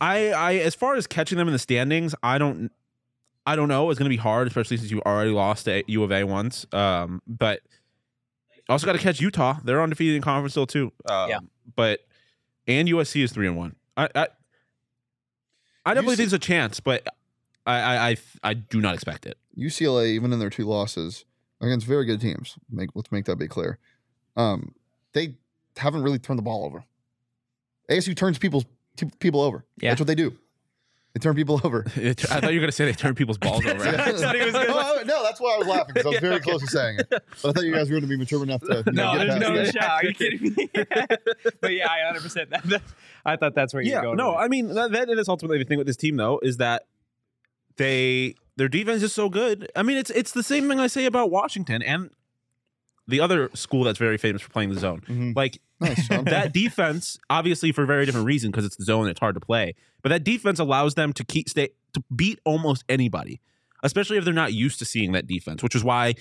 I, 0.00 0.28
I, 0.30 0.54
as 0.56 0.74
far 0.74 0.94
as 0.94 1.06
catching 1.06 1.38
them 1.38 1.48
in 1.48 1.52
the 1.52 1.58
standings, 1.58 2.14
I 2.22 2.38
don't, 2.38 2.70
I 3.46 3.56
don't 3.56 3.68
know. 3.68 3.90
It's 3.90 3.98
going 3.98 4.10
to 4.10 4.14
be 4.14 4.20
hard, 4.20 4.46
especially 4.46 4.76
since 4.76 4.90
you 4.90 5.00
already 5.06 5.30
lost 5.30 5.66
at 5.68 5.88
U 5.88 6.02
of 6.04 6.12
A 6.12 6.24
once. 6.24 6.66
Um, 6.72 7.22
but 7.26 7.62
also 8.68 8.86
got 8.86 8.92
to 8.92 8.98
catch 8.98 9.20
Utah. 9.20 9.58
They're 9.64 9.82
undefeated 9.82 10.16
in 10.16 10.22
conference 10.22 10.52
still 10.52 10.66
too. 10.66 10.92
Um, 11.08 11.30
Yeah. 11.30 11.38
But 11.74 12.00
and 12.66 12.88
USC 12.88 13.22
is 13.22 13.32
three 13.32 13.46
and 13.46 13.56
one. 13.56 13.76
I, 13.96 14.08
I, 14.14 14.28
I 15.84 15.94
definitely 15.94 16.14
UC 16.14 16.16
think 16.16 16.30
there's 16.30 16.32
a 16.34 16.38
chance, 16.38 16.80
but 16.80 17.06
I, 17.64 17.80
I, 17.80 18.08
I, 18.10 18.16
I 18.42 18.54
do 18.54 18.80
not 18.80 18.94
expect 18.94 19.26
it. 19.26 19.38
UCLA, 19.56 20.08
even 20.08 20.32
in 20.32 20.38
their 20.38 20.50
two 20.50 20.64
losses 20.64 21.24
against 21.60 21.86
very 21.86 22.04
good 22.04 22.20
teams, 22.20 22.56
make 22.70 22.90
let's 22.94 23.10
make 23.10 23.24
that 23.26 23.36
be 23.36 23.48
clear. 23.48 23.78
Um, 24.36 24.74
they 25.12 25.34
haven't 25.76 26.02
really 26.02 26.18
turned 26.18 26.38
the 26.38 26.42
ball 26.42 26.64
over. 26.64 26.84
ASU 27.90 28.16
turns 28.16 28.38
people's 28.38 28.64
t- 28.96 29.10
people 29.20 29.40
over. 29.40 29.64
Yeah. 29.80 29.90
that's 29.90 30.00
what 30.00 30.06
they 30.06 30.14
do. 30.14 30.36
They 31.14 31.20
turn 31.20 31.34
people 31.34 31.60
over. 31.64 31.84
I 31.96 32.12
thought 32.14 32.52
you 32.52 32.58
were 32.60 32.64
gonna 32.66 32.72
say 32.72 32.84
they 32.84 32.92
turn 32.92 33.14
people's 33.14 33.38
balls 33.38 33.64
over. 33.64 33.82
I 33.88 34.12
thought 34.12 34.34
he 34.36 34.42
was 34.42 34.52
gonna- 34.52 34.66
Oh, 34.68 35.02
no, 35.06 35.22
that's 35.22 35.40
why 35.40 35.54
I 35.54 35.58
was 35.58 35.66
laughing 35.66 35.94
because 35.94 36.06
I 36.06 36.10
was 36.10 36.18
very 36.18 36.40
close 36.40 36.60
to 36.60 36.66
saying 36.66 36.98
it. 36.98 37.08
But 37.08 37.22
I 37.44 37.52
thought 37.52 37.64
you 37.64 37.72
guys 37.72 37.88
were 37.88 37.94
going 37.94 38.02
to 38.02 38.08
be 38.08 38.16
mature 38.18 38.42
enough 38.42 38.60
to 38.62 38.82
you 38.86 38.92
know, 38.92 39.14
No, 39.14 39.18
get 39.18 39.40
there's 39.40 39.40
past 39.40 39.40
no 39.40 39.64
that. 39.64 39.74
shot. 39.74 39.90
Are 39.90 40.06
you 40.06 40.14
kidding 40.14 40.54
me? 40.56 40.68
but 41.60 41.72
yeah, 41.72 41.88
I 41.88 42.12
100%. 42.18 42.50
That, 42.50 42.62
that- 42.64 42.82
I 43.24 43.36
thought 43.36 43.54
that's 43.54 43.72
where 43.72 43.82
you're 43.82 43.94
yeah, 43.96 44.02
going. 44.02 44.16
no. 44.18 44.36
I 44.36 44.48
mean 44.48 44.68
that, 44.74 44.92
that 44.92 45.08
is 45.08 45.28
ultimately 45.28 45.58
the 45.58 45.64
thing 45.64 45.78
with 45.78 45.86
this 45.86 45.96
team 45.96 46.16
though 46.16 46.38
is 46.42 46.58
that 46.58 46.86
they 47.76 48.34
their 48.56 48.68
defense 48.68 49.02
is 49.02 49.12
so 49.12 49.28
good. 49.28 49.70
I 49.76 49.82
mean, 49.82 49.96
it's 49.96 50.10
it's 50.10 50.32
the 50.32 50.42
same 50.42 50.68
thing 50.68 50.80
I 50.80 50.86
say 50.86 51.04
about 51.06 51.30
Washington 51.30 51.82
and 51.82 52.10
the 53.08 53.20
other 53.20 53.50
school 53.54 53.84
that's 53.84 53.98
very 53.98 54.18
famous 54.18 54.42
for 54.42 54.50
playing 54.50 54.70
the 54.74 54.80
zone. 54.80 55.00
Mhm. 55.08 55.36
Like 55.36 55.60
Nice, 55.80 56.08
that 56.08 56.52
defense, 56.54 57.18
obviously 57.28 57.70
for 57.70 57.82
a 57.82 57.86
very 57.86 58.06
different 58.06 58.26
reason 58.26 58.50
because 58.50 58.64
it's 58.64 58.76
the 58.76 58.84
zone, 58.84 59.08
it's 59.08 59.20
hard 59.20 59.34
to 59.34 59.40
play. 59.40 59.74
But 60.02 60.08
that 60.08 60.24
defense 60.24 60.58
allows 60.58 60.94
them 60.94 61.12
to 61.12 61.24
keep 61.24 61.48
stay 61.48 61.68
to 61.92 62.02
beat 62.14 62.40
almost 62.44 62.82
anybody, 62.88 63.40
especially 63.82 64.16
if 64.16 64.24
they're 64.24 64.32
not 64.34 64.52
used 64.54 64.78
to 64.78 64.84
seeing 64.84 65.12
that 65.12 65.26
defense. 65.26 65.62
Which 65.62 65.74
is 65.74 65.84
why 65.84 66.14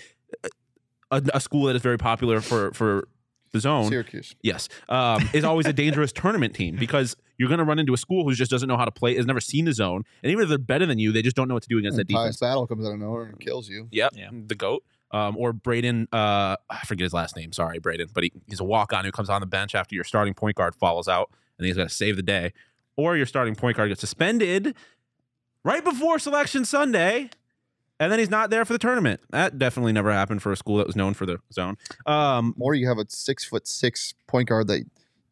a, 1.11 1.21
a 1.33 1.39
school 1.39 1.65
that 1.65 1.75
is 1.75 1.81
very 1.81 1.97
popular 1.97 2.41
for 2.41 2.71
for 2.73 3.07
the 3.51 3.59
zone 3.61 3.89
Syracuse. 3.89 4.35
Yes, 4.41 4.67
um, 4.89 5.29
is 5.33 5.43
always 5.45 5.65
a 5.65 5.73
dangerous 5.73 6.11
tournament 6.21 6.53
team 6.53 6.75
because 6.75 7.15
you're 7.37 7.47
going 7.49 7.59
to 7.59 7.63
run 7.65 7.79
into 7.79 7.93
a 7.93 7.97
school 7.97 8.23
who 8.25 8.33
just 8.33 8.51
doesn't 8.51 8.67
know 8.67 8.75
how 8.77 8.85
to 8.85 8.91
play, 8.91 9.15
has 9.15 9.25
never 9.25 9.39
seen 9.41 9.63
the 9.65 9.73
zone, 9.73 10.03
and 10.23 10.31
even 10.31 10.43
if 10.43 10.49
they're 10.49 10.57
better 10.57 10.85
than 10.85 10.99
you, 10.99 11.11
they 11.13 11.21
just 11.21 11.35
don't 11.35 11.47
know 11.47 11.53
what 11.53 11.63
to 11.63 11.69
do 11.69 11.77
against 11.77 11.97
And 11.97 12.07
that 12.07 12.11
defense. 12.13 12.37
Battle 12.37 12.67
comes 12.67 12.85
out 12.85 12.91
of 12.93 12.99
nowhere 12.99 13.23
and 13.23 13.39
kills 13.39 13.69
you. 13.69 13.87
Yep, 13.91 14.13
Yeah. 14.17 14.29
the 14.31 14.55
goat. 14.55 14.83
Um, 15.15 15.37
or 15.37 15.53
Braden, 15.53 16.09
uh, 16.11 16.57
I 16.69 16.79
forget 16.85 17.05
his 17.05 17.13
last 17.13 17.37
name. 17.37 17.53
Sorry, 17.53 17.79
Braden, 17.79 18.09
but 18.13 18.25
he, 18.25 18.33
he's 18.47 18.59
a 18.59 18.65
walk 18.65 18.91
on 18.91 19.05
who 19.05 19.11
comes 19.13 19.29
on 19.29 19.39
the 19.39 19.47
bench 19.47 19.73
after 19.73 19.95
your 19.95 20.03
starting 20.03 20.33
point 20.33 20.57
guard 20.57 20.75
falls 20.75 21.07
out, 21.07 21.31
and 21.57 21.65
he's 21.65 21.77
got 21.77 21.87
to 21.87 21.95
save 21.95 22.17
the 22.17 22.21
day. 22.21 22.51
Or 22.97 23.15
your 23.15 23.25
starting 23.25 23.55
point 23.55 23.77
guard 23.77 23.87
gets 23.89 24.01
suspended 24.01 24.75
right 25.63 25.83
before 25.85 26.19
selection 26.19 26.65
Sunday, 26.65 27.29
and 27.97 28.11
then 28.11 28.19
he's 28.19 28.29
not 28.29 28.49
there 28.49 28.65
for 28.65 28.73
the 28.73 28.79
tournament. 28.79 29.21
That 29.29 29.57
definitely 29.57 29.93
never 29.93 30.11
happened 30.11 30.41
for 30.41 30.51
a 30.51 30.57
school 30.57 30.77
that 30.77 30.87
was 30.87 30.97
known 30.97 31.13
for 31.13 31.25
the 31.25 31.37
zone. 31.53 31.77
Um, 32.05 32.53
Or 32.59 32.73
you 32.75 32.89
have 32.89 32.97
a 32.97 33.05
six 33.07 33.45
foot 33.45 33.67
six 33.67 34.13
point 34.27 34.49
guard 34.49 34.67
that 34.67 34.83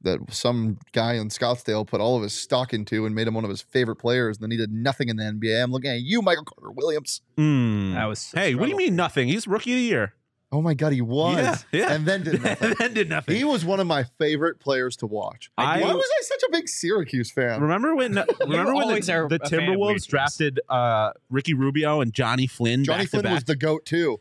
that 0.04 0.20
some 0.34 0.78
guy 0.92 1.14
in 1.14 1.30
Scottsdale 1.30 1.88
put 1.88 2.02
all 2.02 2.16
of 2.18 2.24
his 2.24 2.34
stock 2.34 2.74
into 2.74 3.06
and 3.06 3.16
made 3.16 3.28
him 3.28 3.34
one 3.34 3.44
of 3.44 3.50
his 3.50 3.62
favorite 3.62 3.96
players. 3.96 4.38
And 4.38 4.44
then 4.44 4.52
he 4.52 4.58
did 4.58 4.72
nothing 4.72 5.10
in 5.10 5.16
the 5.18 5.24
NBA. 5.24 5.64
I'm 5.64 5.72
looking 5.72 5.92
at 5.92 6.02
you, 6.02 6.22
Michael 6.22 6.44
Carter 6.46 6.72
Williams. 6.72 7.22
hmm. 7.38 7.94
That 7.94 8.06
was. 8.06 8.32
a 8.36 8.40
Hey, 8.40 8.56
what 8.56 8.66
do 8.66 8.72
you 8.72 8.78
mean 8.78 8.96
nothing? 8.96 9.28
He's 9.28 9.48
rookie 9.48 9.72
of 9.72 9.78
the 9.78 9.84
year. 9.84 10.14
Oh 10.52 10.62
my 10.62 10.76
god, 10.76 10.94
he 10.94 11.02
was. 11.02 11.66
Yeah, 11.72 11.80
yeah. 11.88 11.94
And 11.94 12.06
then 12.06 12.22
did 12.24 12.44
nothing. 12.44 12.68
and 12.70 12.78
then 12.78 12.94
did 12.94 13.10
nothing. 13.10 13.36
he 13.36 13.44
was 13.44 13.66
one 13.66 13.80
of 13.80 13.88
my 13.88 14.04
favorite 14.20 14.60
players 14.60 14.96
to 14.98 15.08
watch. 15.08 15.50
I- 15.58 15.82
Why 15.82 15.94
was 15.94 16.08
I 16.20 16.22
such 16.22 16.44
a 16.48 16.52
big 16.52 16.70
Syracuse 16.70 17.32
fan? 17.32 17.60
remember 17.60 17.96
when 17.96 18.14
remember 18.42 18.76
when 18.76 18.88
the, 18.90 18.94
the 18.94 19.00
a 19.00 19.02
fan 19.02 19.24
of 19.24 19.32
weird 19.32 19.42
Timberwolves 19.42 20.08
drafted 20.08 20.60
uh, 20.70 21.14
Ricky 21.32 21.56
Rubio 21.56 22.02
and 22.02 22.14
Johnny 22.14 22.46
Flynn 22.46 22.84
Johnny 22.84 23.04
back 23.06 23.10
Flynn 23.10 23.24
to 23.24 23.30
back? 23.30 23.34
was 23.36 23.44
the 23.46 23.56
goat 23.56 23.86
too. 23.86 24.20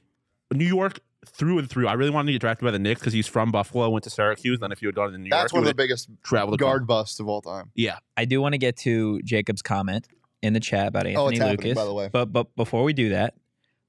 New 0.55 0.64
York 0.64 1.01
through 1.27 1.59
and 1.59 1.69
through. 1.71 1.87
I 1.89 1.93
really 1.95 2.11
wanted 2.11 2.27
to 2.27 2.33
get 2.33 2.41
drafted 2.41 2.65
by 2.65 2.71
the 2.71 2.79
Knicks 2.79 3.01
because 3.01 3.13
he's 3.13 3.27
from 3.29 3.51
Buffalo, 3.51 3.89
went 3.91 4.05
to 4.05 4.11
Syracuse. 4.11 4.59
Then 4.61 4.73
if 4.73 4.83
you 4.83 4.89
had 4.89 4.95
gone 4.95 5.13
to 5.13 5.19
New 5.19 5.25
York, 5.29 5.31
That's 5.31 5.53
one 5.53 5.63
of 5.63 5.69
the 5.69 5.75
biggest 5.75 6.09
travel 6.23 6.57
guard 6.57 6.87
busts 6.87 7.21
of 7.21 7.29
all 7.29 7.41
time. 7.41 7.71
Yeah, 7.75 7.99
I 8.17 8.25
do 8.25 8.41
want 8.41 8.55
to 8.55 8.59
get 8.59 8.77
to 8.79 9.21
Jacob's 9.23 9.63
comment 9.63 10.09
in 10.43 10.53
the 10.53 10.61
chat 10.61 10.89
about 10.89 11.07
Anthony 11.07 11.17
Oh, 11.17 11.29
it's 11.29 11.39
happening, 11.39 11.59
Lucas. 11.59 11.75
by 11.75 11.85
the 11.85 11.95
way. 11.95 12.09
But 12.13 12.33
but 12.33 12.55
before 12.57 12.83
we 12.83 12.93
do 12.93 13.11
that, 13.11 13.35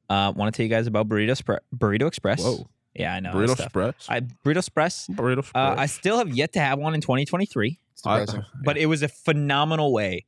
uh, 0.09 0.31
want 0.35 0.53
to 0.53 0.57
tell 0.57 0.63
you 0.63 0.69
guys 0.69 0.85
about 0.87 1.07
Burrito 1.09 1.35
Spre- 1.35 1.61
Burrito 1.75 2.07
Express. 2.07 2.43
Whoa. 2.43 2.67
Yeah, 2.95 3.15
I 3.15 3.19
know. 3.21 3.31
burrito 3.33 3.59
express. 3.59 4.05
I 4.07 4.19
Burrito 4.21 4.57
Express. 4.57 5.07
burrito 5.07 5.49
Uh. 5.55 5.73
I 5.75 5.87
still 5.87 6.19
have 6.19 6.29
yet 6.29 6.53
to 6.53 6.59
have 6.59 6.77
one 6.77 6.93
in 6.93 7.01
2023. 7.01 7.79
I- 8.05 8.19
depressing. 8.19 8.43
But 8.63 8.77
it 8.77 8.85
was 8.85 9.01
a 9.01 9.07
phenomenal 9.07 9.91
way 9.91 10.25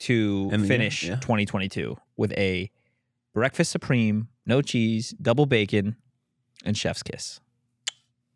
to 0.00 0.48
End 0.50 0.62
the 0.62 0.66
year, 0.66 0.78
finish 0.78 1.02
yeah. 1.04 1.16
2022 1.16 1.98
with 2.16 2.32
a 2.32 2.70
breakfast 3.34 3.70
supreme, 3.70 4.28
no 4.46 4.62
cheese, 4.62 5.14
double 5.20 5.44
bacon, 5.44 5.96
and 6.64 6.76
chef's 6.76 7.02
kiss. 7.02 7.40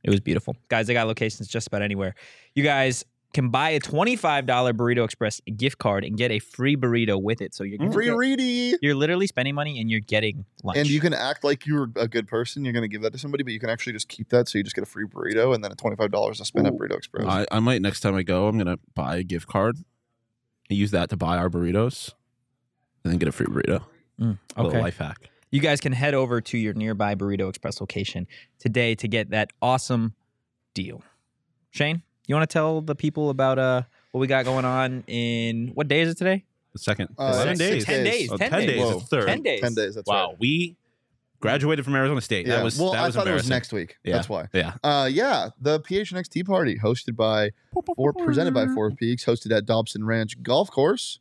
It 0.03 0.11
was 0.11 0.21
beautiful. 0.21 0.55
Guys, 0.69 0.87
they 0.87 0.93
got 0.95 1.07
locations 1.07 1.49
just 1.49 1.67
about 1.67 1.83
anywhere. 1.83 2.15
You 2.55 2.63
guys 2.63 3.05
can 3.33 3.49
buy 3.49 3.71
a 3.71 3.81
$25 3.81 4.45
Burrito 4.75 5.03
Express 5.05 5.41
gift 5.57 5.79
card 5.79 6.05
and 6.05 6.17
get 6.17 6.31
a 6.31 6.39
free 6.39 6.77
burrito 6.77 7.21
with 7.21 7.41
it. 7.41 7.53
So 7.55 7.65
you're 7.65 7.79
gonna 7.79 7.91
Free 7.91 8.05
get- 8.05 8.17
reedy. 8.17 8.77
you're 8.81 8.95
literally 8.95 9.27
spending 9.27 9.55
money 9.57 9.81
and 9.81 9.91
you're 9.91 9.99
getting 10.01 10.45
lunch. 10.63 10.79
And 10.79 10.87
you 10.89 11.01
can 11.01 11.13
act 11.15 11.43
like 11.43 11.67
you're 11.67 11.91
a 11.97 12.07
good 12.07 12.29
person. 12.29 12.65
You're 12.65 12.73
going 12.75 12.85
to 12.85 12.89
give 12.89 13.03
that 13.03 13.13
to 13.13 13.19
somebody, 13.19 13.43
but 13.43 13.53
you 13.53 13.59
can 13.59 13.71
actually 13.71 13.95
just 13.95 14.09
keep 14.09 14.29
that. 14.29 14.49
So 14.49 14.59
you 14.59 14.63
just 14.63 14.77
get 14.77 14.83
a 14.83 14.87
free 14.87 15.05
burrito 15.07 15.53
and 15.55 15.65
then 15.65 15.73
a 15.73 15.75
$25 15.75 16.37
to 16.37 16.45
spend 16.45 16.67
at 16.69 16.75
Ooh. 16.75 16.77
Burrito 16.77 16.97
Express. 16.97 17.27
I, 17.27 17.47
I 17.51 17.59
might 17.61 17.83
next 17.83 18.01
time 18.01 18.15
I 18.15 18.23
go, 18.23 18.47
I'm 18.47 18.57
gonna 18.57 18.79
buy 18.95 19.17
a 19.17 19.23
gift 19.25 19.49
card, 19.49 19.79
and 20.71 20.79
use 20.79 20.93
that 20.93 21.11
to 21.11 21.17
buy 21.17 21.37
our 21.37 21.49
burritos, 21.51 22.13
and 23.03 23.13
then 23.13 23.19
get 23.19 23.29
a 23.29 23.33
free 23.33 23.47
burrito. 23.47 23.85
Mm, 24.21 24.39
A 24.57 24.63
little 24.63 24.77
okay. 24.77 24.81
life 24.83 24.99
hack. 24.99 25.29
You 25.55 25.61
guys 25.61 25.81
can 25.81 25.93
head 25.93 26.15
over 26.15 26.41
to 26.41 26.59
your 26.59 26.75
nearby 26.75 27.15
Burrito 27.15 27.49
Express 27.49 27.81
location 27.81 28.27
today 28.59 28.97
to 28.97 29.07
get 29.07 29.31
that 29.31 29.53
awesome 29.63 30.15
deal. 30.75 31.01
Shane, 31.71 32.03
you 32.27 32.35
want 32.35 32.51
to 32.51 32.53
tell 32.53 32.81
the 32.81 32.97
people 32.97 33.31
about 33.31 33.61
uh 33.61 33.83
what 34.11 34.21
we 34.21 34.27
got 34.27 34.45
going 34.45 34.65
on 34.65 35.05
in 35.07 35.69
what 35.75 35.87
day 35.87 36.01
is 36.01 36.11
it 36.11 36.19
today? 36.19 36.45
The 36.73 36.81
second 36.81 37.11
Uh, 37.17 37.31
eleven 37.35 37.57
six 37.57 37.71
days. 37.71 37.85
Ten 37.85 38.05
days. 38.05 38.33
Oh, 38.33 38.37
ten 38.37 38.51
10 38.51 38.61
days. 38.61 38.69
days. 38.69 38.81
Whoa. 38.81 38.99
It's 38.99 39.09
third. 39.09 39.29
Ten 39.29 39.43
days. 39.43 39.61
10 39.61 39.75
days. 39.75 39.95
That's 39.95 40.09
wow, 40.09 40.31
right. 40.31 40.37
we 40.41 40.77
graduated 41.39 41.85
from 41.85 41.95
Arizona 41.95 42.21
State. 42.21 42.49
Yeah. 42.49 42.57
That 42.57 42.65
was 42.65 42.81
well, 42.81 42.91
that 42.91 43.05
I 43.05 43.07
was 43.07 43.15
thought 43.15 43.29
it 43.29 43.33
was 43.33 43.49
next 43.49 43.73
week. 43.73 43.97
Yeah. 44.03 44.15
That's 44.15 44.29
why. 44.29 44.49
Yeah. 44.53 44.75
Uh, 44.83 45.09
yeah, 45.09 45.51
the 45.61 45.79
PHNX 45.79 46.29
Tea 46.29 46.43
Party 46.43 46.77
hosted 46.83 47.15
by 47.15 47.51
or 47.97 48.13
presented 48.13 48.55
by 48.55 48.67
Four 48.67 48.91
Peaks, 48.91 49.25
hosted 49.25 49.57
at 49.57 49.67
Dobson 49.67 50.05
Ranch 50.05 50.43
Golf 50.43 50.69
Course. 50.69 51.21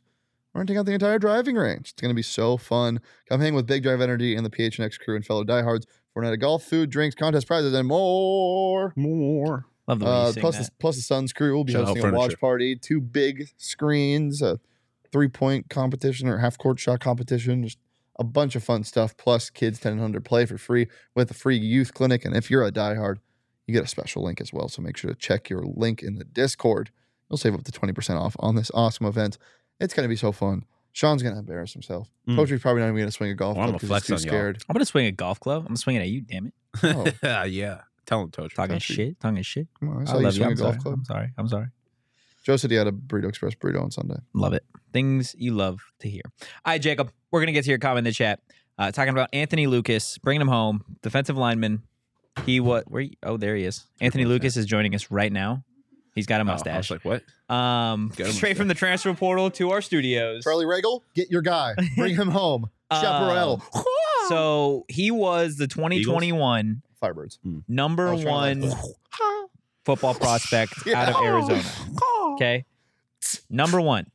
Renting 0.54 0.76
out 0.76 0.86
the 0.86 0.92
entire 0.92 1.18
driving 1.18 1.56
range. 1.56 1.90
It's 1.90 2.00
going 2.00 2.10
to 2.10 2.14
be 2.14 2.22
so 2.22 2.56
fun. 2.56 3.00
Come 3.28 3.40
hang 3.40 3.54
with 3.54 3.66
Big 3.66 3.82
Drive 3.82 4.00
Energy 4.00 4.36
and 4.36 4.46
the 4.46 4.50
PHNX 4.50 5.00
crew 5.00 5.16
and 5.16 5.26
fellow 5.26 5.42
diehards 5.42 5.86
for 6.12 6.22
a 6.22 6.26
night 6.26 6.32
of 6.34 6.38
golf, 6.40 6.62
food, 6.62 6.90
drinks, 6.90 7.16
contest 7.16 7.46
prizes, 7.48 7.74
and 7.74 7.88
more. 7.88 8.92
More. 8.94 9.66
Love 9.88 9.98
the 9.98 10.04
way 10.06 10.10
Uh, 10.10 10.32
plus, 10.38 10.56
that. 10.58 10.64
the, 10.66 10.70
plus 10.78 10.96
the 10.96 11.02
Suns 11.02 11.32
crew 11.32 11.54
will 11.54 11.64
be 11.64 11.72
Shout 11.72 11.86
hosting 11.86 12.04
a 12.06 12.12
watch 12.12 12.38
party, 12.38 12.76
two 12.76 13.00
big 13.00 13.48
screens, 13.56 14.40
a 14.42 14.60
three 15.10 15.28
point 15.28 15.68
competition 15.68 16.28
or 16.28 16.38
half 16.38 16.56
court 16.56 16.78
shot 16.78 17.00
competition, 17.00 17.64
just 17.64 17.78
a 18.18 18.24
bunch 18.24 18.54
of 18.54 18.62
fun 18.62 18.84
stuff. 18.84 19.16
Plus, 19.16 19.50
kids 19.50 19.80
10 19.80 19.94
and 19.94 20.00
under 20.02 20.20
play 20.20 20.46
for 20.46 20.56
free 20.56 20.86
with 21.16 21.30
a 21.32 21.34
free 21.34 21.56
youth 21.58 21.92
clinic. 21.94 22.24
And 22.24 22.36
if 22.36 22.48
you're 22.48 22.64
a 22.64 22.70
diehard, 22.70 23.16
you 23.66 23.74
get 23.74 23.82
a 23.82 23.88
special 23.88 24.22
link 24.22 24.40
as 24.40 24.52
well. 24.52 24.68
So 24.68 24.82
make 24.82 24.96
sure 24.96 25.10
to 25.10 25.16
check 25.16 25.50
your 25.50 25.64
link 25.64 26.00
in 26.02 26.14
the 26.14 26.24
Discord. 26.24 26.90
You'll 27.28 27.38
save 27.38 27.54
up 27.54 27.64
to 27.64 27.72
20% 27.72 28.20
off 28.20 28.36
on 28.38 28.54
this 28.54 28.70
awesome 28.72 29.06
event. 29.06 29.36
It's 29.80 29.94
going 29.94 30.04
to 30.04 30.08
be 30.08 30.16
so 30.16 30.32
fun. 30.32 30.64
Sean's 30.92 31.22
going 31.22 31.34
to 31.34 31.40
embarrass 31.40 31.72
himself. 31.72 32.08
Mm. 32.28 32.36
Poetry's 32.36 32.60
probably 32.62 32.80
not 32.82 32.86
even 32.86 32.96
going 32.98 33.08
to 33.08 33.12
swing 33.12 33.30
a 33.30 33.34
golf 33.34 33.56
Well, 33.56 33.64
I'm 33.68 33.78
club 33.78 33.80
because 33.80 34.06
he's 34.06 34.06
too 34.06 34.14
on 34.14 34.18
y'all. 34.20 34.28
scared. 34.28 34.64
I'm 34.68 34.74
gonna 34.74 34.84
swing 34.84 35.06
a 35.06 35.12
golf 35.12 35.40
club. 35.40 35.62
I'm 35.62 35.66
gonna 35.68 35.76
swing 35.76 35.96
it 35.96 36.00
at 36.00 36.08
you. 36.08 36.20
Damn 36.22 36.46
it! 36.46 36.54
Oh. 37.24 37.42
yeah. 37.44 37.80
Tell 38.06 38.20
him, 38.22 38.30
Toach. 38.30 38.54
Talking 38.54 38.74
Don't 38.74 38.88
you- 38.88 38.94
shit. 38.94 39.20
Talking 39.20 39.42
shit. 39.42 39.66
Come 39.80 39.88
on, 39.90 40.06
I 40.08 40.12
I, 40.12 40.14
love 40.14 40.22
you. 40.24 40.30
swing 40.32 40.46
a 40.46 40.50
I'm 40.50 40.54
golf 40.56 40.74
sorry. 40.74 40.82
club. 40.82 40.94
I'm 40.98 41.04
sorry. 41.04 41.32
I'm 41.38 41.48
sorry. 41.48 41.66
Joe 42.44 42.56
said 42.56 42.70
he 42.70 42.76
had 42.76 42.86
a 42.86 42.92
Burrito 42.92 43.28
Express 43.28 43.54
burrito 43.54 43.82
on 43.82 43.90
Sunday. 43.90 44.16
Love 44.34 44.52
it. 44.52 44.64
Things 44.92 45.34
you 45.38 45.54
love 45.54 45.80
to 46.00 46.08
hear. 46.10 46.20
All 46.40 46.48
right, 46.66 46.80
Jacob, 46.80 47.10
we're 47.30 47.40
going 47.40 47.46
to 47.46 47.52
get 47.52 47.64
to 47.64 47.70
your 47.70 47.78
comment 47.78 48.00
in 48.06 48.10
the 48.10 48.12
chat. 48.12 48.40
Uh, 48.78 48.92
talking 48.92 49.12
about 49.12 49.30
Anthony 49.32 49.66
Lucas, 49.66 50.18
bringing 50.18 50.42
him 50.42 50.48
home, 50.48 50.84
defensive 51.02 51.36
lineman. 51.38 51.82
He 52.44 52.60
what? 52.60 52.90
Where? 52.90 53.02
you- 53.02 53.16
oh, 53.22 53.36
there 53.38 53.56
he 53.56 53.64
is. 53.64 53.86
Anthony 54.00 54.26
Lucas 54.26 54.56
is 54.58 54.66
joining 54.66 54.94
us 54.94 55.10
right 55.10 55.32
now. 55.32 55.64
He's 56.14 56.26
got 56.26 56.40
a 56.40 56.44
Oh, 56.44 56.48
I 56.48 56.52
was 56.52 56.64
mustache. 56.64 56.90
like, 56.90 57.04
what? 57.04 57.22
um, 57.54 58.12
straight 58.30 58.56
from 58.56 58.68
the 58.68 58.74
transfer 58.74 59.12
portal 59.14 59.50
to 59.52 59.70
our 59.72 59.82
studios. 59.82 60.44
Charlie 60.44 60.66
Regal, 60.66 61.02
get 61.14 61.30
your 61.30 61.42
guy. 61.42 61.74
Bring 61.96 62.14
him 62.14 62.28
home. 62.28 62.70
Chaparral. 62.92 63.62
So 64.28 64.84
he 64.88 65.10
was 65.10 65.56
the 65.56 65.66
2021 65.66 66.82
Firebirds. 67.02 67.38
number 67.68 68.08
I 68.08 68.12
was 68.12 68.22
trying 68.22 68.60
to 68.62 68.68
one 68.68 68.76
like 68.76 69.50
football 69.84 70.14
prospect 70.14 70.72
Yeah. 70.86 71.02
out 71.02 71.08
of 71.10 71.16
Arizona. 71.22 71.62
Okay, 72.34 72.64
number 73.50 73.80
one. 73.80 74.06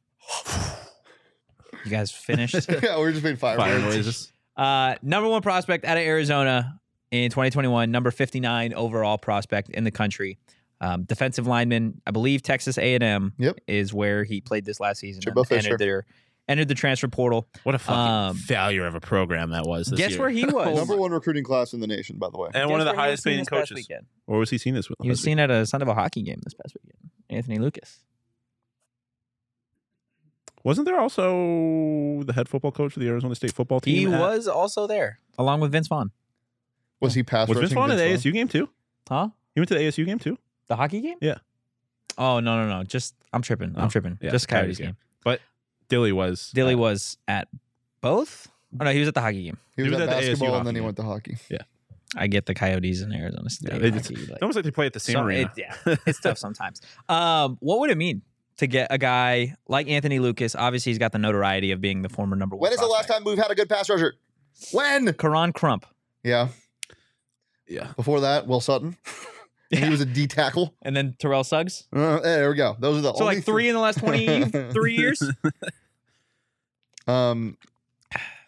You 1.86 1.92
guys 1.92 2.12
finished? 2.12 2.56
yeah, 2.70 2.98
we're 2.98 3.12
just 3.12 3.24
being 3.24 3.36
Fire 3.36 3.58
firebirds. 3.58 3.82
noises. 3.84 4.32
Uh, 4.58 4.96
number 5.02 5.30
one 5.30 5.42
prospect 5.42 5.86
out 5.86 5.98
of 5.98 6.04
Arizona 6.04 6.80
in 7.12 7.30
2021, 7.30 7.90
number 7.92 8.12
59 8.12 8.74
overall 8.74 9.18
prospect 9.18 9.70
in 9.70 9.84
the 9.86 9.92
country. 9.92 10.38
Um, 10.82 11.04
defensive 11.04 11.46
lineman, 11.46 12.02
I 12.08 12.12
believe 12.12 12.42
Texas 12.42 12.78
A&M 12.78 13.34
Yep. 13.38 13.60
is 13.68 13.94
where 13.94 14.24
he 14.24 14.40
played 14.42 14.64
this 14.66 14.80
last 14.80 15.00
season. 15.00 15.22
Jimbo 15.22 15.42
and 15.42 15.52
entered, 15.52 15.78
their, 15.80 16.06
entered 16.48 16.70
the 16.70 16.74
transfer 16.76 17.10
portal. 17.10 17.48
What 17.64 17.76
a 17.76 17.80
fucking 17.80 18.00
Um, 18.02 18.36
failure 18.38 18.88
of 18.88 18.96
a 18.96 19.02
program 19.02 19.50
that 19.52 19.66
was. 19.66 19.88
This 19.88 20.00
Guess 20.00 20.12
year. 20.12 20.20
where 20.22 20.30
he 20.30 20.46
was? 20.48 20.76
Number 20.78 20.96
one 20.96 21.12
recruiting 21.12 21.44
class 21.44 21.74
in 21.74 21.82
the 21.82 21.88
nation, 21.88 22.18
by 22.18 22.30
the 22.30 22.38
way. 22.38 22.50
and 22.54 22.70
one 22.70 22.80
of 22.80 22.86
the 22.86 22.94
highest 22.96 23.26
was 23.26 23.34
seen 23.34 23.46
paying 23.46 23.46
coaches. 23.46 23.76
weekend? 23.76 24.06
Or 24.26 24.38
was 24.40 24.50
he 24.52 24.58
seen 24.58 24.74
this? 24.74 24.88
With? 24.90 24.98
He 25.02 25.10
was 25.10 25.22
seen 25.22 25.38
at 25.40 25.52
a 25.52 25.66
Sun 25.66 25.82
Devil 25.82 25.96
hockey 25.96 26.22
game 26.22 26.40
this 26.44 26.54
past 26.54 26.76
weekend. 26.82 27.10
Anthony 27.30 27.58
Lucas. 27.60 28.00
Wasn't 30.64 30.86
there 30.86 31.00
also 31.00 32.24
the 32.24 32.34
head 32.34 32.50
football 32.50 32.72
coach 32.72 32.96
of 32.98 33.02
the 33.02 33.08
Arizona 33.08 33.34
State 33.36 33.54
football 33.54 33.80
team? 33.80 34.10
He 34.10 34.14
at- 34.14 34.20
was 34.20 34.48
also 34.48 34.88
there 34.88 35.20
along 35.38 35.62
with 35.62 35.72
Vince 35.72 35.88
Vaughn. 35.88 36.12
Was 37.00 37.14
he 37.14 37.24
pass 37.24 37.48
Was 37.48 37.58
Vince 37.60 37.72
Vaughn 37.72 37.92
at 37.92 37.98
the 37.98 38.04
ASU 38.04 38.34
game 38.34 38.48
too? 38.50 38.70
Huh? 39.08 39.30
He 39.56 39.62
went 39.62 39.70
to 39.70 39.76
the 39.76 39.82
ASU 39.82 40.06
game 40.06 40.20
too. 40.20 40.38
The 40.70 40.76
hockey 40.78 41.02
game? 41.02 41.18
Yeah. 41.22 41.40
Oh 42.18 42.40
no 42.40 42.66
no 42.66 42.78
no! 42.80 42.84
Just 42.84 43.16
I'm 43.34 43.42
tripping. 43.42 43.74
I'm 43.78 43.86
Oh, 43.86 43.90
tripping. 43.90 44.18
yeah, 44.22 44.30
Just 44.32 44.48
Coyotes 44.48 44.64
Coyotes 44.64 44.78
game. 44.78 44.88
game. 44.88 44.98
But 45.24 45.42
Dilly 45.90 46.12
was. 46.12 46.52
Dilly 46.54 46.74
uh, 46.76 46.78
was 46.78 47.18
at 47.28 47.48
both. 48.02 48.48
Oh 48.80 48.84
no, 48.86 48.92
he 48.92 49.00
was 49.00 49.08
at 49.08 49.14
the 49.16 49.22
hockey 49.22 49.44
game. 49.44 49.58
He 49.76 49.82
was 49.84 49.92
He 49.92 49.96
was 49.96 50.02
at 50.02 50.10
at 50.10 50.16
the 50.16 50.22
ASU 50.22 50.30
basketball 50.32 50.48
and 50.48 50.54
hockey 50.56 50.66
then 50.66 50.76
he 50.76 50.80
game. 50.80 50.86
went 50.86 50.98
to 50.98 51.04
hockey. 51.04 51.38
Yeah. 51.50 51.58
I 52.16 52.28
get 52.28 52.46
the 52.48 52.54
Coyotes 52.56 53.02
in 53.02 53.12
Arizona 53.14 53.50
State. 53.50 53.72
Yeah, 53.74 53.78
they 53.80 53.92
just- 53.92 54.10
hockey, 54.10 54.22
like- 54.22 54.30
It's 54.32 54.42
almost 54.42 54.56
like 54.56 54.66
they 54.66 54.72
play 54.72 54.86
at 54.88 54.94
the 54.94 55.00
same 55.00 55.14
so- 55.14 55.24
arena. 55.24 55.52
it- 55.56 55.76
yeah, 55.88 55.96
it's 56.08 56.20
tough 56.20 56.38
sometimes. 56.46 56.82
Um, 57.08 57.58
what 57.62 57.80
would 57.80 57.90
it 57.92 57.98
mean 57.98 58.22
to 58.58 58.68
get 58.68 58.88
a 58.92 58.98
guy 58.98 59.56
like 59.68 59.88
Anthony 59.88 60.20
Lucas? 60.20 60.56
Obviously, 60.56 60.92
he's 60.92 60.98
got 61.00 61.12
the 61.12 61.20
notoriety 61.20 61.72
of 61.72 61.82
being 61.82 62.02
the 62.02 62.10
former 62.10 62.36
number 62.36 62.56
one. 62.56 62.64
When 62.64 62.74
is 62.74 62.80
the 62.80 62.88
last 62.88 63.08
time 63.08 63.24
we've 63.24 63.38
had 63.38 63.52
a 63.52 63.56
good 63.56 63.70
pass 63.70 63.90
rusher? 63.90 64.16
When? 64.72 65.14
Karan 65.14 65.54
Crump, 65.54 65.86
Yeah. 66.24 66.50
yeah. 67.68 67.92
Before 67.96 68.20
that, 68.22 68.46
Will 68.48 68.60
Sutton. 68.62 68.98
And 69.72 69.84
he 69.84 69.90
was 69.90 70.02
a 70.02 70.06
D 70.06 70.26
tackle. 70.28 70.74
and 70.82 70.96
then 70.96 71.16
Terrell 71.20 71.44
Suggs? 71.44 71.88
Uh, 71.94 72.20
there 72.22 72.50
we 72.50 72.56
go. 72.56 72.76
Those 72.80 72.98
are 72.98 73.02
the 73.02 73.14
So 73.14 73.24
only 73.24 73.36
like 73.36 73.46
three 73.46 73.70
in 73.70 73.76
the 73.76 73.82
last 73.82 74.00
twenty-three 74.04 74.96
years. 74.96 75.22
Um, 77.08 77.58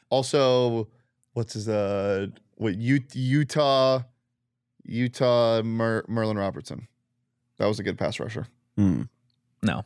also, 0.10 0.88
what's 1.34 1.54
his 1.54 1.68
uh, 1.68 2.28
what 2.58 2.76
U- 2.78 3.04
Utah, 3.14 4.02
Utah 4.84 5.62
Mer- 5.64 6.06
Merlin 6.08 6.38
Robertson. 6.38 6.88
That 7.58 7.66
was 7.68 7.80
a 7.80 7.84
good 7.84 7.98
pass 7.98 8.20
rusher. 8.20 8.46
Hmm. 8.78 9.04
No, 9.64 9.84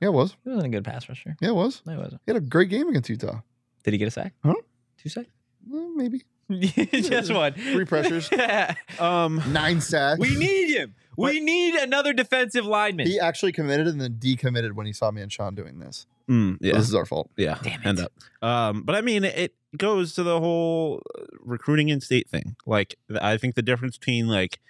Yeah, 0.00 0.08
it 0.08 0.12
was. 0.12 0.36
he 0.44 0.50
wasn't 0.50 0.66
a 0.66 0.70
good 0.76 0.84
pass 0.84 1.08
rusher. 1.08 1.36
Yeah, 1.40 1.48
it 1.50 1.54
was. 1.54 1.82
No, 1.86 1.92
he 1.92 1.98
wasn't. 1.98 2.20
He 2.26 2.32
had 2.32 2.42
a 2.42 2.44
great 2.44 2.70
game 2.70 2.88
against 2.88 3.08
Utah. 3.10 3.40
Did 3.84 3.92
he 3.92 3.98
get 3.98 4.08
a 4.08 4.10
sack? 4.10 4.34
Huh? 4.44 4.54
Two 4.98 5.08
sacks? 5.08 5.28
Eh, 5.72 5.86
maybe 5.94 6.22
Just 6.92 7.32
one. 7.32 7.52
Three 7.54 7.84
pressures. 7.84 8.30
Um. 8.98 9.42
nine 9.52 9.80
sacks. 9.80 10.18
we 10.18 10.34
need 10.36 10.74
him. 10.74 10.94
We 11.16 11.40
need 11.40 11.74
another 11.74 12.12
defensive 12.12 12.64
lineman. 12.64 13.06
He 13.06 13.18
actually 13.18 13.52
committed 13.52 13.86
and 13.88 14.00
then 14.00 14.14
decommitted 14.14 14.72
when 14.72 14.86
he 14.86 14.92
saw 14.92 15.10
me 15.10 15.20
and 15.22 15.32
Sean 15.32 15.54
doing 15.54 15.78
this. 15.80 16.06
mm, 16.28 16.56
yeah. 16.60 16.74
This 16.74 16.88
is 16.88 16.94
our 16.94 17.04
fault. 17.06 17.28
Yeah. 17.36 17.58
Damn 17.62 17.80
it. 17.80 17.86
End 17.86 18.00
up. 18.00 18.12
Um. 18.42 18.82
But 18.82 18.94
I 18.94 19.00
mean, 19.00 19.24
it 19.24 19.54
goes 19.76 20.14
to 20.14 20.22
the 20.22 20.38
whole 20.40 21.02
uh, 21.18 21.24
recruiting 21.40 21.88
in 21.90 22.00
state 22.00 22.28
thing. 22.28 22.56
Like, 22.66 22.96
I 23.20 23.36
think 23.36 23.54
the 23.54 23.62
difference 23.62 23.98
between 23.98 24.28
like. 24.28 24.60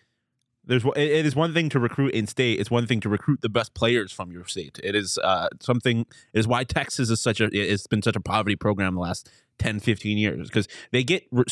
There's 0.68 0.84
it 0.84 0.96
it 0.96 1.26
is 1.26 1.34
one 1.34 1.52
thing 1.54 1.68
to 1.70 1.80
recruit 1.80 2.12
in 2.14 2.26
state. 2.26 2.60
It's 2.60 2.70
one 2.70 2.86
thing 2.86 3.00
to 3.00 3.08
recruit 3.08 3.40
the 3.42 3.48
best 3.48 3.74
players 3.74 4.12
from 4.12 4.30
your 4.30 4.44
state. 4.46 4.78
It 4.84 4.94
is 4.94 5.18
uh, 5.18 5.48
something. 5.60 6.00
It 6.32 6.38
is 6.38 6.46
why 6.46 6.62
Texas 6.64 7.10
is 7.10 7.20
such 7.20 7.40
a. 7.40 7.48
It's 7.52 7.86
been 7.86 8.02
such 8.02 8.14
a 8.16 8.20
poverty 8.20 8.54
program 8.54 8.94
the 8.94 9.00
last 9.00 9.30
10, 9.58 9.80
15 9.80 10.18
years 10.18 10.46
because 10.48 10.68
they 10.92 11.02
get 11.02 11.24
re- 11.32 11.44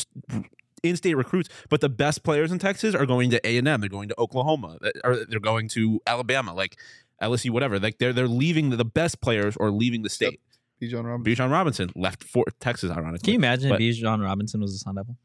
in-state 0.83 1.15
recruits, 1.15 1.49
but 1.69 1.81
the 1.81 1.89
best 1.89 2.23
players 2.23 2.51
in 2.51 2.59
Texas 2.59 2.93
are 2.95 3.05
going 3.07 3.31
to 3.31 3.45
A 3.47 3.57
and 3.57 3.67
M. 3.67 3.81
They're 3.81 3.89
going 3.89 4.09
to 4.09 4.15
Oklahoma, 4.19 4.77
or 5.03 5.25
they're 5.27 5.39
going 5.39 5.67
to 5.69 5.99
Alabama, 6.05 6.53
like 6.53 6.77
LSU, 7.21 7.49
whatever. 7.49 7.79
Like 7.79 7.97
they're 7.97 8.13
they're 8.13 8.27
leaving 8.27 8.69
the 8.69 8.85
best 8.85 9.19
players 9.19 9.57
or 9.57 9.71
leaving 9.71 10.03
the 10.03 10.09
state. 10.09 10.39
Bijan 10.79 11.03
Robinson. 11.05 11.45
Bijan 11.47 11.51
Robinson 11.51 11.89
left 11.95 12.23
for 12.23 12.45
Texas, 12.59 12.91
ironically. 12.91 13.25
Can 13.25 13.33
you 13.33 13.39
imagine 13.39 13.69
But- 13.69 13.81
if 13.81 13.97
Bijan 13.97 14.23
Robinson 14.23 14.61
was 14.61 14.75
a 14.75 14.77
Sun 14.77 14.93
Devil? 14.95 15.17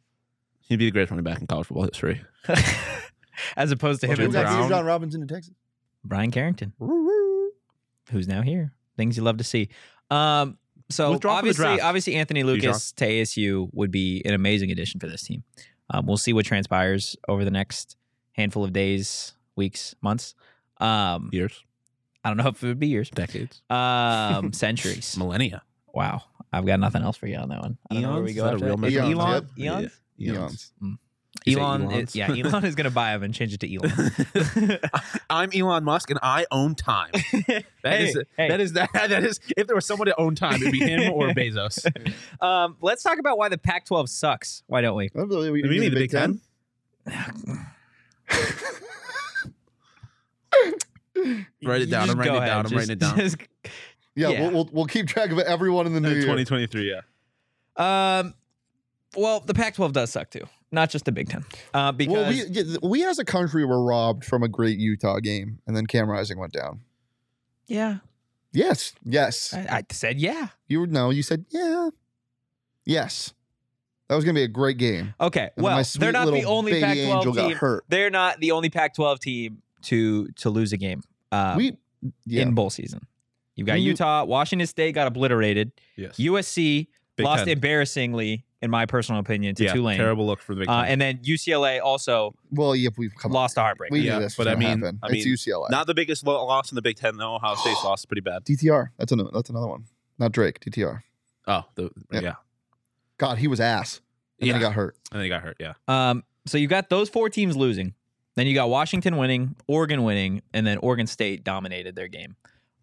He'd 0.62 0.76
be 0.78 0.86
the 0.86 0.90
greatest 0.90 1.11
running 1.11 1.24
back 1.24 1.40
in 1.43 1.47
college 1.47 1.66
football 1.66 1.84
history. 1.84 2.22
As 3.57 3.70
opposed 3.70 4.01
to 4.03 4.07
him 4.07 4.16
Jim 4.16 4.24
and 4.26 4.35
Who's 4.35 4.45
that 4.45 4.68
Brown. 4.68 4.85
Robinson 4.85 5.22
in 5.22 5.28
Texas? 5.28 5.55
Brian 6.05 6.30
Carrington, 6.30 6.72
who's 8.11 8.26
now 8.26 8.43
here. 8.43 8.72
Things 8.97 9.16
you 9.16 9.22
love 9.22 9.39
to 9.39 9.45
see. 9.45 9.68
Um, 10.11 10.59
so 10.91 11.12
Withdraw 11.12 11.30
from 11.33 11.39
obviously, 11.39 11.80
obviously 11.80 12.14
Anthony 12.16 12.43
Lucas 12.43 12.93
to 12.93 13.07
ASU 13.07 13.68
would 13.72 13.91
be 13.91 14.20
an 14.24 14.35
amazing 14.35 14.70
addition 14.70 15.01
for 15.01 15.07
this 15.07 15.22
team. 15.22 15.45
Um, 15.91 16.07
we'll 16.07 16.16
see 16.16 16.33
what 16.33 16.45
transpires 16.45 17.16
over 17.28 17.45
the 17.45 17.51
next 17.51 17.97
handful 18.33 18.64
of 18.64 18.72
days, 18.72 19.33
weeks, 19.57 19.95
months. 20.03 20.35
Um, 20.80 21.30
Years. 21.33 21.62
I 22.24 22.28
don't 22.30 22.37
know 22.37 22.49
if 22.49 22.62
it 22.62 22.66
would 22.66 22.78
be 22.78 22.89
years. 22.89 23.11
Decades. 23.11 23.62
Um, 23.70 24.53
centuries. 24.53 25.16
Millennia. 25.16 25.62
Wow. 25.93 26.22
I've 26.53 26.66
got 26.66 26.78
nothing 26.80 27.03
else 27.03 27.16
for 27.16 27.26
you 27.26 27.37
on 27.37 27.49
that 27.49 27.61
one. 27.61 27.78
I 27.91 27.95
don't 27.95 28.03
know 28.03 28.14
where 28.14 28.22
we 28.22 28.35
go 28.35 28.47
Is 28.47 28.61
that 28.61 28.62
a 28.62 28.64
real 28.66 28.76
that. 28.76 28.83
measure? 28.83 29.01
Elon? 29.01 29.49
Yep. 29.57 29.80
Eons? 29.80 29.93
Eons. 30.20 30.72
You 30.80 30.89
say 30.89 30.97
Elon, 31.47 31.82
Elons? 31.82 32.11
is, 32.11 32.16
yeah, 32.16 32.28
Elon 32.45 32.64
is 32.64 32.74
going 32.74 32.84
to 32.84 32.90
buy 32.90 33.12
him 33.14 33.22
and 33.22 33.34
change 33.34 33.53
it 33.55 33.61
to 33.61 33.74
Elon. 33.74 34.78
I'm 35.30 35.51
Elon 35.55 35.84
Musk 35.84 36.11
and 36.11 36.18
I 36.22 36.47
own 36.51 36.74
time. 36.74 37.11
That 37.82 37.99
Hey, 37.99 38.05
is 38.11 38.18
hey. 38.36 38.49
that 38.49 38.61
is 38.61 38.72
that 38.74 38.90
that 38.95 39.11
is 39.24 39.40
if 39.57 39.66
there 39.66 39.74
was 39.74 39.84
someone 39.84 40.07
to 40.07 40.16
own 40.20 40.36
time, 40.36 40.55
it'd 40.62 40.70
be 40.70 40.78
him 40.78 41.12
or 41.12 41.28
Bezos. 41.30 41.84
um, 42.40 42.76
let's 42.80 43.03
talk 43.03 43.18
about 43.18 43.38
why 43.38 43.49
the 43.49 43.59
Pac-12 43.59 44.09
sucks. 44.09 44.62
Why 44.68 44.80
don't 44.82 44.97
we? 44.97 45.07
I 45.07 45.24
believe 45.24 45.53
we, 45.53 45.62
we 45.62 45.78
need 45.80 45.88
the 45.88 45.97
Big 45.97 46.11
Ten? 46.12 46.40
Write 51.64 51.82
it 51.82 51.90
down. 51.90 52.11
I'm 52.11 52.18
writing 52.18 52.34
it 52.34 52.38
down. 52.38 52.66
ahead. 52.66 52.66
I'm 52.66 52.72
writing 52.76 52.90
it 52.93 52.99
down. 52.99 53.16
just- 53.18 53.36
Yeah, 54.14 54.28
Yeah. 54.28 54.40
We'll, 54.43 54.51
we'll 54.53 54.68
we'll 54.72 54.86
keep 54.86 55.07
track 55.07 55.30
of 55.30 55.38
everyone 55.40 55.86
in 55.86 55.95
the 55.95 56.01
new 56.01 56.11
year. 56.11 56.20
2023, 56.22 56.90
yeah. 56.90 57.01
Um, 58.18 58.34
well, 59.16 59.40
the 59.40 59.55
Pac-12 59.55 59.93
does 59.93 60.11
suck 60.11 60.30
too, 60.30 60.47
not 60.72 60.90
just 60.90 61.04
the 61.04 61.12
Big 61.12 61.28
Ten. 61.28 61.44
Uh, 61.74 61.92
because 61.92 62.12
Well, 62.14 62.28
we 62.28 62.44
yeah, 62.46 62.76
we 62.82 63.04
as 63.04 63.18
a 63.18 63.24
country 63.24 63.64
were 63.64 63.82
robbed 63.84 64.24
from 64.24 64.42
a 64.42 64.48
great 64.48 64.78
Utah 64.78 65.18
game, 65.20 65.58
and 65.66 65.76
then 65.76 65.86
Cam 65.86 66.08
Rising 66.10 66.38
went 66.38 66.52
down. 66.52 66.80
yeah, 67.66 67.98
Yes, 68.54 68.94
yes. 69.04 69.54
I, 69.54 69.78
I 69.78 69.82
said 69.90 70.18
yeah. 70.20 70.48
You 70.68 70.80
were 70.80 70.86
no. 70.86 71.10
You 71.10 71.22
said 71.22 71.44
yeah. 71.50 71.88
Yes, 72.84 73.32
that 74.08 74.16
was 74.16 74.24
gonna 74.24 74.34
be 74.34 74.42
a 74.42 74.48
great 74.48 74.76
game. 74.78 75.14
Okay, 75.20 75.50
And 75.56 75.64
well, 75.64 75.82
they're 75.98 76.12
not 76.12 76.26
the 76.32 76.44
only 76.44 76.80
Pac-12 76.80 76.96
angel 77.16 77.32
got 77.32 77.48
team. 77.48 77.56
hurt. 77.56 77.84
They're 77.88 78.10
not 78.10 78.40
the 78.40 78.50
only 78.50 78.70
Pac-12 78.70 79.18
team 79.20 79.62
to 79.82 80.28
to 80.36 80.50
lose 80.50 80.72
a 80.72 80.76
game. 80.76 81.02
Um, 81.30 81.56
we 81.56 81.76
yeah. 82.26 82.42
in 82.42 82.54
bowl 82.54 82.70
season. 82.70 83.06
You've 83.54 83.66
got 83.66 83.74
When 83.74 83.82
you- 83.82 83.90
Utah, 83.90 84.24
Washington 84.24 84.66
State 84.66 84.94
got 84.94 85.06
obliterated. 85.06 85.72
Yes. 85.96 86.16
USC 86.18 86.88
Big 87.16 87.24
lost 87.24 87.40
Ten. 87.44 87.48
embarrassingly, 87.52 88.44
in 88.62 88.70
my 88.70 88.86
personal 88.86 89.20
opinion, 89.20 89.54
to 89.56 89.64
yeah, 89.64 89.72
Tulane. 89.72 89.96
terrible 89.98 90.24
look 90.26 90.40
for 90.40 90.54
the 90.54 90.60
Big 90.60 90.68
Uh, 90.68 90.82
Ten. 90.82 90.92
and 90.92 91.00
then 91.00 91.18
UCLA 91.18 91.80
also 91.82 92.34
well, 92.50 92.74
yeah, 92.76 92.90
we've 92.96 93.14
come 93.16 93.32
lost 93.32 93.56
a 93.56 93.60
heartbreak. 93.60 93.90
We 93.92 94.00
Yeah, 94.00 94.14
knew 94.18 94.20
this 94.24 94.36
but 94.36 94.46
was 94.46 94.52
I 94.52 94.54
gonna 94.54 94.68
mean- 94.68 94.78
happen. 94.82 94.98
I 95.02 95.08
it's 95.10 95.26
UCLA. 95.26 95.70
Not 95.70 95.86
the 95.86 95.94
biggest 95.94 96.24
loss 96.24 96.70
in 96.70 96.76
the 96.76 96.82
Big 96.82 96.96
Ten 96.96 97.16
though. 97.16 97.34
Ohio 97.34 97.54
State's 97.56 97.82
loss 97.84 98.00
is 98.00 98.06
pretty 98.06 98.20
bad. 98.22 98.44
DTR. 98.44 98.90
That's 98.98 99.12
another. 99.12 99.30
That's 99.34 99.50
another 99.50 99.66
one. 99.68 99.84
Not 100.18 100.32
Drake. 100.32 100.60
DTR. 100.60 101.02
Oh, 101.48 101.64
the, 101.74 101.90
Yeah. 102.12 102.20
yeah. 102.20 102.34
God, 103.18 103.38
he 103.38 103.48
was 103.48 103.60
ass. 103.60 104.00
And 104.38 104.46
Yeah. 104.46 104.52
then 104.54 104.60
he 104.60 104.64
got 104.66 104.72
hurt. 104.74 104.96
And 105.10 105.18
then 105.18 105.24
he 105.24 105.28
got 105.28 105.42
hurt. 105.42 105.56
Yeah. 105.58 105.72
Um, 105.88 106.22
so 106.46 106.58
you 106.58 106.66
got 106.68 106.88
those 106.88 107.08
four 107.08 107.28
teams 107.28 107.56
losing. 107.56 107.94
Then 108.36 108.46
you 108.46 108.54
got 108.54 108.68
Washington 108.70 109.16
winning, 109.16 109.56
Oregon 109.66 110.04
winning, 110.04 110.42
and 110.54 110.66
then 110.66 110.78
Oregon 110.78 111.06
State 111.06 111.44
dominated 111.44 111.94
their 111.96 112.08
game. 112.08 112.36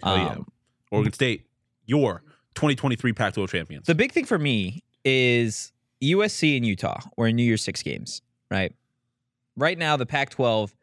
Hell 0.04 0.18
yeah. 0.18 0.28
Um, 0.30 0.48
Oregon 0.92 1.12
State, 1.14 1.48
your 1.86 2.24
2023 2.56 3.14
Pac-12 3.14 3.50
champions. 3.50 3.88
The 3.88 3.96
big 3.96 4.12
thing 4.12 4.26
for 4.26 4.38
me 4.38 4.84
is 5.04 5.72
USC 6.04 6.58
and 6.58 6.66
Utah 6.66 7.00
were 7.18 7.28
in 7.28 7.36
New 7.36 7.44
Year's 7.44 7.64
Six 7.64 7.84
games, 7.84 8.22
right? 8.50 8.74
Right 9.56 9.78
now, 9.78 9.98
the 9.98 10.06
Pac 10.06 10.30
12 10.30 10.74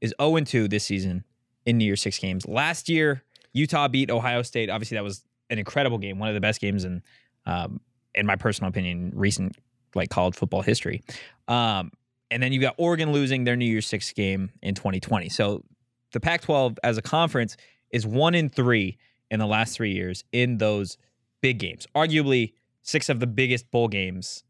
is 0.00 0.14
0 0.20 0.40
2 0.40 0.68
this 0.68 0.84
season 0.84 1.24
in 1.66 1.78
New 1.78 1.84
Year's 1.84 2.02
Six 2.02 2.18
games. 2.18 2.46
Last 2.46 2.88
year, 2.88 3.22
Utah 3.52 3.88
beat 3.88 4.10
Ohio 4.10 4.42
State. 4.42 4.70
Obviously, 4.70 4.96
that 4.96 5.04
was 5.04 5.24
an 5.50 5.58
incredible 5.58 5.98
game, 5.98 6.18
one 6.18 6.28
of 6.28 6.34
the 6.34 6.40
best 6.40 6.60
games 6.60 6.84
in, 6.84 7.02
um, 7.46 7.80
in 8.14 8.26
my 8.26 8.36
personal 8.36 8.68
opinion, 8.68 9.12
recent 9.14 9.56
like 9.94 10.10
college 10.10 10.34
football 10.34 10.62
history. 10.62 11.02
Um, 11.48 11.90
and 12.30 12.42
then 12.42 12.52
you 12.52 12.60
got 12.60 12.74
Oregon 12.76 13.12
losing 13.12 13.44
their 13.44 13.56
New 13.56 13.64
Year's 13.64 13.86
Six 13.86 14.12
game 14.12 14.50
in 14.62 14.74
2020. 14.74 15.28
So 15.30 15.64
the 16.12 16.20
Pac 16.20 16.42
12 16.42 16.78
as 16.82 16.98
a 16.98 17.02
conference 17.02 17.56
is 17.90 18.06
one 18.06 18.34
in 18.34 18.48
three 18.48 18.98
in 19.30 19.38
the 19.40 19.46
last 19.46 19.74
three 19.74 19.92
years 19.92 20.24
in 20.32 20.58
those 20.58 20.98
big 21.40 21.58
games. 21.58 21.86
Arguably 21.94 22.52
six 22.88 23.08
of 23.08 23.20
the 23.20 23.26
biggest 23.26 23.70
bowl 23.70 23.88
games 23.88 24.44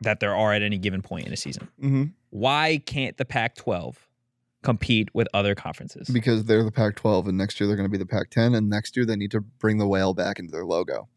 that 0.00 0.20
there 0.20 0.34
are 0.34 0.52
at 0.52 0.62
any 0.62 0.78
given 0.78 1.02
point 1.02 1.26
in 1.26 1.32
a 1.32 1.36
season. 1.36 1.68
Mm-hmm. 1.80 2.04
Why 2.30 2.80
can't 2.86 3.16
the 3.18 3.24
Pac 3.24 3.54
12 3.56 4.08
compete 4.62 5.08
with 5.14 5.28
other 5.34 5.54
conferences? 5.54 6.08
Because 6.08 6.44
they're 6.44 6.64
the 6.64 6.72
Pac-12, 6.72 7.28
and 7.28 7.36
next 7.36 7.60
year 7.60 7.66
they're 7.66 7.76
going 7.76 7.88
to 7.88 7.92
be 7.92 7.98
the 7.98 8.06
Pac-10, 8.06 8.56
and 8.56 8.70
next 8.70 8.96
year 8.96 9.04
they 9.04 9.16
need 9.16 9.30
to 9.32 9.40
bring 9.40 9.78
the 9.78 9.86
whale 9.86 10.14
back 10.14 10.38
into 10.38 10.50
their 10.50 10.64
logo. 10.64 11.08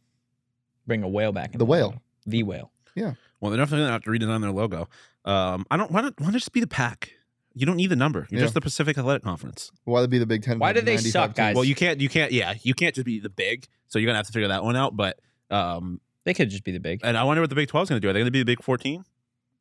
Bring 0.85 1.03
a 1.03 1.07
whale 1.07 1.31
back. 1.31 1.53
in 1.53 1.59
The 1.59 1.65
whale. 1.65 1.87
logo. 1.87 2.01
The 2.27 2.43
whale. 2.43 2.71
Yeah. 2.95 3.13
Well, 3.39 3.51
they're 3.51 3.57
definitely 3.59 3.87
going 3.87 3.89
to 3.89 3.93
have 3.93 4.03
to 4.03 4.09
redesign 4.09 4.41
their 4.41 4.51
logo. 4.51 4.89
Um, 5.25 5.65
I 5.71 5.77
don't 5.77 5.91
why 5.91 6.01
not 6.01 6.13
why 6.19 6.27
not 6.27 6.33
just 6.33 6.51
be 6.51 6.59
the 6.59 6.67
Pac? 6.67 7.11
You 7.53 7.65
don't 7.65 7.77
need 7.77 7.87
the 7.87 7.95
number. 7.95 8.27
You're 8.29 8.39
Yeah. 8.39 8.45
just 8.45 8.53
the 8.53 8.61
Pacific 8.61 8.97
Athletic 8.97 9.23
Conference. 9.23 9.71
Why 9.85 10.01
they 10.01 10.07
be 10.07 10.17
the 10.19 10.25
Big 10.25 10.43
Ten? 10.43 10.59
Why 10.59 10.71
with 10.71 10.77
do 10.83 10.91
they 10.91 10.97
suck, 10.97 11.29
teams? 11.29 11.37
guys? 11.37 11.55
Well, 11.55 11.63
you 11.63 11.75
can't 11.75 11.99
you 12.01 12.09
can't 12.09 12.31
yeah, 12.31 12.53
you 12.61 12.73
can't 12.73 12.93
just 12.93 13.05
be 13.05 13.19
the 13.19 13.29
big. 13.29 13.65
So 13.87 13.97
you're 13.99 14.05
going 14.07 14.13
to 14.13 14.17
have 14.17 14.27
to 14.27 14.33
figure 14.33 14.49
that 14.49 14.63
one 14.63 14.75
out, 14.75 14.95
but 14.95 15.19
um 15.49 15.99
They 16.25 16.33
could 16.33 16.49
just 16.49 16.63
be 16.63 16.71
the 16.71 16.79
big. 16.79 17.01
and 17.03 17.17
I 17.17 17.23
wonder 17.23 17.41
what 17.41 17.49
the 17.49 17.55
Big 17.55 17.69
12 17.69 17.83
is 17.85 17.89
going 17.89 18.01
to 18.01 18.05
do. 18.05 18.09
Are 18.09 18.13
they 18.13 18.19
going 18.19 18.25
to 18.27 18.31
be 18.31 18.39
the 18.39 18.45
Big 18.45 18.61
14? 18.61 19.05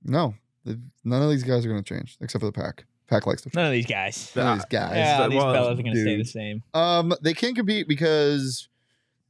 No, 0.05 0.35
none 1.05 1.23
of 1.23 1.31
these 1.31 1.43
guys 1.45 1.65
are 1.65 1.69
going 1.69 1.83
to 1.83 1.95
change 1.95 2.17
except 2.21 2.41
for 2.41 2.47
the 2.47 2.53
Pack. 2.53 2.85
Pac 3.07 3.27
likes 3.27 3.43
to. 3.43 3.51
change. 3.51 3.55
None 3.57 3.67
of 3.67 3.73
these 3.73 3.87
guys. 3.87 4.33
None 4.35 4.47
of 4.49 4.59
these 4.59 4.65
guys. 4.67 4.97
Yeah, 4.97 5.19
but- 5.19 5.29
these 5.31 5.37
well, 5.43 5.53
fellas 5.55 5.79
are 5.79 5.83
going 5.83 5.95
to 5.95 6.01
stay 6.03 6.17
the 6.17 6.25
same. 6.25 6.62
Um, 6.73 7.15
they 7.23 7.35
can't 7.35 7.55
compete 7.55 7.87
because 7.87 8.69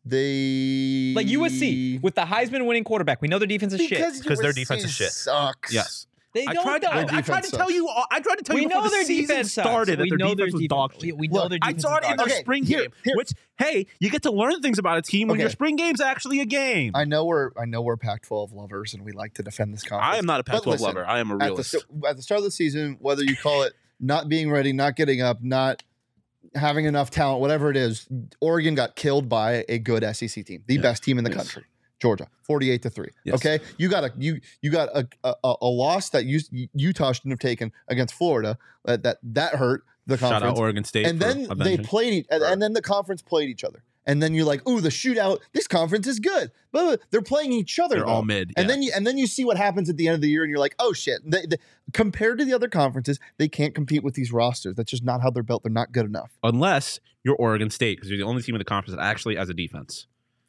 they 0.05 1.13
Like 1.17 1.27
USC 1.27 2.01
with 2.03 2.15
the 2.15 2.23
Heisman 2.23 2.67
winning 2.67 2.85
quarterback. 2.85 3.21
We 3.23 3.29
know 3.29 3.39
their 3.39 3.49
defense 3.49 3.73
is 3.73 3.81
shit. 3.81 3.99
Because 4.23 4.39
their 4.39 4.53
defense 4.53 4.85
is 4.85 4.93
shit. 4.93 5.11
Sucks. 5.11 5.73
Yes. 5.73 6.07
They 6.35 6.45
I 6.47 6.53
don't 6.53 6.65
tried, 6.65 6.83
to. 6.83 6.93
I, 6.93 7.07
I 7.19 7.21
tried 7.23 7.45
to 7.45 7.51
tell 7.53 7.71
you 7.71 7.89
all, 7.89 8.07
I 8.11 8.19
tried 8.21 8.37
to 8.39 8.43
tell 8.43 8.57
we 8.57 8.63
you 8.63 8.69
know 8.69 8.83
the 8.83 8.89
their 8.91 9.05
season 9.05 9.29
defense 9.37 9.53
sucks. 9.53 9.69
started 9.69 9.99
that 10.01 10.03
we 10.03 10.09
their 10.11 10.19
know 10.19 10.35
defense 10.35 10.39
their 10.39 10.47
was 10.47 10.53
defense. 10.55 10.69
dog 10.69 10.93
We, 11.01 11.09
shit. 11.09 11.17
we 11.19 11.29
know 11.29 11.41
Look, 11.43 11.51
their 11.51 11.59
I 11.63 11.77
saw 11.77 11.97
it 11.99 12.05
in 12.05 12.17
their. 12.17 12.27
Okay, 12.27 12.41
spring 12.41 12.65
here- 12.65 12.81
game, 12.81 12.91
here- 13.05 13.17
which 13.17 13.31
hey, 13.57 13.87
you 14.01 14.11
get 14.11 14.23
to 14.25 14.33
learn 14.33 14.61
things 14.61 14.79
about 14.81 14.99
a 14.99 15.03
team 15.03 15.29
when 15.29 15.39
your 15.39 15.47
Okay. 15.47 15.53
spring 15.53 15.77
game's 15.77 16.01
actually 16.01 16.41
a 16.41 16.45
game. 16.45 16.91
I, 16.95 17.03
I 17.03 17.05
know 17.05 17.25
we're 17.25 17.51
I 17.57 17.67
know 17.67 17.83
we're 17.83 17.97
Pac-12 17.97 18.53
lovers 18.53 18.95
and 18.95 19.05
we 19.05 19.13
like 19.13 19.35
to 19.35 19.43
defend 19.45 19.73
this 19.73 19.85
conference. 19.85 20.13
I 20.15 20.19
am 20.19 20.27
not 20.27 20.41
a 20.41 20.45
Pac-12 20.45 20.67
listen, 20.67 20.87
lover. 20.87 21.07
I 21.07 21.21
am 21.21 21.31
a 21.31 21.35
at 21.35 21.39
the, 21.39 21.45
realist. 21.47 21.75
at 22.09 22.17
the 22.17 22.23
start 22.23 22.39
of 22.39 22.45
the 22.45 22.51
season, 22.51 22.97
whether 23.01 23.23
you 23.23 23.37
call 23.37 23.63
it 23.63 23.73
not 24.01 24.29
being 24.29 24.51
ready, 24.51 24.73
not 24.73 24.97
getting 24.97 25.23
up, 25.23 25.41
not 25.41 25.85
having 26.57 26.85
enough 26.85 27.11
talent, 27.11 27.41
whatever 27.41 27.71
it 27.71 27.77
is, 27.77 28.09
Oregon 28.41 28.75
got 28.75 28.97
killed 28.97 29.29
by 29.29 29.65
a 29.69 29.79
good 29.79 30.03
SEC 30.17 30.45
team, 30.45 30.63
the 30.67 30.75
Yeah. 30.75 30.81
best 30.83 31.05
team 31.05 31.19
in 31.19 31.25
the 31.25 31.31
Yes. 31.31 31.37
country. 31.39 31.63
Georgia, 32.05 32.27
forty-eight 32.43 32.83
to 32.83 32.91
three. 32.91 33.09
Yes. 33.25 33.37
Okay, 33.37 33.59
you 33.79 33.89
got 33.89 34.05
a 34.05 34.13
you 34.19 34.41
you 34.61 34.71
got 34.71 34.91
a 34.95 35.09
a, 35.25 35.55
a 35.63 35.67
loss 35.67 36.11
that 36.11 36.27
you, 36.27 36.39
Utah 36.75 37.13
shouldn't 37.13 37.33
have 37.33 37.39
taken 37.39 37.73
against 37.89 38.13
Florida. 38.13 38.59
That 38.85 39.03
that, 39.05 39.17
that 39.23 39.55
hurt 39.55 39.85
the 40.07 40.19
Shout 40.19 40.33
conference. 40.33 40.59
out 40.59 40.61
Oregon 40.61 40.85
State. 40.85 41.07
and 41.07 41.19
then 41.19 41.49
they 41.57 41.79
played 41.79 42.27
and, 42.31 42.43
and 42.43 42.61
then 42.61 42.75
the 42.75 42.83
conference 42.83 43.23
played 43.23 43.49
each 43.49 43.65
other. 43.65 43.83
And 44.07 44.23
then 44.23 44.35
you're 44.35 44.45
like, 44.45 44.69
ooh, 44.69 44.83
the 44.83 44.91
shootout. 44.91 45.39
This 45.55 45.67
conference 45.67 46.07
is 46.07 46.21
good, 46.21 46.51
but 46.73 47.01
they're 47.11 47.23
playing 47.23 47.53
each 47.55 47.79
other. 47.79 47.95
They're 47.97 48.05
though. 48.05 48.11
all 48.13 48.23
mid. 48.23 48.53
And 48.55 48.69
then 48.69 48.83
you 48.83 48.93
and 48.95 49.07
then 49.07 49.17
you 49.17 49.27
see 49.27 49.47
what 49.47 49.57
happens 49.57 49.89
at 49.89 49.97
the 49.97 50.09
end 50.09 50.17
of 50.17 50.21
the 50.21 50.29
year, 50.29 50.43
and 50.43 50.51
you're 50.51 50.59
like, 50.59 50.75
oh 50.79 50.93
shit. 50.93 51.23
They, 51.25 51.47
they- 51.47 51.57
compared 51.95 52.37
to 52.39 52.45
the 52.45 52.53
other 52.53 52.69
conferences, 52.69 53.19
they 53.39 53.49
can't 53.49 53.75
compete 53.75 54.05
with 54.05 54.13
these 54.13 54.31
rosters. 54.31 54.75
That's 54.77 54.91
just 54.91 55.05
not 55.05 55.23
how 55.23 55.31
they're 55.31 55.43
built. 55.43 55.63
They're 55.63 55.73
not 55.73 55.91
good 55.93 56.05
enough. 56.05 56.33
unless 56.43 57.01
you're 57.25 57.37
Oregon 57.37 57.71
State, 57.71 57.97
because 57.97 58.11
you're 58.11 58.19
the 58.19 58.25
only 58.27 58.43
team 58.43 58.55
in 58.55 58.59
the 58.59 58.65
conference 58.67 58.95
that 58.99 59.03
actually 59.03 59.37
has 59.37 59.49
a 59.49 59.55
defense. 59.55 60.07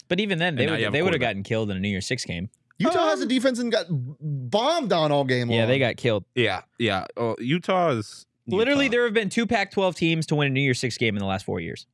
But 0.07 0.19
even 0.19 0.37
then, 0.37 0.55
they 0.55 0.67
would, 0.67 0.79
have 0.79 0.93
they 0.93 1.01
would 1.01 1.13
have 1.13 1.21
gotten 1.21 1.43
killed 1.43 1.71
in 1.71 1.77
a 1.77 1.79
New 1.79 1.89
Year's 1.89 2.05
Six 2.05 2.25
game. 2.25 2.49
Utah 2.77 3.05
has 3.07 3.19
a 3.19 3.23
Um, 3.23 3.29
defense 3.29 3.59
and 3.59 3.71
got 3.71 3.85
bombed 3.89 4.91
on 4.91 5.11
all 5.11 5.23
game 5.23 5.49
long. 5.49 5.57
Yeah, 5.57 5.65
they 5.65 5.79
got 5.79 5.95
killed. 5.97 6.25
Yeah, 6.35 6.61
yeah. 6.77 7.05
Oh, 7.15 7.35
Utah 7.39 7.91
is 7.91 8.25
Literally, 8.47 8.85
Utah. 8.85 8.91
there 8.91 9.03
have 9.05 9.13
been 9.13 9.29
two 9.29 9.47
Pac-12 9.47 9.95
teams 9.95 10.25
to 10.27 10.35
win 10.35 10.47
a 10.47 10.49
New 10.51 10.59
Year's 10.61 10.79
Six 10.79 10.97
game 10.97 11.15
in 11.15 11.19
the 11.19 11.25
last 11.25 11.45
four 11.45 11.59
years. 11.59 11.87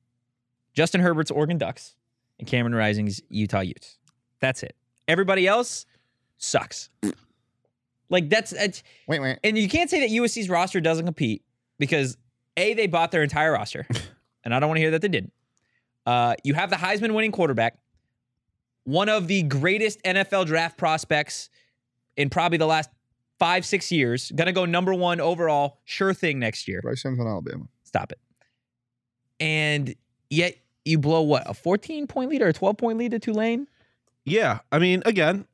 Justin 0.74 1.00
Herbert's 1.02 1.32
Oregon 1.32 1.58
Ducks 1.58 1.96
and 2.40 2.48
Cameron 2.48 2.74
Rising's 2.76 3.22
Utah 3.30 3.60
Utes. 3.62 3.98
That's 4.40 4.64
it. 4.64 4.76
Everybody 5.08 5.48
else 5.48 5.86
sucks. 6.38 6.90
Like 8.10 8.30
that's, 8.30 8.52
that's 8.52 8.84
Wait, 9.08 9.20
wait. 9.22 9.38
and 9.44 9.58
you 9.58 9.70
can't 9.70 9.90
say 9.90 10.02
that 10.02 10.10
USC's 10.10 10.50
roster 10.50 10.82
doesn't 10.82 11.06
compete 11.06 11.44
because 11.80 12.18
a 12.58 12.74
they 12.74 12.88
bought 12.88 13.12
their 13.12 13.24
entire 13.24 13.54
roster, 13.54 13.88
and 14.44 14.54
I 14.54 14.60
don't 14.60 14.68
want 14.68 14.78
to 14.78 14.82
hear 14.82 14.92
that 14.92 15.02
they 15.02 15.08
didn't. 15.08 15.32
Uh, 16.06 16.36
you 16.44 16.54
have 16.54 16.70
the 16.70 16.76
Heisman 16.76 17.14
winning 17.14 17.32
quarterback, 17.32 17.78
one 18.84 19.10
of 19.10 19.28
the 19.28 19.44
greatest 19.44 20.02
NFL 20.04 20.46
draft 20.48 20.78
prospects 20.78 21.50
in 22.18 22.30
probably 22.30 22.58
the 22.58 22.68
last 22.68 22.90
five 23.40 23.66
six 23.66 23.92
years. 23.92 24.32
Gonna 24.36 24.54
go 24.54 24.66
number 24.66 24.94
one 24.94 25.20
overall, 25.20 25.80
sure 25.86 26.14
thing 26.14 26.40
next 26.40 26.68
year. 26.68 26.82
Bryce 26.82 27.04
Young's 27.04 27.20
on 27.20 27.28
Alabama. 27.28 27.66
Stop 27.84 28.12
it. 28.12 28.20
And 29.40 29.96
yet 30.30 30.56
you 30.86 30.98
blow 30.98 31.22
what 31.22 31.50
a 31.50 31.54
14 31.54 32.08
point 32.08 32.30
lead 32.30 32.42
or 32.42 32.48
a 32.48 32.54
12 32.54 32.78
point 32.78 32.98
lead 32.98 33.12
to 33.12 33.20
Tulane. 33.20 33.68
Yeah, 34.24 34.60
I 34.72 34.78
mean, 34.78 35.02
again, 35.06 35.46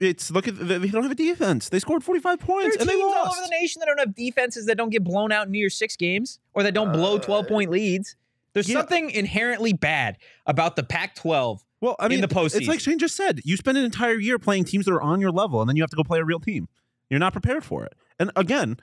it's 0.00 0.30
look 0.30 0.46
at 0.46 0.56
they 0.58 0.78
don't 0.88 1.02
have 1.02 1.12
a 1.12 1.14
defense. 1.14 1.68
They 1.68 1.78
scored 1.78 2.04
45 2.04 2.38
There 2.38 2.46
points 2.46 2.76
are 2.76 2.80
and 2.80 2.88
they 2.88 2.94
teams 2.94 3.04
all 3.04 3.26
over 3.26 3.40
the 3.42 3.50
nation 3.50 3.80
that 3.80 3.86
don't 3.86 3.98
have 3.98 4.14
defenses 4.14 4.66
that 4.66 4.76
don't 4.76 4.90
get 4.90 5.04
blown 5.04 5.32
out 5.32 5.46
in 5.46 5.52
New 5.52 5.58
Year's 5.58 5.76
Six 5.76 5.96
games 5.96 6.38
or 6.54 6.62
that 6.62 6.74
don't 6.74 6.92
blow 6.92 7.16
uh, 7.16 7.20
12 7.20 7.48
point 7.48 7.70
leads. 7.70 8.16
There's 8.58 8.68
yeah. 8.68 8.78
something 8.78 9.10
inherently 9.10 9.72
bad 9.72 10.18
about 10.46 10.76
the 10.76 10.82
Pac 10.82 11.14
12. 11.14 11.64
well, 11.80 11.96
I 11.98 12.06
in 12.06 12.10
mean, 12.10 12.20
the 12.20 12.28
post. 12.28 12.56
it's 12.56 12.66
like. 12.66 12.80
Shane 12.80 12.98
just 12.98 13.16
said. 13.16 13.40
You 13.44 13.56
spend 13.56 13.78
an 13.78 13.84
entire 13.84 14.18
year 14.18 14.38
playing 14.38 14.64
teams 14.64 14.84
that 14.86 14.92
are 14.92 15.00
on 15.02 15.20
your 15.20 15.30
level, 15.30 15.60
and 15.60 15.68
then 15.68 15.76
you 15.76 15.82
have 15.82 15.90
to 15.90 15.96
go 15.96 16.04
play 16.04 16.18
a 16.18 16.24
real 16.24 16.40
team. 16.40 16.68
You're 17.10 17.20
not 17.20 17.32
prepared 17.32 17.64
for 17.64 17.84
it. 17.84 17.94
And 18.18 18.30
again, 18.36 18.78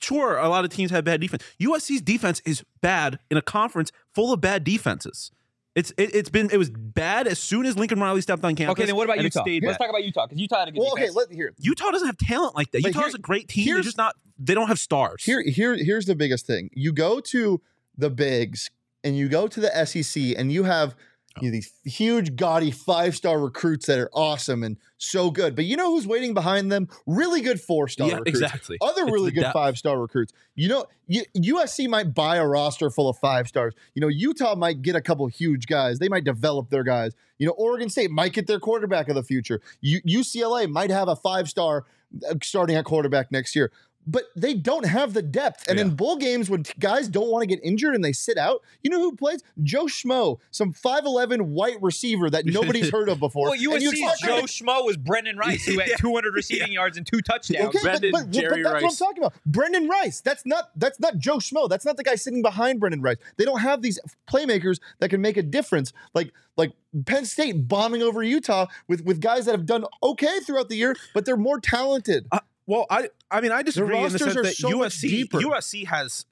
sure, 0.00 0.36
a 0.36 0.48
lot 0.48 0.64
of 0.64 0.70
teams 0.70 0.90
have 0.90 1.04
bad 1.04 1.20
defense. 1.20 1.42
USC's 1.60 2.02
defense 2.02 2.40
is 2.44 2.64
bad 2.80 3.18
in 3.30 3.36
a 3.36 3.42
conference 3.42 3.92
full 4.14 4.32
of 4.32 4.40
bad 4.40 4.64
defenses. 4.64 5.30
It's 5.74 5.90
it, 5.96 6.14
it's 6.14 6.30
been 6.30 6.50
it 6.52 6.56
was 6.56 6.70
bad 6.70 7.26
as 7.26 7.38
soon 7.38 7.66
as 7.66 7.76
Lincoln 7.76 7.98
Riley 7.98 8.20
stepped 8.20 8.44
on 8.44 8.54
campus. 8.54 8.72
Okay, 8.72 8.86
then 8.86 8.94
what 8.94 9.04
about 9.04 9.20
Utah? 9.20 9.42
Let's 9.44 9.60
bad. 9.60 9.78
talk 9.78 9.88
about 9.88 10.04
Utah 10.04 10.26
because 10.26 10.40
Utah 10.40 10.58
had 10.60 10.68
a 10.68 10.72
good 10.72 10.78
Well, 10.80 10.92
okay, 10.92 11.02
defense. 11.02 11.16
let 11.16 11.32
here. 11.32 11.52
Utah 11.58 11.90
doesn't 11.90 12.06
have 12.06 12.16
talent 12.16 12.54
like 12.54 12.70
that. 12.70 12.82
But 12.82 12.94
Utah's 12.94 13.06
here- 13.06 13.16
a 13.16 13.18
great 13.18 13.48
team. 13.48 13.66
They're 13.66 13.82
just 13.82 13.98
not. 13.98 14.14
They 14.38 14.54
don't 14.54 14.68
have 14.68 14.78
stars. 14.78 15.24
Here, 15.24 15.42
here, 15.42 15.74
here's 15.76 16.06
the 16.06 16.14
biggest 16.14 16.46
thing. 16.46 16.70
You 16.74 16.92
go 16.92 17.20
to 17.20 17.60
the 17.96 18.10
bigs 18.10 18.70
and 19.04 19.16
you 19.16 19.28
go 19.28 19.46
to 19.46 19.60
the 19.60 19.86
SEC 19.86 20.36
and 20.36 20.50
you 20.50 20.64
have 20.64 20.96
oh. 21.36 21.40
you 21.42 21.48
know, 21.48 21.52
these 21.52 21.72
huge, 21.84 22.34
gaudy 22.34 22.70
five 22.70 23.14
star 23.14 23.38
recruits 23.38 23.86
that 23.86 23.98
are 23.98 24.10
awesome 24.12 24.62
and 24.64 24.78
so 24.96 25.30
good. 25.30 25.54
But 25.54 25.66
you 25.66 25.76
know 25.76 25.94
who's 25.94 26.06
waiting 26.06 26.34
behind 26.34 26.72
them? 26.72 26.88
Really 27.06 27.42
good 27.42 27.60
four 27.60 27.86
star 27.86 28.08
yeah, 28.08 28.14
recruits. 28.16 28.40
exactly. 28.40 28.78
Other 28.80 29.02
It's 29.02 29.12
really 29.12 29.30
good 29.30 29.52
five 29.52 29.76
star 29.76 30.00
recruits. 30.00 30.32
You 30.56 30.68
know, 30.68 30.86
USC 31.10 31.88
might 31.88 32.14
buy 32.14 32.36
a 32.36 32.46
roster 32.46 32.90
full 32.90 33.08
of 33.08 33.18
five 33.18 33.46
stars. 33.46 33.74
You 33.94 34.00
know, 34.00 34.08
Utah 34.08 34.54
might 34.54 34.82
get 34.82 34.96
a 34.96 35.02
couple 35.02 35.26
huge 35.26 35.66
guys. 35.66 35.98
They 35.98 36.08
might 36.08 36.24
develop 36.24 36.70
their 36.70 36.84
guys. 36.84 37.12
You 37.38 37.46
know, 37.46 37.52
Oregon 37.52 37.90
State 37.90 38.10
might 38.10 38.32
get 38.32 38.46
their 38.46 38.60
quarterback 38.60 39.08
of 39.08 39.14
the 39.14 39.22
future. 39.22 39.60
U- 39.80 40.02
UCLA 40.02 40.68
might 40.68 40.90
have 40.90 41.08
a 41.08 41.16
five 41.16 41.48
star 41.48 41.84
uh, 42.28 42.34
starting 42.42 42.76
at 42.76 42.84
quarterback 42.84 43.30
next 43.30 43.54
year. 43.54 43.70
But 44.06 44.24
they 44.36 44.54
don't 44.54 44.84
have 44.86 45.14
the 45.14 45.22
depth. 45.22 45.68
And 45.68 45.78
Yeah. 45.78 45.86
in 45.86 45.94
bowl 45.96 46.16
games, 46.16 46.50
when 46.50 46.62
t- 46.64 46.72
guys 46.78 47.08
don't 47.08 47.30
want 47.30 47.42
to 47.42 47.46
get 47.46 47.60
injured 47.64 47.94
and 47.94 48.04
they 48.04 48.12
sit 48.12 48.36
out, 48.36 48.62
you 48.82 48.90
know 48.90 49.00
who 49.00 49.16
plays? 49.16 49.40
Joe 49.62 49.84
Schmo, 49.86 50.38
some 50.50 50.72
5'11 50.72 51.48
white 51.48 51.80
receiver 51.80 52.28
that 52.30 52.44
nobody's 52.46 52.90
heard 52.90 53.08
of 53.08 53.18
before. 53.20 53.44
well, 53.44 53.52
And 53.52 53.62
you 53.62 53.70
USC's 53.70 53.92
expect 54.00 54.22
him 54.22 54.28
Joe 54.28 54.40
to- 54.42 54.46
Schmo 54.46 54.84
was 54.84 54.96
Brendan 54.96 55.38
Rice, 55.38 55.64
who 55.64 55.78
had 55.78 55.88
Yeah. 55.88 55.96
200 55.96 56.34
receiving 56.34 56.72
yards 56.72 56.96
and 56.96 57.06
two 57.06 57.20
touchdowns. 57.22 57.68
Okay, 57.68 57.78
but, 57.82 57.82
Brendan 57.82 58.10
but, 58.12 58.24
but 58.24 58.30
Jerry 58.30 58.62
that's 58.62 58.82
what 58.82 58.84
I'm 58.84 58.96
talking 58.96 59.22
about. 59.24 59.34
Brendan 59.46 59.88
Rice. 59.88 60.20
That's 60.20 60.44
not 60.44 60.70
that's 60.76 61.00
not 61.00 61.18
Joe 61.18 61.36
Schmo. 61.38 61.68
That's 61.68 61.84
not 61.84 61.96
the 61.96 62.04
guy 62.04 62.14
sitting 62.16 62.42
behind 62.42 62.80
Brendan 62.80 63.00
Rice. 63.02 63.16
They 63.36 63.44
don't 63.44 63.60
have 63.60 63.80
these 63.82 63.98
playmakers 64.30 64.80
that 65.00 65.08
can 65.08 65.20
make 65.20 65.36
a 65.36 65.42
difference. 65.42 65.92
Like 66.14 66.32
like 66.56 66.72
Penn 67.06 67.24
State 67.24 67.66
bombing 67.68 68.02
over 68.02 68.22
Utah 68.22 68.66
with 68.86 69.04
with 69.04 69.20
guys 69.20 69.46
that 69.46 69.52
have 69.52 69.66
done 69.66 69.84
okay 70.02 70.40
throughout 70.40 70.68
the 70.68 70.76
year, 70.76 70.94
but 71.14 71.24
they're 71.24 71.36
more 71.36 71.58
talented. 71.60 72.26
Uh, 72.30 72.40
Well, 72.66 72.86
I 72.90 73.08
I 73.30 73.40
mean 73.40 73.52
I 73.52 73.62
disagree 73.62 73.96
in 73.96 74.02
the 74.02 74.08
rosters 74.08 74.20
sense 74.20 74.36
are 74.36 74.42
that 74.42 74.54
so 74.56 74.70
USC 74.70 75.00
deeper. 75.08 75.38
USC 75.38 75.86
has 75.86 76.26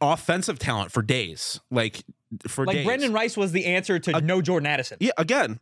offensive 0.00 0.58
talent 0.58 0.90
for 0.92 1.02
days, 1.02 1.60
like 1.70 2.02
for 2.48 2.64
like 2.64 2.76
days. 2.76 2.86
Brendan 2.86 3.12
Rice 3.12 3.36
was 3.36 3.52
the 3.52 3.66
answer 3.66 3.98
to 3.98 4.16
Uh, 4.16 4.20
no 4.20 4.40
Jordan 4.40 4.66
Addison. 4.66 4.96
Yeah, 5.00 5.12
again, 5.18 5.60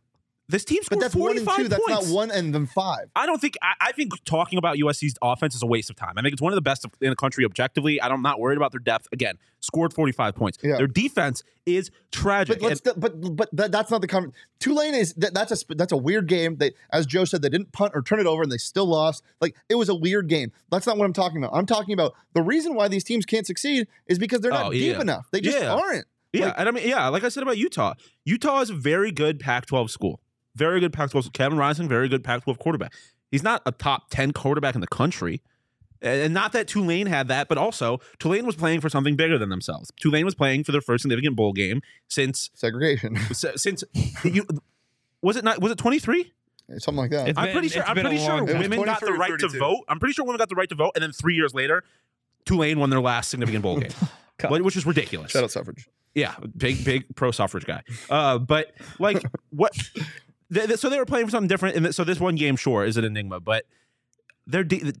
this 0.51 0.65
team 0.65 0.79
But 0.89 0.99
scored 0.99 1.01
that's 1.01 1.15
one 1.15 1.37
and 1.37 1.45
45 1.45 1.57
two. 1.57 1.67
That's 1.69 1.87
not 2.09 2.15
one 2.15 2.29
and 2.31 2.53
then 2.53 2.65
five. 2.67 3.09
I 3.15 3.25
don't 3.25 3.39
think 3.41 3.55
I, 3.61 3.73
I 3.79 3.91
think 3.93 4.11
talking 4.25 4.57
about 4.59 4.77
USC's 4.77 5.15
offense 5.21 5.55
is 5.55 5.63
a 5.63 5.65
waste 5.65 5.89
of 5.89 5.95
time. 5.95 6.13
I 6.17 6.21
think 6.21 6.33
it's 6.33 6.41
one 6.41 6.51
of 6.53 6.55
the 6.55 6.61
best 6.61 6.85
in 7.01 7.09
the 7.09 7.15
country 7.15 7.45
objectively. 7.45 8.01
I'm 8.01 8.21
not 8.21 8.39
worried 8.39 8.57
about 8.57 8.71
their 8.71 8.79
depth. 8.79 9.07
Again, 9.11 9.35
scored 9.61 9.93
45 9.93 10.35
points. 10.35 10.57
Yeah. 10.61 10.77
Their 10.77 10.87
defense 10.87 11.43
is 11.65 11.89
tragic. 12.11 12.59
But 12.59 12.67
let's 12.69 12.81
but 12.81 13.35
but 13.35 13.49
that, 13.53 13.71
that's 13.71 13.89
not 13.89 14.01
the 14.01 14.07
conver- 14.07 14.33
Tulane 14.59 14.93
is 14.95 15.13
that, 15.15 15.33
that's 15.33 15.51
a 15.51 15.75
that's 15.75 15.91
a 15.91 15.97
weird 15.97 16.27
game. 16.27 16.57
They 16.57 16.71
as 16.91 17.05
Joe 17.05 17.25
said 17.25 17.41
they 17.41 17.49
didn't 17.49 17.71
punt 17.71 17.93
or 17.95 18.01
turn 18.01 18.19
it 18.19 18.25
over 18.27 18.43
and 18.43 18.51
they 18.51 18.57
still 18.57 18.85
lost. 18.85 19.23
Like 19.39 19.55
it 19.69 19.75
was 19.75 19.89
a 19.89 19.95
weird 19.95 20.27
game. 20.27 20.51
That's 20.71 20.85
not 20.85 20.97
what 20.97 21.05
I'm 21.05 21.13
talking 21.13 21.43
about. 21.43 21.55
I'm 21.57 21.65
talking 21.65 21.93
about 21.93 22.13
the 22.33 22.41
reason 22.41 22.75
why 22.75 22.87
these 22.87 23.03
teams 23.03 23.25
can't 23.25 23.47
succeed 23.47 23.87
is 24.07 24.19
because 24.19 24.41
they're 24.41 24.51
not 24.51 24.67
Oh, 24.67 24.71
deep 24.71 24.95
yeah. 24.95 25.01
enough. 25.01 25.27
They 25.31 25.41
just 25.41 25.57
Yeah. 25.59 25.73
aren't. 25.73 26.05
Yeah, 26.33 26.45
Like- 26.45 26.55
and 26.59 26.69
I 26.69 26.71
mean, 26.71 26.87
yeah, 26.87 27.07
like 27.09 27.23
I 27.25 27.29
said 27.29 27.43
about 27.43 27.57
Utah, 27.57 27.93
Utah 28.23 28.61
is 28.61 28.69
a 28.69 28.73
very 28.73 29.11
good 29.11 29.39
Pac-12 29.39 29.89
school. 29.89 30.21
Very 30.55 30.79
good 30.79 30.93
Pac-12. 30.93 31.33
Kevin 31.33 31.57
Rising, 31.57 31.87
very 31.87 32.09
good 32.09 32.23
Pac-12 32.23 32.57
quarterback. 32.59 32.93
He's 33.29 33.43
not 33.43 33.61
a 33.65 33.71
top 33.71 34.09
10 34.09 34.33
quarterback 34.33 34.75
in 34.75 34.81
the 34.81 34.87
country. 34.87 35.41
And 36.03 36.33
not 36.33 36.51
that 36.53 36.67
Tulane 36.67 37.05
had 37.05 37.27
that, 37.27 37.47
but 37.47 37.57
also 37.59 37.99
Tulane 38.17 38.45
was 38.45 38.55
playing 38.55 38.81
for 38.81 38.89
something 38.89 39.15
bigger 39.15 39.37
than 39.37 39.49
themselves. 39.49 39.91
Tulane 39.99 40.25
was 40.25 40.33
playing 40.33 40.63
for 40.63 40.71
their 40.71 40.81
first 40.81 41.03
significant 41.03 41.35
bowl 41.35 41.53
game 41.53 41.81
since 42.07 42.49
Segregation, 42.55 43.17
since 43.33 43.83
you 44.23 44.45
was 45.21 45.37
it 45.37 45.43
not 45.43 45.61
was 45.61 45.71
it 45.71 45.77
23? 45.77 46.33
something 46.79 46.95
like 46.97 47.11
that. 47.11 47.27
It's 47.29 47.37
I'm 47.37 47.45
been- 47.45 47.53
pretty 47.53 47.67
sure 47.69 47.83
I'm 47.83 47.95
pretty 47.95 48.17
sure 48.17 48.29
long 48.29 48.47
time. 48.47 48.55
It 48.55 48.57
was 48.59 48.69
women 48.69 48.85
got 48.85 48.99
the 48.99 49.05
23 49.07 49.15
or 49.15 49.19
right 49.19 49.39
to 49.39 49.59
vote. 49.59 49.83
I'm 49.87 49.99
pretty 49.99 50.13
sure 50.13 50.25
women 50.25 50.39
got 50.39 50.49
the 50.49 50.55
right 50.55 50.69
to 50.69 50.75
vote 50.75 50.91
and 50.95 51.03
then 51.03 51.11
3 51.11 51.35
years 51.35 51.53
later 51.53 51.83
Tulane 52.45 52.79
won 52.79 52.89
their 52.89 52.99
last 53.01 53.29
significant 53.29 53.61
bowl 53.61 53.79
game. 53.79 53.91
Which 54.49 54.75
is 54.75 54.87
ridiculous. 54.87 55.31
Shout 55.31 55.43
out 55.43 55.51
suffrage. 55.51 55.87
Yeah, 56.15 56.33
big 56.57 56.83
big 56.83 57.15
pro 57.15 57.29
suffrage 57.29 57.65
guy. 57.65 57.83
Uh, 58.09 58.39
but 58.39 58.73
like 58.97 59.23
what? 59.51 59.71
so 60.75 60.89
they 60.89 60.97
were 60.97 61.05
playing 61.05 61.25
for 61.27 61.31
something 61.31 61.47
different, 61.47 61.75
and 61.75 61.93
so 61.95 62.03
this 62.03 62.19
one 62.19 62.35
game, 62.35 62.55
sure, 62.55 62.83
is 62.85 62.97
an 62.97 63.03
enigma, 63.05 63.39
but 63.39 63.65
they're 64.47 64.63
de- 64.63 64.93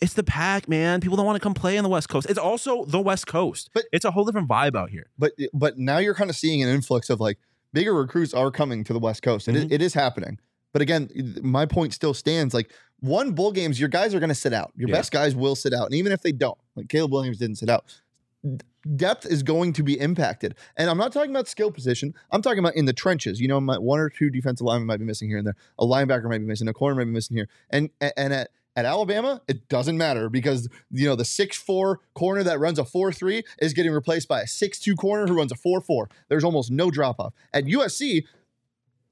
it's 0.00 0.14
the 0.14 0.22
pack, 0.22 0.68
man. 0.68 1.00
People 1.00 1.16
don't 1.16 1.26
want 1.26 1.36
to 1.36 1.40
come 1.40 1.54
play 1.54 1.76
on 1.76 1.82
the 1.84 1.90
West 1.90 2.08
Coast. 2.08 2.28
It's 2.30 2.38
also 2.38 2.84
the 2.84 3.00
West 3.00 3.26
Coast, 3.26 3.70
But- 3.74 3.84
it's 3.92 4.04
a 4.04 4.10
whole 4.12 4.24
different 4.24 4.48
vibe 4.48 4.76
out 4.76 4.90
here. 4.90 5.10
But 5.18 5.32
but 5.52 5.78
now 5.78 5.98
you're 5.98 6.14
kind 6.14 6.30
of 6.30 6.36
seeing 6.36 6.62
an 6.62 6.68
influx 6.68 7.10
of 7.10 7.20
like 7.20 7.38
bigger 7.72 7.92
recruits 7.94 8.32
are 8.32 8.50
coming 8.50 8.84
to 8.84 8.92
the 8.92 8.98
West 8.98 9.22
Coast. 9.22 9.48
It, 9.48 9.54
Mhm. 9.54 9.72
it 9.72 9.82
is 9.82 9.94
happening. 9.94 10.38
But 10.72 10.82
again, 10.82 11.08
my 11.42 11.66
point 11.66 11.94
still 11.94 12.14
stands. 12.14 12.54
Like 12.54 12.70
one 13.00 13.32
bowl 13.32 13.52
games, 13.52 13.78
your 13.80 13.88
guys 13.88 14.14
are 14.14 14.20
going 14.20 14.28
to 14.28 14.34
sit 14.34 14.52
out. 14.52 14.72
Your 14.76 14.88
Yeah. 14.88 14.94
best 14.96 15.10
guys 15.12 15.34
will 15.34 15.54
sit 15.56 15.72
out, 15.74 15.86
and 15.86 15.94
even 15.94 16.12
if 16.12 16.22
they 16.22 16.32
don't, 16.32 16.58
like 16.76 16.88
Caleb 16.88 17.12
Williams 17.12 17.38
didn't 17.38 17.56
sit 17.56 17.68
out. 17.68 17.84
Depth 18.96 19.26
is 19.26 19.42
going 19.42 19.72
to 19.74 19.82
be 19.82 19.98
impacted, 19.98 20.54
and 20.76 20.88
I'm 20.88 20.98
not 20.98 21.12
talking 21.12 21.30
about 21.30 21.48
skill 21.48 21.70
position. 21.70 22.14
I'm 22.30 22.42
talking 22.42 22.60
about 22.60 22.76
in 22.76 22.84
the 22.84 22.92
trenches. 22.92 23.40
You 23.40 23.48
know, 23.48 23.60
my, 23.60 23.78
one 23.78 23.98
or 23.98 24.08
two 24.08 24.30
defensive 24.30 24.64
linemen 24.64 24.86
might 24.86 24.98
be 24.98 25.04
missing 25.04 25.28
here 25.28 25.38
and 25.38 25.46
there. 25.46 25.56
A 25.78 25.84
linebacker 25.84 26.24
might 26.24 26.38
be 26.38 26.46
missing. 26.46 26.68
A 26.68 26.72
corner 26.72 26.96
might 26.96 27.04
be 27.04 27.10
missing 27.10 27.36
here. 27.36 27.48
And 27.70 27.90
and 28.00 28.32
at 28.32 28.50
at 28.76 28.84
Alabama, 28.84 29.42
it 29.48 29.68
doesn't 29.68 29.98
matter 29.98 30.28
because 30.28 30.68
you 30.90 31.08
know 31.08 31.16
the 31.16 31.24
six 31.24 31.56
four 31.56 32.00
corner 32.14 32.44
that 32.44 32.60
runs 32.60 32.78
a 32.78 32.84
four 32.84 33.12
three 33.12 33.42
is 33.60 33.72
getting 33.72 33.92
replaced 33.92 34.28
by 34.28 34.42
a 34.42 34.46
six 34.46 34.78
two 34.78 34.94
corner 34.94 35.26
who 35.26 35.34
runs 35.34 35.50
a 35.50 35.56
four 35.56 35.80
four. 35.80 36.08
There's 36.28 36.44
almost 36.44 36.70
no 36.70 36.90
drop 36.90 37.18
off. 37.18 37.34
At 37.52 37.64
USC, 37.64 38.24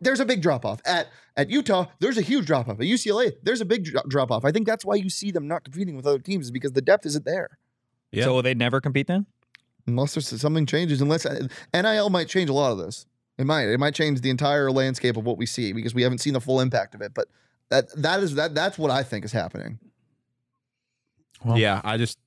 there's 0.01 0.21
a 0.21 0.25
big 0.25 0.41
drop 0.41 0.65
off. 0.65 0.81
At 0.87 1.09
at 1.37 1.51
Utah, 1.51 1.87
there's 1.99 2.17
a 2.17 2.23
huge 2.23 2.47
drop 2.47 2.69
off. 2.69 2.79
At 2.79 2.87
UCLA, 2.87 3.33
there's 3.43 3.61
a 3.61 3.65
big 3.65 3.89
drop 4.09 4.31
off. 4.31 4.45
I 4.45 4.53
think 4.53 4.67
that's 4.67 4.85
why 4.85 4.95
you 4.95 5.11
see 5.11 5.33
them 5.33 5.49
not 5.49 5.65
competing 5.65 5.97
with 5.97 6.07
other 6.07 6.19
teams 6.19 6.47
is 6.47 6.51
because 6.51 6.73
the 6.73 6.83
depth 6.83 7.05
isn't 7.05 7.25
there. 7.25 7.59
Yeah. 8.13 8.25
So 8.25 8.35
will 8.35 8.43
they 8.43 8.55
never 8.55 8.81
compete 8.81 9.09
then? 9.09 9.27
Unless 9.87 10.15
there's 10.15 10.41
something 10.41 10.67
changes, 10.67 11.01
unless 11.01 11.25
uh, 11.25 11.47
NIL 11.73 12.11
might 12.11 12.29
change 12.29 12.51
a 12.51 12.53
lot 12.53 12.73
of 12.73 12.79
this. 12.79 13.07
It 13.39 13.45
might. 13.45 13.69
It 13.69 13.79
might 13.79 13.95
change 13.95 14.21
the 14.21 14.31
entire 14.31 14.71
landscape 14.73 15.17
of 15.17 15.25
what 15.25 15.37
we 15.37 15.47
see 15.47 15.73
because 15.73 15.95
we 15.95 16.03
haven't 16.03 16.19
seen 16.19 16.33
the 16.33 16.41
full 16.41 16.61
impact 16.61 16.95
of 16.95 17.03
it. 17.03 17.13
But 17.15 17.29
that 17.69 17.95
that 18.03 18.21
is 18.21 18.35
that 18.35 18.55
that's 18.55 18.79
what 18.79 18.91
I 18.91 19.03
think 19.03 19.25
is 19.25 19.33
happening. 19.33 19.79
Well- 21.45 21.59
yeah, 21.59 21.81
I 21.85 21.99
just 21.99 22.19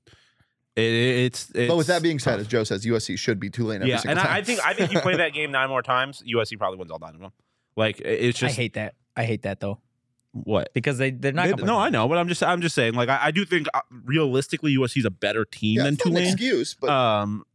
it, 0.76 0.84
it's, 0.84 1.52
it's 1.54 1.68
but 1.68 1.76
with 1.76 1.88
that 1.88 2.02
being 2.04 2.20
said, 2.20 2.34
tough. 2.34 2.42
as 2.42 2.48
Joe 2.48 2.64
says, 2.64 2.86
USC 2.86 3.18
should 3.18 3.40
be 3.40 3.50
Tulane 3.50 3.78
every 3.78 3.90
yeah, 3.90 3.98
single 3.98 4.20
and 4.20 4.20
time. 4.20 4.36
I, 4.36 4.38
I 4.38 4.44
think 4.44 4.60
I 4.66 4.74
think 4.74 4.94
you 4.94 5.00
play 5.00 5.18
that 5.18 5.34
game 5.34 5.52
nine 5.52 5.68
more 5.68 5.82
times, 5.82 6.24
USC 6.32 6.58
probably 6.58 6.78
wins 6.78 6.92
all 6.92 7.00
nine 7.00 7.16
of 7.16 7.22
them. 7.22 7.32
Like 7.76 8.00
it- 8.00 8.06
it's 8.06 8.44
I 8.44 8.50
hate 8.50 8.76
that. 8.76 8.94
I 9.18 9.24
hate 9.26 9.42
that 9.42 9.60
though 9.60 9.80
what 10.32 10.72
because 10.74 10.98
they 10.98 11.12
they're 11.12 11.32
not. 11.32 11.58
They- 11.58 11.64
no. 11.64 11.78
I 11.78 11.90
know, 11.90 12.08
but 12.08 12.18
I'm 12.18 12.28
just 12.28 12.44
I'm 12.44 12.62
just 12.62 12.76
saying. 12.76 12.94
Like 12.94 13.10
I, 13.10 13.20
I 13.26 13.32
do 13.32 13.46
think 13.46 13.68
uh, 13.74 13.82
realistically 14.06 14.76
USC 14.76 14.98
is 14.98 15.06
a 15.06 15.12
better 15.12 15.46
team 15.46 15.78
yeah, 15.78 15.84
than 15.84 15.94
it's 15.96 16.06
not 16.06 16.12
Tulane. 16.12 16.32
excuse, 16.34 16.76
but 16.76 16.90
um, 16.90 17.46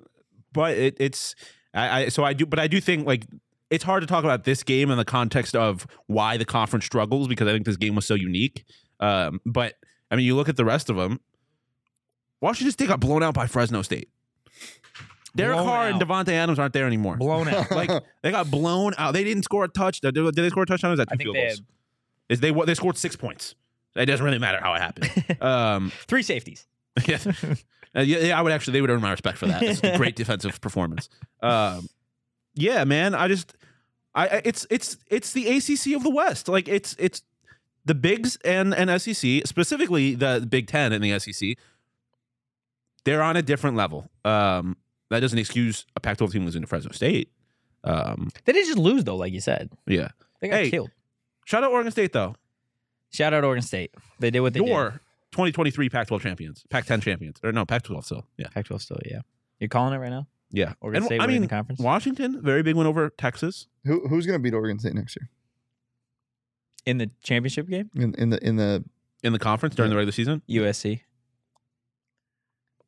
but 0.54 0.78
it, 0.78 0.96
it's 0.98 1.34
I, 1.74 2.04
I 2.04 2.08
so 2.08 2.24
I 2.24 2.32
do, 2.32 2.46
but 2.46 2.58
I 2.58 2.66
do 2.66 2.80
think 2.80 3.06
like 3.06 3.26
it's 3.70 3.84
hard 3.84 4.02
to 4.02 4.06
talk 4.06 4.24
about 4.24 4.44
this 4.44 4.62
game 4.62 4.90
in 4.90 4.96
the 4.96 5.04
context 5.04 5.54
of 5.54 5.86
why 6.06 6.36
the 6.36 6.44
conference 6.44 6.86
struggles 6.86 7.28
because 7.28 7.46
I 7.46 7.52
think 7.52 7.66
this 7.66 7.76
game 7.76 7.94
was 7.94 8.06
so 8.06 8.14
unique. 8.14 8.64
Um, 9.00 9.40
but 9.44 9.74
I 10.10 10.16
mean, 10.16 10.24
you 10.24 10.36
look 10.36 10.48
at 10.48 10.56
the 10.56 10.64
rest 10.64 10.88
of 10.88 10.96
them. 10.96 11.20
Washington 12.40 12.72
State 12.72 12.88
got 12.88 13.00
blown 13.00 13.22
out 13.22 13.34
by 13.34 13.46
Fresno 13.46 13.82
State. 13.82 14.08
Derek 15.36 15.56
Blown 15.56 15.66
Carr 15.66 15.88
and 15.88 16.02
out. 16.02 16.08
Davante 16.08 16.28
Adams 16.28 16.58
aren't 16.58 16.72
there 16.72 16.86
anymore. 16.86 17.16
blown 17.16 17.48
out. 17.48 17.70
like 17.72 17.90
they 18.22 18.30
got 18.30 18.50
blown 18.50 18.92
out. 18.98 19.12
They 19.12 19.24
didn't 19.24 19.42
score 19.42 19.64
a 19.64 19.68
touchdown. 19.68 20.12
Did 20.14 20.34
they 20.34 20.48
score 20.50 20.62
a 20.62 20.66
touchdown? 20.66 20.92
Is 20.92 20.98
that 20.98 21.08
two 21.10 21.18
field 21.18 21.36
they 21.36 21.46
goals? 21.46 21.62
Is 22.28 22.40
they 22.40 22.52
they 22.52 22.74
scored 22.74 22.96
six 22.96 23.16
points. 23.16 23.54
It 23.96 24.06
doesn't 24.06 24.24
really 24.24 24.38
matter 24.38 24.58
how 24.60 24.74
it 24.74 24.80
happened. 24.80 25.36
um, 25.40 25.92
three 26.06 26.22
safeties. 26.22 26.66
yeah. 27.06 27.18
Uh, 27.96 28.00
yeah, 28.00 28.38
I 28.38 28.42
would 28.42 28.52
actually. 28.52 28.72
They 28.74 28.80
would 28.80 28.90
earn 28.90 29.00
my 29.00 29.10
respect 29.10 29.38
for 29.38 29.46
that. 29.46 29.62
It's 29.62 29.82
a 29.84 29.96
great 29.96 30.16
defensive 30.16 30.60
performance. 30.60 31.08
Um, 31.42 31.88
yeah, 32.54 32.84
man. 32.84 33.14
I 33.14 33.28
just, 33.28 33.54
I, 34.14 34.26
I- 34.28 34.42
it's 34.44 34.66
it's 34.70 34.96
it's 35.08 35.32
the 35.32 35.46
ACC 35.56 35.96
of 35.96 36.02
the 36.02 36.10
West. 36.10 36.48
Like 36.48 36.68
it's 36.68 36.94
it's 36.98 37.22
the 37.84 37.94
Bigs 37.94 38.36
and 38.44 38.74
and 38.74 38.90
SEC, 39.00 39.42
specifically 39.46 40.14
the 40.14 40.46
Big 40.48 40.66
Ten 40.68 40.92
and 40.92 41.02
the 41.04 41.18
SEC. 41.18 41.56
They're 43.04 43.22
on 43.22 43.36
a 43.36 43.42
different 43.42 43.76
level. 43.76 44.08
Um, 44.24 44.76
that 45.10 45.20
doesn't 45.20 45.38
excuse 45.38 45.84
a 45.94 46.00
Pac-12 46.00 46.32
team 46.32 46.44
losing 46.46 46.62
to 46.62 46.66
Fresno 46.66 46.90
State. 46.92 47.30
Um, 47.84 48.30
They 48.46 48.52
didn't 48.54 48.66
just 48.66 48.78
lose 48.78 49.04
though, 49.04 49.16
like 49.16 49.32
you 49.32 49.40
said. 49.40 49.70
yeah. 49.86 50.08
They 50.40 50.48
got 50.48 50.56
Hey, 50.60 50.70
killed. 50.70 50.90
Shout 51.44 51.62
out 51.64 51.70
Oregon 51.72 51.92
State 51.92 52.12
though. 52.14 52.34
Shout 53.10 53.34
out 53.34 53.44
Oregon 53.44 53.62
State. 53.62 53.92
They 54.18 54.30
did 54.30 54.40
what 54.40 54.54
they 54.54 54.60
Your 54.64 54.90
did. 54.92 55.00
2023 55.34 55.88
Pac-12 55.90 56.20
champions, 56.20 56.64
Pac-10 56.70 57.02
champions, 57.02 57.36
or 57.42 57.52
no, 57.52 57.66
Pac-12 57.66 58.04
still. 58.04 58.26
Yeah, 58.38 58.46
Pac-12 58.54 58.80
still, 58.80 58.98
yeah. 59.04 59.20
You're 59.58 59.68
calling 59.68 59.92
it 59.92 59.98
right 59.98 60.10
now. 60.10 60.26
yeah. 60.50 60.74
Oregon 60.80 61.02
And, 61.02 61.06
State 61.06 61.20
I 61.20 61.26
mean, 61.26 61.42
the 61.42 61.48
conference. 61.48 61.80
Washington, 61.80 62.40
very 62.42 62.62
big 62.62 62.76
win 62.76 62.86
over 62.86 63.10
Texas. 63.10 63.66
who 63.84 64.06
who's 64.08 64.26
going 64.26 64.38
to 64.38 64.42
beat 64.42 64.54
Oregon 64.54 64.78
State 64.78 64.94
next 64.94 65.16
year 65.20 65.28
in 66.86 66.98
the 66.98 67.10
championship 67.22 67.68
game, 67.68 67.90
in 67.94 68.14
in 68.14 68.30
the 68.30 68.46
in 68.46 68.56
the 68.56 68.84
in 69.22 69.32
the 69.32 69.38
conference 69.38 69.74
during 69.74 69.90
the 69.90 69.96
regular 69.96 70.12
season. 70.12 70.42
USC. 70.48 71.00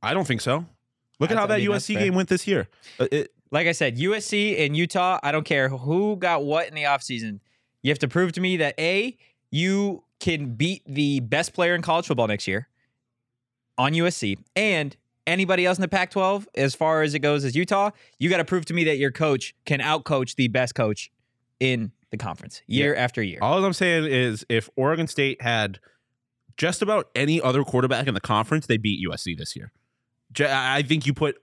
I 0.02 0.14
don't 0.14 0.26
think 0.26 0.40
so. 0.40 0.66
Look 1.18 1.30
at 1.30 1.36
how 1.38 1.46
that 1.46 1.58
mean, 1.60 1.70
that's 1.70 1.86
USC 1.88 1.94
fair. 1.94 2.04
game 2.04 2.14
went 2.14 2.28
this 2.28 2.46
year. 2.46 2.68
Uh, 3.00 3.06
it, 3.10 3.32
Like 3.50 3.66
I 3.66 3.72
said, 3.72 3.96
USC 3.96 4.60
and 4.64 4.76
Utah, 4.76 5.18
I 5.22 5.32
don't 5.32 5.44
care 5.44 5.68
who 5.70 6.16
got 6.16 6.44
what 6.44 6.68
in 6.68 6.74
the 6.74 6.82
offseason. 6.82 7.40
You 7.82 7.90
have 7.90 7.98
to 8.00 8.08
prove 8.08 8.32
to 8.32 8.40
me 8.40 8.58
that 8.58 8.74
A, 8.78 9.16
you 9.50 10.02
can 10.20 10.54
beat 10.54 10.82
the 10.86 11.20
best 11.20 11.52
player 11.52 11.74
in 11.74 11.82
college 11.82 12.06
football 12.06 12.26
next 12.26 12.46
year 12.46 12.68
on 13.78 13.92
USC 13.92 14.38
and 14.54 14.96
anybody 15.26 15.66
else 15.66 15.78
in 15.78 15.82
the 15.82 15.88
Pac 15.88 16.10
12, 16.10 16.48
as 16.54 16.74
far 16.74 17.02
as 17.02 17.14
it 17.14 17.18
goes 17.18 17.44
as 17.44 17.54
Utah, 17.54 17.90
you 18.18 18.30
got 18.30 18.38
to 18.38 18.44
prove 18.44 18.64
to 18.66 18.74
me 18.74 18.84
that 18.84 18.98
your 18.98 19.10
coach 19.10 19.54
can 19.64 19.80
outcoach 19.80 20.36
the 20.36 20.48
best 20.48 20.74
coach 20.74 21.10
in 21.60 21.92
the 22.10 22.16
conference 22.16 22.62
year 22.66 22.94
after 22.94 23.22
year. 23.22 23.38
all 23.42 23.64
I'm 23.64 23.72
saying 23.72 24.04
is, 24.04 24.46
if 24.48 24.70
Oregon 24.76 25.06
State 25.06 25.42
had 25.42 25.80
just 26.56 26.80
about 26.80 27.08
any 27.14 27.40
other 27.40 27.64
quarterback 27.64 28.06
in 28.06 28.14
the 28.14 28.20
conference, 28.20 28.66
they 28.66 28.76
beat 28.76 29.06
USC 29.06 29.36
this 29.36 29.56
year. 29.56 29.72
I 30.40 30.78
I 30.78 30.82
think 30.82 31.06
you 31.06 31.14
put 31.14 31.36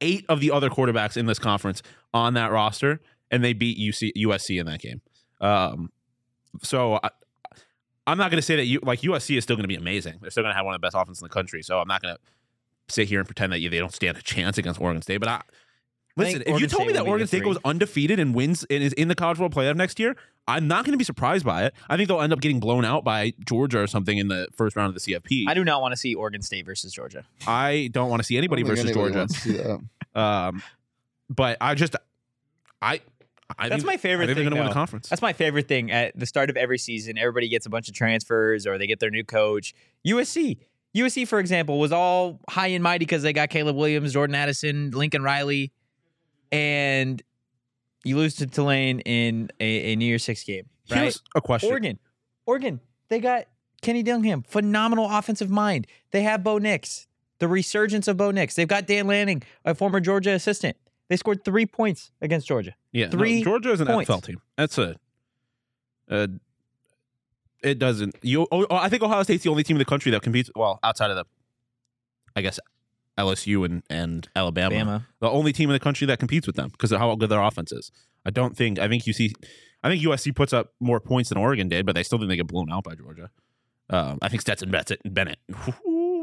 eight 0.00 0.24
of 0.28 0.40
the 0.40 0.50
other 0.50 0.70
quarterbacks 0.70 1.16
in 1.16 1.26
this 1.26 1.38
conference 1.38 1.82
on 2.14 2.34
that 2.34 2.52
roster, 2.52 3.00
and 3.30 3.42
they 3.44 3.52
beat 3.52 3.78
UC, 3.78 4.12
USC 4.16 4.60
in 4.60 4.66
that 4.66 4.80
game. 4.80 5.02
Um, 5.40 5.90
so 6.62 7.00
I, 7.02 7.10
I'm 8.10 8.18
not 8.18 8.30
going 8.30 8.38
to 8.38 8.42
say 8.42 8.56
that 8.56 8.66
you 8.66 8.80
like 8.82 9.00
USC 9.00 9.36
is 9.36 9.44
still 9.44 9.56
going 9.56 9.64
to 9.64 9.68
be 9.68 9.76
amazing. 9.76 10.18
They're 10.20 10.30
still 10.30 10.42
going 10.42 10.52
to 10.52 10.56
have 10.56 10.64
one 10.64 10.74
of 10.74 10.80
the 10.80 10.84
best 10.84 10.96
offenses 10.96 11.22
in 11.22 11.26
the 11.26 11.32
country. 11.32 11.62
So 11.62 11.78
I'm 11.78 11.88
not 11.88 12.02
going 12.02 12.14
to 12.14 12.20
sit 12.92 13.08
here 13.08 13.20
and 13.20 13.26
pretend 13.26 13.52
that 13.52 13.60
you, 13.60 13.70
they 13.70 13.78
don't 13.78 13.94
stand 13.94 14.16
a 14.16 14.22
chance 14.22 14.58
against 14.58 14.80
Oregon 14.80 15.02
State. 15.02 15.18
But 15.18 15.28
I. 15.28 15.42
I 16.18 16.24
think 16.24 16.38
Listen, 16.38 16.42
if 16.42 16.46
you 16.48 16.52
Oregon 16.54 16.68
told 16.70 16.86
me 16.88 16.92
that 16.94 17.06
Oregon 17.06 17.26
State 17.28 17.38
three. 17.38 17.52
goes 17.52 17.58
undefeated 17.64 18.18
and 18.18 18.34
wins 18.34 18.66
and 18.68 18.82
is 18.82 18.92
in 18.94 19.06
the 19.06 19.14
college 19.14 19.38
World 19.38 19.54
playoff 19.54 19.76
next 19.76 20.00
year, 20.00 20.16
I'm 20.48 20.66
not 20.66 20.84
going 20.84 20.92
to 20.92 20.98
be 20.98 21.04
surprised 21.04 21.46
by 21.46 21.64
it. 21.64 21.74
I 21.88 21.96
think 21.96 22.08
they'll 22.08 22.20
end 22.20 22.32
up 22.32 22.40
getting 22.40 22.58
blown 22.58 22.84
out 22.84 23.04
by 23.04 23.32
Georgia 23.46 23.80
or 23.80 23.86
something 23.86 24.18
in 24.18 24.26
the 24.26 24.48
first 24.52 24.74
round 24.74 24.88
of 24.94 25.00
the 25.00 25.12
CFP. 25.12 25.44
I 25.46 25.54
do 25.54 25.64
not 25.64 25.80
want 25.80 25.92
to 25.92 25.96
see 25.96 26.16
Oregon 26.16 26.42
State 26.42 26.66
versus 26.66 26.92
Georgia. 26.92 27.24
I 27.46 27.90
don't 27.92 28.10
want 28.10 28.20
to 28.20 28.24
see 28.24 28.36
anybody 28.36 28.64
I 28.64 28.66
versus 28.66 28.86
anybody 28.86 29.12
Georgia. 29.12 29.18
wants 29.18 29.34
to 29.34 29.40
see 29.40 29.56
that. 29.58 30.20
Um, 30.20 30.62
but 31.30 31.56
I 31.60 31.76
just, 31.76 31.94
I, 32.82 33.00
I 33.58 33.68
That's 33.68 33.84
my 33.84 33.96
favorite 33.96 34.26
thing, 34.26 34.34
they're 34.36 34.44
going 34.44 34.54
to 34.54 34.56
win 34.56 34.64
though. 34.64 34.70
the 34.70 34.74
conference. 34.74 35.08
That's 35.08 35.22
my 35.22 35.32
favorite 35.32 35.68
thing. 35.68 35.90
At 35.90 36.18
the 36.18 36.26
start 36.26 36.50
of 36.50 36.56
every 36.56 36.78
season, 36.78 37.18
everybody 37.18 37.48
gets 37.48 37.66
a 37.66 37.70
bunch 37.70 37.88
of 37.88 37.94
transfers 37.94 38.66
or 38.66 38.78
they 38.78 38.86
get 38.86 39.00
their 39.00 39.10
new 39.10 39.24
coach. 39.24 39.74
USC. 40.06 40.58
USC, 40.96 41.26
for 41.28 41.38
example, 41.38 41.78
was 41.78 41.92
all 41.92 42.40
high 42.48 42.68
and 42.68 42.82
mighty 42.82 43.04
because 43.04 43.22
they 43.22 43.32
got 43.32 43.48
Caleb 43.50 43.76
Williams, 43.76 44.12
Jordan 44.12 44.34
Addison, 44.34 44.90
Lincoln 44.90 45.22
Riley, 45.22 45.72
and 46.50 47.22
you 48.04 48.16
lose 48.16 48.36
to 48.36 48.46
Tulane 48.46 49.00
in 49.00 49.50
a, 49.60 49.92
a 49.92 49.96
New 49.96 50.06
Year's 50.06 50.24
Six 50.24 50.42
game, 50.42 50.66
right? 50.90 51.02
Here's 51.02 51.22
a 51.34 51.40
question. 51.40 51.70
Oregon. 51.70 51.98
Oregon. 52.46 52.80
They 53.08 53.20
got 53.20 53.46
Kenny 53.82 54.02
Dillingham, 54.02 54.42
phenomenal 54.42 55.08
offensive 55.08 55.50
mind. 55.50 55.86
They 56.10 56.22
have 56.22 56.42
Bo 56.42 56.58
Nix, 56.58 57.06
the 57.38 57.46
resurgence 57.48 58.08
of 58.08 58.16
Bo 58.16 58.30
Nix. 58.30 58.54
They've 58.54 58.66
got 58.68 58.86
Dan 58.86 59.06
Lanning, 59.06 59.42
a 59.64 59.74
former 59.74 60.00
Georgia 60.00 60.32
assistant. 60.32 60.76
They 61.10 61.16
scored 61.16 61.44
three 61.44 61.66
points 61.66 62.12
against 62.22 62.46
Georgia. 62.46 62.74
Yeah, 62.92 63.06
no, 63.06 63.10
Three 63.10 63.42
Georgia 63.42 63.72
is 63.72 63.80
an 63.80 63.88
points. 63.88 64.08
NFL 64.08 64.22
team. 64.24 64.40
That's 64.56 64.78
a. 64.78 64.94
Uh, 66.08 66.28
it 67.64 67.80
doesn't. 67.80 68.14
You. 68.22 68.46
Oh, 68.52 68.64
I 68.70 68.88
think 68.88 69.02
Ohio 69.02 69.22
State's 69.24 69.42
the 69.42 69.50
only 69.50 69.64
team 69.64 69.76
in 69.76 69.80
the 69.80 69.84
country 69.84 70.12
that 70.12 70.22
competes. 70.22 70.50
Well, 70.54 70.78
outside 70.84 71.10
of 71.10 71.16
the, 71.16 71.24
I 72.36 72.42
guess, 72.42 72.60
LSU 73.18 73.64
and 73.64 73.82
and 73.90 74.28
Alabama, 74.36 74.74
Bama. 74.76 75.06
the 75.18 75.28
only 75.28 75.52
team 75.52 75.68
in 75.68 75.72
the 75.74 75.80
country 75.80 76.06
that 76.06 76.20
competes 76.20 76.46
with 76.46 76.54
them 76.54 76.68
because 76.70 76.92
of 76.92 77.00
how 77.00 77.12
good 77.16 77.28
their 77.28 77.42
offense 77.42 77.72
is. 77.72 77.90
I 78.24 78.30
don't 78.30 78.56
think. 78.56 78.78
I 78.78 78.86
think 78.86 79.04
you 79.06 79.12
see. 79.12 79.34
I 79.82 79.88
think 79.90 80.04
USC 80.04 80.34
puts 80.34 80.52
up 80.52 80.74
more 80.78 81.00
points 81.00 81.30
than 81.30 81.38
Oregon 81.38 81.68
did, 81.68 81.86
but 81.86 81.96
they 81.96 82.04
still 82.04 82.18
think 82.18 82.28
they 82.28 82.36
get 82.36 82.46
blown 82.46 82.70
out 82.70 82.84
by 82.84 82.94
Georgia. 82.94 83.30
Um, 83.88 84.20
I 84.22 84.28
think 84.28 84.42
Stetson 84.42 84.70
Bennett. 84.70 85.00
Bennett. 85.04 85.40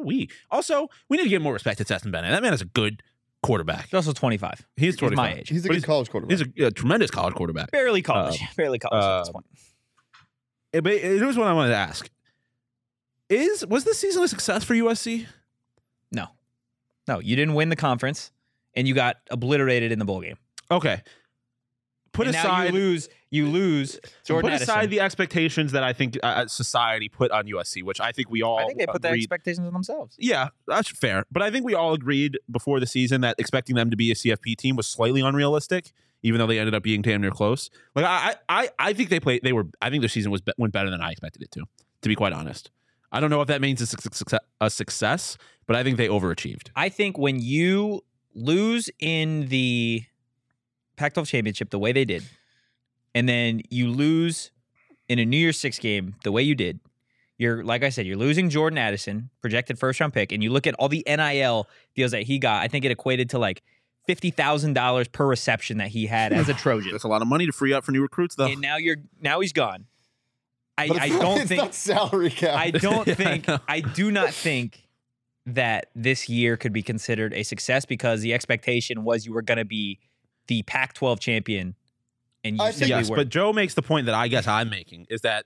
We 0.03 0.29
also 0.49 0.87
we 1.09 1.17
need 1.17 1.23
to 1.23 1.29
give 1.29 1.41
more 1.41 1.51
respect 1.53 1.79
to 1.79 1.83
Stetson 1.83 2.11
Bennett. 2.11 2.31
That 2.31 2.41
man 2.41 2.53
is 2.53 2.61
a 2.61 2.65
good 2.65 3.03
quarterback. 3.43 3.85
He's 3.85 3.93
also 3.93 4.13
25. 4.13 4.65
He's 4.75 4.85
He's 4.85 4.95
25. 4.97 5.17
my 5.17 5.39
age. 5.39 5.49
He's 5.49 5.65
a 5.65 5.67
But 5.67 5.75
good 5.75 5.83
college 5.83 6.09
quarterback. 6.09 6.37
He's 6.37 6.63
a, 6.63 6.67
a 6.67 6.71
tremendous 6.71 7.11
college 7.11 7.35
quarterback. 7.35 7.71
Barely 7.71 8.01
college. 8.01 8.39
Barely 8.57 8.79
college 8.79 9.03
at 9.03 9.19
this 9.19 9.29
uh, 9.29 9.31
point. 9.33 9.45
Eh, 10.73 10.79
But 10.81 10.93
here's 10.93 11.37
what 11.37 11.47
I 11.47 11.53
wanted 11.53 11.69
to 11.69 11.75
ask: 11.77 12.09
Is 13.29 13.65
was 13.65 13.83
this 13.83 13.97
season 13.99 14.23
a 14.23 14.27
success 14.27 14.63
for 14.63 14.73
USC? 14.73 15.25
No. 16.11 16.27
No, 17.07 17.19
you 17.19 17.35
didn't 17.35 17.53
win 17.53 17.69
the 17.69 17.75
conference 17.75 18.31
and 18.75 18.87
you 18.87 18.93
got 18.93 19.17
obliterated 19.31 19.91
in 19.91 19.99
the 19.99 20.05
bowl 20.05 20.21
game. 20.21 20.37
Okay, 20.69 21.01
put 22.11 22.27
and 22.27 22.33
now 22.33 22.43
aside 22.43 22.73
you 22.73 22.79
lose 22.79 23.09
you 23.29 23.47
lose 23.47 23.99
Jordan 24.25 24.49
put 24.51 24.55
Addison. 24.55 24.73
aside 24.73 24.89
the 24.89 24.99
expectations 25.01 25.71
that 25.73 25.83
I 25.83 25.93
think 25.93 26.17
uh, 26.23 26.47
society 26.47 27.09
put 27.09 27.29
on 27.31 27.45
USC, 27.45 27.83
which 27.83 27.99
I 27.99 28.11
think 28.11 28.29
we 28.29 28.41
all 28.41 28.59
I 28.59 28.65
think 28.65 28.77
they 28.79 28.85
put 28.87 29.01
their 29.01 29.11
agreed- 29.11 29.23
expectations 29.23 29.67
on 29.67 29.73
themselves. 29.73 30.15
Yeah, 30.19 30.49
that's 30.67 30.89
fair. 30.89 31.23
But 31.31 31.41
I 31.43 31.51
think 31.51 31.65
we 31.65 31.73
all 31.73 31.93
agreed 31.93 32.39
before 32.49 32.79
the 32.79 32.87
season 32.87 33.21
that 33.21 33.35
expecting 33.37 33.75
them 33.75 33.89
to 33.91 33.97
be 33.97 34.11
a 34.11 34.15
CFP 34.15 34.55
team 34.57 34.75
was 34.75 34.87
slightly 34.87 35.21
unrealistic, 35.21 35.91
even 36.23 36.39
though 36.39 36.47
they 36.47 36.57
ended 36.59 36.73
up 36.73 36.83
being 36.83 37.01
damn 37.01 37.21
near 37.21 37.31
close. 37.31 37.69
Like 37.95 38.05
I, 38.05 38.35
I, 38.47 38.69
I 38.79 38.93
think 38.93 39.09
they 39.09 39.19
played. 39.19 39.41
They 39.43 39.53
were. 39.53 39.65
I 39.81 39.89
think 39.89 40.01
their 40.01 40.09
season 40.09 40.31
was 40.31 40.41
went 40.57 40.71
better 40.73 40.89
than 40.89 41.01
I 41.01 41.11
expected 41.11 41.41
it 41.41 41.51
to. 41.51 41.63
To 42.03 42.09
be 42.09 42.15
quite 42.15 42.31
honest, 42.33 42.71
I 43.11 43.19
don't 43.19 43.29
know 43.29 43.41
if 43.41 43.47
that 43.47 43.59
means 43.59 43.81
a, 43.81 43.87
suc- 43.87 44.41
a 44.61 44.69
success, 44.69 45.37
but 45.65 45.75
I 45.75 45.83
think 45.83 45.97
they 45.97 46.07
overachieved. 46.07 46.69
I 46.75 46.89
think 46.89 47.17
when 47.17 47.39
you 47.39 48.03
lose 48.35 48.89
in 48.99 49.47
the 49.47 50.03
Pac 50.95 51.13
12 51.15 51.27
championship 51.27 51.69
the 51.71 51.79
way 51.79 51.91
they 51.91 52.05
did, 52.05 52.23
and 53.17 53.27
then 53.27 53.61
you 53.69 53.89
lose 53.89 54.51
in 55.09 55.17
a 55.17 55.25
New 55.25 55.37
Year's 55.37 55.57
Six 55.59 55.79
game 55.79 56.15
the 56.23 56.31
way 56.31 56.43
you 56.43 56.53
did, 56.53 56.79
you're, 57.39 57.63
like 57.63 57.83
I 57.83 57.89
said, 57.89 58.05
you're 58.05 58.17
losing 58.17 58.49
Jordan 58.49 58.77
Addison, 58.77 59.29
projected 59.41 59.79
first 59.79 59.99
round 59.99 60.13
pick, 60.13 60.31
and 60.31 60.43
you 60.43 60.51
look 60.51 60.67
at 60.67 60.75
all 60.75 60.87
the 60.89 61.03
NIL 61.07 61.67
deals 61.95 62.11
that 62.11 62.23
he 62.23 62.37
got, 62.37 62.61
I 62.63 62.67
think 62.67 62.85
it 62.85 62.91
equated 62.91 63.29
to 63.31 63.39
like 63.39 63.63
$50,000 64.07 65.11
per 65.11 65.25
reception 65.25 65.77
that 65.79 65.89
he 65.89 66.05
had 66.05 66.31
as 66.31 66.47
a 66.49 66.53
Trojan. 66.63 66.91
That's 66.91 67.03
a 67.03 67.07
lot 67.07 67.21
of 67.21 67.27
money 67.27 67.45
to 67.47 67.51
free 67.51 67.73
up 67.73 67.83
for 67.83 67.91
new 67.91 68.01
recruits, 68.01 68.35
though. 68.35 68.45
and 68.45 68.61
now 68.61 68.77
you're, 68.77 68.97
now 69.21 69.39
he's 69.39 69.53
gone. 69.53 69.85
I, 70.77 70.89
I 70.99 71.09
don't 71.19 71.39
it's 71.41 71.49
think, 71.49 71.61
not 71.61 71.73
salary 71.73 72.29
cap. 72.29 72.55
I 72.55 72.69
don't 72.71 73.07
Yeah, 73.07 73.13
think 73.15 73.47
know. 73.47 73.59
I, 73.67 73.79
do 73.81 74.11
not 74.11 74.31
think 74.33 74.83
that 75.47 75.87
this 75.95 76.29
year 76.29 76.57
could 76.57 76.73
be 76.73 76.83
considered 76.83 77.33
a 77.33 77.43
success 77.43 77.85
because 77.85 78.21
the 78.21 78.33
expectation 78.33 79.03
was 79.03 79.25
you 79.25 79.33
were 79.33 79.41
going 79.41 79.57
to 79.57 79.65
be 79.65 79.99
the 80.47 80.61
Pac-12 80.63 81.19
champion, 81.19 81.75
and 82.43 82.57
you 82.57 82.61
I 82.63 82.67
think- 82.67 82.77
simply 82.79 82.89
yes, 82.89 83.09
were. 83.09 83.15
but 83.17 83.29
Joe 83.29 83.53
makes 83.53 83.73
the 83.73 83.81
point 83.81 84.05
that 84.05 84.15
I 84.15 84.27
guess 84.27 84.47
I'm 84.47 84.69
making 84.69 85.07
is 85.09 85.21
that 85.21 85.45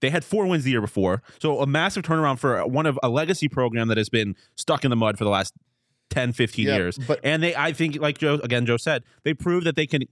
they 0.00 0.10
had 0.10 0.24
four 0.24 0.46
wins 0.46 0.64
the 0.64 0.70
year 0.70 0.80
before, 0.80 1.22
so 1.40 1.60
a 1.60 1.66
massive 1.66 2.02
turnaround 2.04 2.38
for 2.38 2.64
one 2.66 2.86
of 2.86 2.98
a 3.02 3.08
legacy 3.08 3.48
program 3.48 3.88
that 3.88 3.98
has 3.98 4.08
been 4.08 4.34
stuck 4.56 4.84
in 4.84 4.90
the 4.90 4.96
mud 4.96 5.18
for 5.18 5.24
the 5.24 5.30
last 5.30 5.52
10, 6.08 6.32
15 6.32 6.66
Yeah, 6.66 6.76
years. 6.76 6.98
but- 6.98 7.20
and 7.22 7.42
they, 7.42 7.54
I 7.54 7.72
think, 7.72 7.96
like 8.00 8.18
Joe 8.18 8.34
again, 8.42 8.64
Joe 8.66 8.76
said, 8.78 9.04
they 9.24 9.34
proved 9.34 9.66
that 9.66 9.76
they 9.76 9.86
can. 9.86 10.04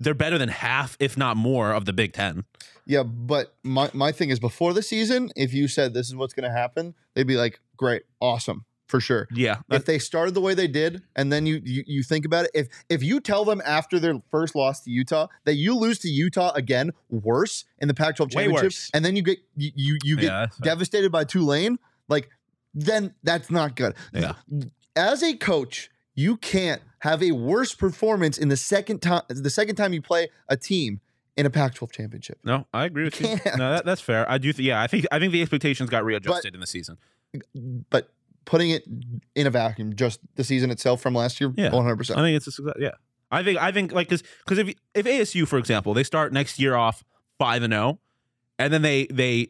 They're 0.00 0.14
better 0.14 0.38
than 0.38 0.48
half, 0.48 0.96
if 1.00 1.16
not 1.16 1.36
more, 1.36 1.72
of 1.72 1.84
the 1.84 1.92
Big 1.92 2.12
Ten. 2.12 2.44
Yeah, 2.86 3.02
but 3.02 3.56
my, 3.64 3.90
my 3.92 4.12
thing 4.12 4.30
is 4.30 4.38
before 4.38 4.72
the 4.72 4.80
season, 4.82 5.30
if 5.34 5.52
you 5.52 5.66
said 5.66 5.92
this 5.92 6.06
is 6.06 6.14
what's 6.14 6.32
going 6.32 6.48
to 6.48 6.56
happen, 6.56 6.94
they'd 7.14 7.26
be 7.26 7.34
like, 7.36 7.58
great, 7.76 8.02
awesome, 8.20 8.64
for 8.88 9.00
sure. 9.00 9.28
Yeah, 9.32 9.58
If 9.70 9.84
they 9.84 9.98
started 9.98 10.34
the 10.34 10.40
way 10.40 10.54
they 10.54 10.66
did, 10.66 11.02
and 11.14 11.32
then 11.32 11.46
you, 11.46 11.60
you 11.62 11.84
you 11.86 12.02
think 12.02 12.24
about 12.24 12.46
it, 12.46 12.50
if 12.54 12.68
if 12.88 13.02
you 13.02 13.20
tell 13.20 13.44
them 13.44 13.62
after 13.64 13.98
their 14.00 14.14
first 14.30 14.54
loss 14.54 14.80
to 14.84 14.90
Utah 14.90 15.28
that 15.44 15.54
you 15.54 15.76
lose 15.76 15.98
to 16.00 16.08
Utah 16.08 16.50
again, 16.54 16.92
worse 17.10 17.64
in 17.78 17.88
the 17.88 17.94
Pac-12 17.94 18.34
Way 18.34 18.46
championship, 18.46 18.90
and 18.94 19.04
then 19.04 19.14
you 19.14 19.22
get 19.22 19.38
you 19.56 19.70
you, 19.74 19.98
you 20.02 20.16
get 20.16 20.24
Yeah, 20.24 20.46
devastated 20.62 21.12
by 21.12 21.24
Tulane, 21.24 21.78
like 22.08 22.30
then 22.74 23.14
that's 23.22 23.50
not 23.50 23.76
good. 23.76 23.94
Yeah. 24.12 24.32
As 24.96 25.22
a 25.22 25.36
coach, 25.36 25.90
you 26.14 26.36
can't 26.38 26.82
have 27.00 27.22
a 27.22 27.30
worse 27.32 27.74
performance 27.74 28.38
in 28.38 28.48
the 28.48 28.56
second 28.56 29.00
time 29.00 29.22
the 29.28 29.50
second 29.50 29.76
time 29.76 29.92
you 29.92 30.02
play 30.02 30.28
a 30.48 30.56
team 30.56 31.00
in 31.36 31.46
a 31.46 31.50
Pac-12 31.50 31.92
championship. 31.92 32.38
no, 32.42 32.66
I 32.74 32.86
agree 32.86 33.04
with 33.04 33.20
you. 33.20 33.36
can't. 33.38 33.58
No, 33.58 33.70
that, 33.74 33.84
that's 33.84 34.00
fair. 34.00 34.28
I 34.28 34.38
do. 34.38 34.52
Th- 34.52 34.66
yeah, 34.66 34.82
I 34.82 34.88
think 34.88 35.06
I 35.12 35.20
think 35.20 35.32
the 35.32 35.40
expectations 35.40 35.88
got 35.88 36.04
readjusted 36.04 36.54
in 36.54 36.60
the 36.60 36.66
season. 36.66 36.98
But 37.90 38.10
putting 38.48 38.70
it 38.70 38.82
in 39.34 39.46
a 39.46 39.50
vacuum, 39.50 39.94
just 39.94 40.20
the 40.36 40.42
season 40.42 40.70
itself 40.70 41.02
from 41.02 41.14
last 41.14 41.38
year, 41.38 41.52
Yeah. 41.54 41.68
100%. 41.70 42.16
I 42.16 42.22
think 42.22 42.34
it's 42.38 42.46
a 42.46 42.50
success. 42.50 42.76
Yeah, 42.80 42.92
I 43.30 43.42
think 43.42 43.58
I 43.60 43.70
think 43.70 43.92
like 43.92 44.08
because 44.08 44.22
because 44.44 44.56
if 44.56 44.74
if 44.94 45.04
ASU 45.04 45.46
for 45.46 45.58
example 45.58 45.92
they 45.92 46.02
start 46.02 46.32
next 46.32 46.58
year 46.58 46.74
off 46.74 47.04
five 47.38 47.62
and 47.62 47.72
zero, 47.74 48.00
and 48.58 48.72
then 48.72 48.80
they 48.80 49.06
they 49.12 49.48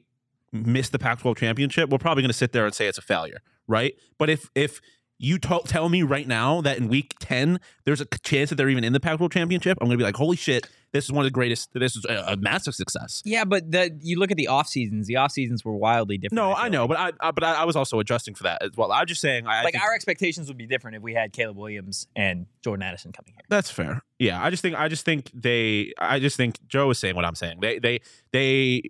miss 0.53 0.89
the 0.89 0.99
Pac-12 0.99 1.37
championship, 1.37 1.91
we're 1.91 1.99
probably 1.99 2.23
going 2.23 2.31
to 2.31 2.37
sit 2.37 2.51
there 2.53 2.67
and 2.67 2.75
say 2.75 2.87
it's 2.89 2.99
a 2.99 3.03
failure, 3.03 3.39
right? 3.69 3.95
But 4.19 4.31
if 4.31 4.51
if 4.57 4.81
you 5.19 5.39
to- 5.39 5.63
tell 5.67 5.89
me 5.89 6.03
right 6.03 6.27
now 6.29 6.61
that 6.61 6.79
in 6.79 6.89
week 6.89 7.15
10 7.21 7.59
there's 7.85 8.01
a 8.01 8.07
chance 8.23 8.51
that 8.51 8.57
they're 8.57 8.69
even 8.69 8.85
in 8.85 8.93
the 8.93 9.01
Pac-12 9.01 9.33
championship, 9.33 9.77
I'm 9.81 9.89
going 9.89 9.99
to 9.99 10.03
be 10.03 10.05
like, 10.05 10.17
holy 10.17 10.37
shit, 10.37 10.69
this 10.93 11.05
is 11.05 11.13
one 11.13 11.23
of 11.23 11.27
the 11.27 11.35
greatest. 11.35 11.71
This 11.75 11.97
is 11.97 12.05
a, 12.07 12.25
a 12.29 12.37
massive 12.37 12.75
success. 12.75 13.21
yeah, 13.27 13.45
but 13.45 13.71
the, 13.71 13.99
you 14.01 14.19
look 14.19 14.31
at 14.31 14.37
the 14.39 14.47
off 14.47 14.69
seasons. 14.69 15.07
The 15.07 15.17
off 15.17 15.33
seasons 15.33 15.65
were 15.65 15.75
wildly 15.75 16.17
different. 16.19 16.37
No, 16.37 16.55
feel 16.55 16.65
I 16.65 16.69
know, 16.71 16.87
like. 16.87 16.89
but 16.89 16.99
I, 17.21 17.29
I 17.29 17.31
but 17.33 17.45
I, 17.45 17.55
I 17.55 17.65
was 17.65 17.77
also 17.77 17.99
adjusting 18.01 18.35
for 18.35 18.45
that 18.45 18.63
as 18.63 18.71
well. 18.77 18.91
I'm 18.93 19.07
just 19.07 19.21
saying, 19.21 19.47
I, 19.47 19.61
I 19.61 19.65
like 19.65 19.73
think- 19.75 19.85
our 19.85 19.93
expectations 19.95 20.49
would 20.49 20.57
be 20.57 20.67
different 20.67 20.97
if 20.97 21.03
we 21.03 21.13
had 21.15 21.33
Caleb 21.33 21.57
Williams 21.59 22.07
and 22.17 22.47
Jordan 22.65 22.85
Addison 22.85 23.13
coming 23.13 23.33
here. 23.35 23.43
That's 23.49 23.71
fair. 23.71 24.03
Yeah, 24.19 24.43
I 24.43 24.49
just 24.51 24.63
think 24.63 24.77
I 24.77 24.89
just 24.89 25.05
think 25.05 25.31
they 25.35 25.93
I 25.99 26.21
just 26.21 26.37
think 26.39 26.57
Joe 26.69 26.89
is 26.91 26.99
saying 26.99 27.17
what 27.17 27.25
I'm 27.27 27.35
saying. 27.35 27.59
They 27.61 27.79
they 27.79 28.01
they 28.33 28.83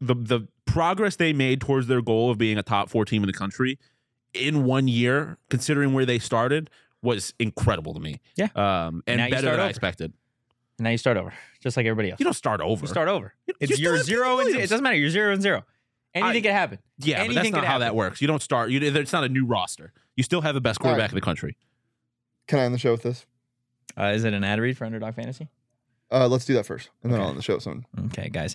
the 0.00 0.14
the 0.14 0.48
progress 0.64 1.16
they 1.16 1.32
made 1.32 1.60
towards 1.60 1.86
their 1.86 2.02
goal 2.02 2.30
of 2.30 2.38
being 2.38 2.56
a 2.58 2.62
top 2.62 2.88
four 2.90 3.04
team 3.04 3.22
in 3.22 3.26
the 3.26 3.32
country 3.32 3.78
in 4.36 4.64
one 4.64 4.88
year, 4.88 5.38
considering 5.50 5.92
where 5.92 6.06
they 6.06 6.18
started, 6.18 6.70
was 7.02 7.34
incredible 7.38 7.94
to 7.94 8.00
me. 8.00 8.20
Yeah. 8.36 8.48
Um, 8.54 9.02
and 9.06 9.18
Now 9.18 9.24
better 9.30 9.38
start 9.38 9.42
than 9.42 9.60
I 9.60 9.62
over. 9.64 9.70
expected. 9.70 10.12
Now 10.78 10.90
you 10.90 10.98
start 10.98 11.16
over, 11.16 11.32
just 11.60 11.76
like 11.76 11.86
everybody 11.86 12.10
else. 12.10 12.20
You 12.20 12.24
don't 12.24 12.34
start 12.34 12.60
over. 12.60 12.82
You 12.82 12.88
start 12.88 13.08
over. 13.08 13.32
You- 13.46 13.54
It's 13.60 13.70
you 13.70 13.76
still 13.76 13.94
you're 13.94 14.02
zero 14.02 14.38
and 14.40 14.48
zero. 14.50 14.60
It 14.62 14.68
doesn't 14.68 14.82
matter. 14.82 14.96
You're 14.96 15.10
zero 15.10 15.32
and 15.32 15.40
zero. 15.42 15.64
Anything 16.14 16.36
I- 16.36 16.40
can 16.40 16.52
happen. 16.52 16.78
Yeah, 16.98 17.16
but 17.16 17.20
Anything 17.24 17.34
that's 17.36 17.48
could 17.48 17.54
not 17.56 17.64
how 17.66 17.78
that 17.78 17.94
works. 17.94 18.20
You 18.20 18.26
don't 18.28 18.42
start. 18.42 18.70
You, 18.70 18.80
it's 18.80 19.12
not 19.12 19.24
a 19.24 19.28
new 19.28 19.46
roster. 19.46 19.92
You 20.16 20.22
still 20.22 20.40
have 20.42 20.54
the 20.54 20.60
best 20.60 20.80
All 20.80 20.84
right. 20.84 20.92
quarterback 20.92 21.10
in 21.12 21.14
the 21.14 21.20
country. 21.22 21.56
Can 22.48 22.58
I 22.58 22.64
end 22.64 22.74
the 22.74 22.78
show 22.78 22.92
with 22.92 23.02
this? 23.02 23.26
Uh, 23.98 24.12
is 24.14 24.24
it 24.24 24.32
an 24.34 24.44
ad 24.44 24.60
read 24.60 24.76
for 24.76 24.84
Underdog 24.84 25.14
Fantasy? 25.14 25.48
Uh, 26.10 26.28
let's 26.28 26.44
do 26.44 26.54
that 26.54 26.64
first, 26.66 26.88
and 27.02 27.12
then 27.12 27.18
Okay. 27.18 27.24
I'll 27.24 27.30
end 27.30 27.38
the 27.38 27.42
show 27.42 27.58
soon. 27.58 27.84
Okay, 28.06 28.28
guys. 28.28 28.54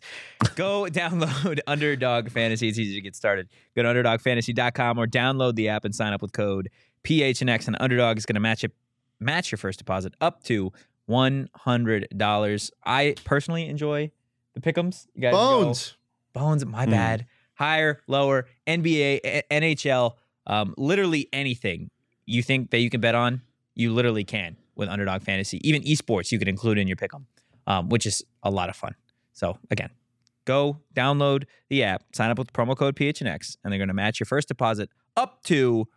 Go 0.55 0.83
download 0.89 1.59
Underdog 1.67 2.29
Fantasy. 2.29 2.69
It's 2.69 2.79
easy 2.79 2.95
to 2.95 3.01
get 3.01 3.15
started. 3.15 3.49
Go 3.75 3.83
to 3.83 3.89
underdogfantasy.com 3.89 4.97
or 4.97 5.05
download 5.05 5.55
the 5.55 5.67
app 5.69 5.83
and 5.83 5.93
sign 5.93 6.13
up 6.13 6.21
with 6.21 6.31
code 6.31 6.69
PHNX. 7.03 7.67
And 7.67 7.75
Underdog 7.79 8.17
is 8.17 8.25
going 8.25 8.35
to 8.35 8.39
match 8.39 8.63
it, 8.63 8.71
match 9.19 9.51
your 9.51 9.57
first 9.57 9.79
deposit 9.79 10.13
up 10.21 10.43
to 10.45 10.71
$100. 11.09 12.71
I 12.85 13.15
personally 13.23 13.67
enjoy 13.67 14.11
the 14.53 14.61
pick'ems. 14.61 15.07
You 15.15 15.21
guys 15.23 15.33
go- 15.33 15.61
Bones. 15.63 15.97
Bones, 16.33 16.65
my 16.65 16.85
Hmm. 16.85 16.91
bad. 16.91 17.25
Higher, 17.55 18.01
lower, 18.07 18.47
NBA, 18.65 19.19
A- 19.23 19.43
NHL, 19.51 20.17
um, 20.47 20.73
literally 20.77 21.27
anything 21.33 21.91
you 22.25 22.41
think 22.41 22.71
that 22.71 22.79
you 22.79 22.89
can 22.89 23.01
bet 23.01 23.13
on, 23.13 23.41
you 23.75 23.93
literally 23.93 24.23
can 24.23 24.55
with 24.75 24.89
Underdog 24.89 25.21
Fantasy. 25.21 25.59
Even 25.67 25.83
esports, 25.83 26.31
you 26.31 26.39
can 26.39 26.47
include 26.47 26.77
in 26.77 26.87
your 26.87 26.95
pick'em, 26.97 27.25
um, 27.67 27.89
which 27.89 28.05
is 28.05 28.23
a 28.43 28.49
lot 28.49 28.69
of 28.69 28.75
fun. 28.75 28.95
So 29.33 29.57
again, 29.69 29.89
go 30.45 30.77
download 30.95 31.45
the 31.69 31.83
app, 31.83 32.03
sign 32.13 32.29
up 32.31 32.37
with 32.37 32.53
promo 32.53 32.75
code 32.75 32.95
PHNX, 32.95 33.57
and 33.63 33.71
they're 33.71 33.79
going 33.79 33.87
to 33.87 33.93
match 33.93 34.19
your 34.19 34.25
first 34.25 34.47
deposit 34.47 34.89
up 35.15 35.43
to 35.43 35.87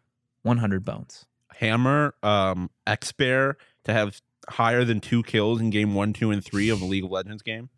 100 0.43 0.85
bones. 0.85 1.27
Hammer, 1.57 2.15
um, 2.23 2.71
X 2.87 3.12
Bear 3.12 3.57
to 3.85 3.93
have 3.93 4.21
higher 4.49 4.85
than 4.85 5.01
two 5.01 5.23
kills 5.23 5.61
in 5.61 5.71
game 5.71 5.95
one, 5.95 6.12
two, 6.12 6.31
and 6.31 6.45
three 6.45 6.69
of 6.69 6.83
a 6.83 6.85
League 6.85 7.05
of 7.05 7.11
Legends 7.11 7.43
game. 7.43 7.71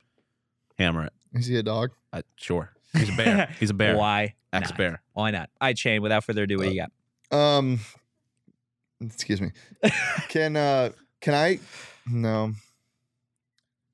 Hammer 0.79 1.07
it. 1.07 1.13
Is 1.35 1.47
he 1.47 1.57
a 1.57 1.63
dog? 1.63 1.91
Uh, 2.13 2.23
sure. 2.37 2.73
He's 2.93 3.11
a 3.11 3.17
bear. 3.17 3.55
He's 3.61 3.71
a 3.71 3.75
bear. 3.75 3.97
Why? 3.97 4.35
X 4.53 4.71
not? 4.71 4.79
Bear. 4.79 5.03
Why 5.13 5.31
not? 5.31 5.51
I 5.61 5.73
chain. 5.75 6.03
Without 6.03 6.25
further 6.25 6.45
ado, 6.45 6.57
what 6.57 6.65
do 6.65 6.75
you 6.75 6.87
got? 7.31 7.37
Um, 7.37 7.81
excuse 9.01 9.41
me. 9.41 9.51
Can 10.29 10.57
uh, 10.57 10.91
can 11.21 11.35
I? 11.35 11.59
No. 12.07 12.53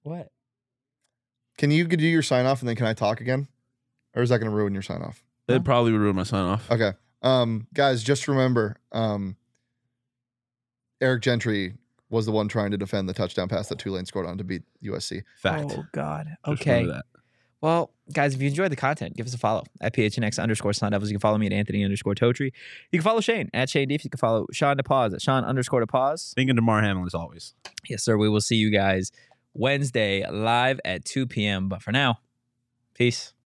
What? 0.02 0.28
Can 1.58 1.70
you 1.70 1.86
do 1.86 2.06
your 2.06 2.22
sign 2.22 2.46
off 2.46 2.60
and 2.60 2.68
then 2.68 2.76
can 2.76 2.86
I 2.86 2.94
talk 2.94 3.20
again, 3.20 3.46
or 4.14 4.22
is 4.22 4.30
that 4.30 4.38
going 4.38 4.50
to 4.50 4.56
ruin 4.56 4.72
your 4.72 4.82
sign 4.82 5.02
off? 5.02 5.22
That'd 5.46 5.64
probably 5.64 5.92
ruin 5.92 6.16
my 6.16 6.22
sign 6.22 6.44
off. 6.44 6.70
Okay. 6.70 6.92
Um, 7.22 7.66
guys, 7.74 8.02
just 8.02 8.26
remember, 8.26 8.76
um, 8.92 9.36
Eric 11.00 11.22
Gentry 11.22 11.74
was 12.10 12.26
the 12.26 12.32
one 12.32 12.48
trying 12.48 12.70
to 12.70 12.76
defend 12.76 13.08
the 13.08 13.12
touchdown 13.14 13.48
pass 13.48 13.68
that 13.68 13.78
Tulane 13.78 14.06
scored 14.06 14.26
on 14.26 14.38
to 14.38 14.44
beat 14.44 14.62
USC. 14.84 15.22
Fact. 15.38 15.72
Oh 15.76 15.84
God. 15.92 16.26
Just 16.46 16.60
Okay. 16.62 16.70
remember 16.80 16.92
that. 16.94 17.04
Well, 17.60 17.92
guys, 18.12 18.34
if 18.34 18.42
you 18.42 18.48
enjoyed 18.48 18.72
the 18.72 18.76
content, 18.76 19.16
give 19.16 19.24
us 19.26 19.34
a 19.34 19.38
follow 19.38 19.62
at 19.80 19.94
PHNX 19.94 20.42
underscore 20.42 20.72
Sun 20.72 20.90
Devils. 20.92 21.10
You 21.10 21.14
can 21.14 21.20
follow 21.20 21.38
me 21.38 21.46
at 21.46 21.52
Anthony 21.52 21.84
underscore 21.84 22.14
Totri. 22.14 22.46
You 22.90 22.98
can 22.98 23.02
follow 23.02 23.20
Shane 23.20 23.50
at 23.54 23.70
Shane 23.70 23.86
Deef. 23.88 24.02
You 24.04 24.10
can 24.10 24.18
follow 24.18 24.46
Sean 24.52 24.76
DePause 24.76 25.14
at 25.14 25.22
Sean 25.22 25.44
underscore 25.44 25.84
DePause. 25.84 26.34
Thinking 26.34 26.56
Damar 26.56 26.82
Hamlin 26.82 27.06
as 27.06 27.14
always. 27.14 27.54
Yes, 27.88 28.02
sir. 28.02 28.16
We 28.16 28.28
will 28.28 28.40
see 28.40 28.56
you 28.56 28.70
guys 28.70 29.12
Wednesday 29.54 30.24
live 30.30 30.80
at 30.84 31.04
2 31.04 31.26
p.m. 31.26 31.68
But 31.68 31.82
for 31.82 31.92
now, 31.92 32.20
peace. 32.94 33.32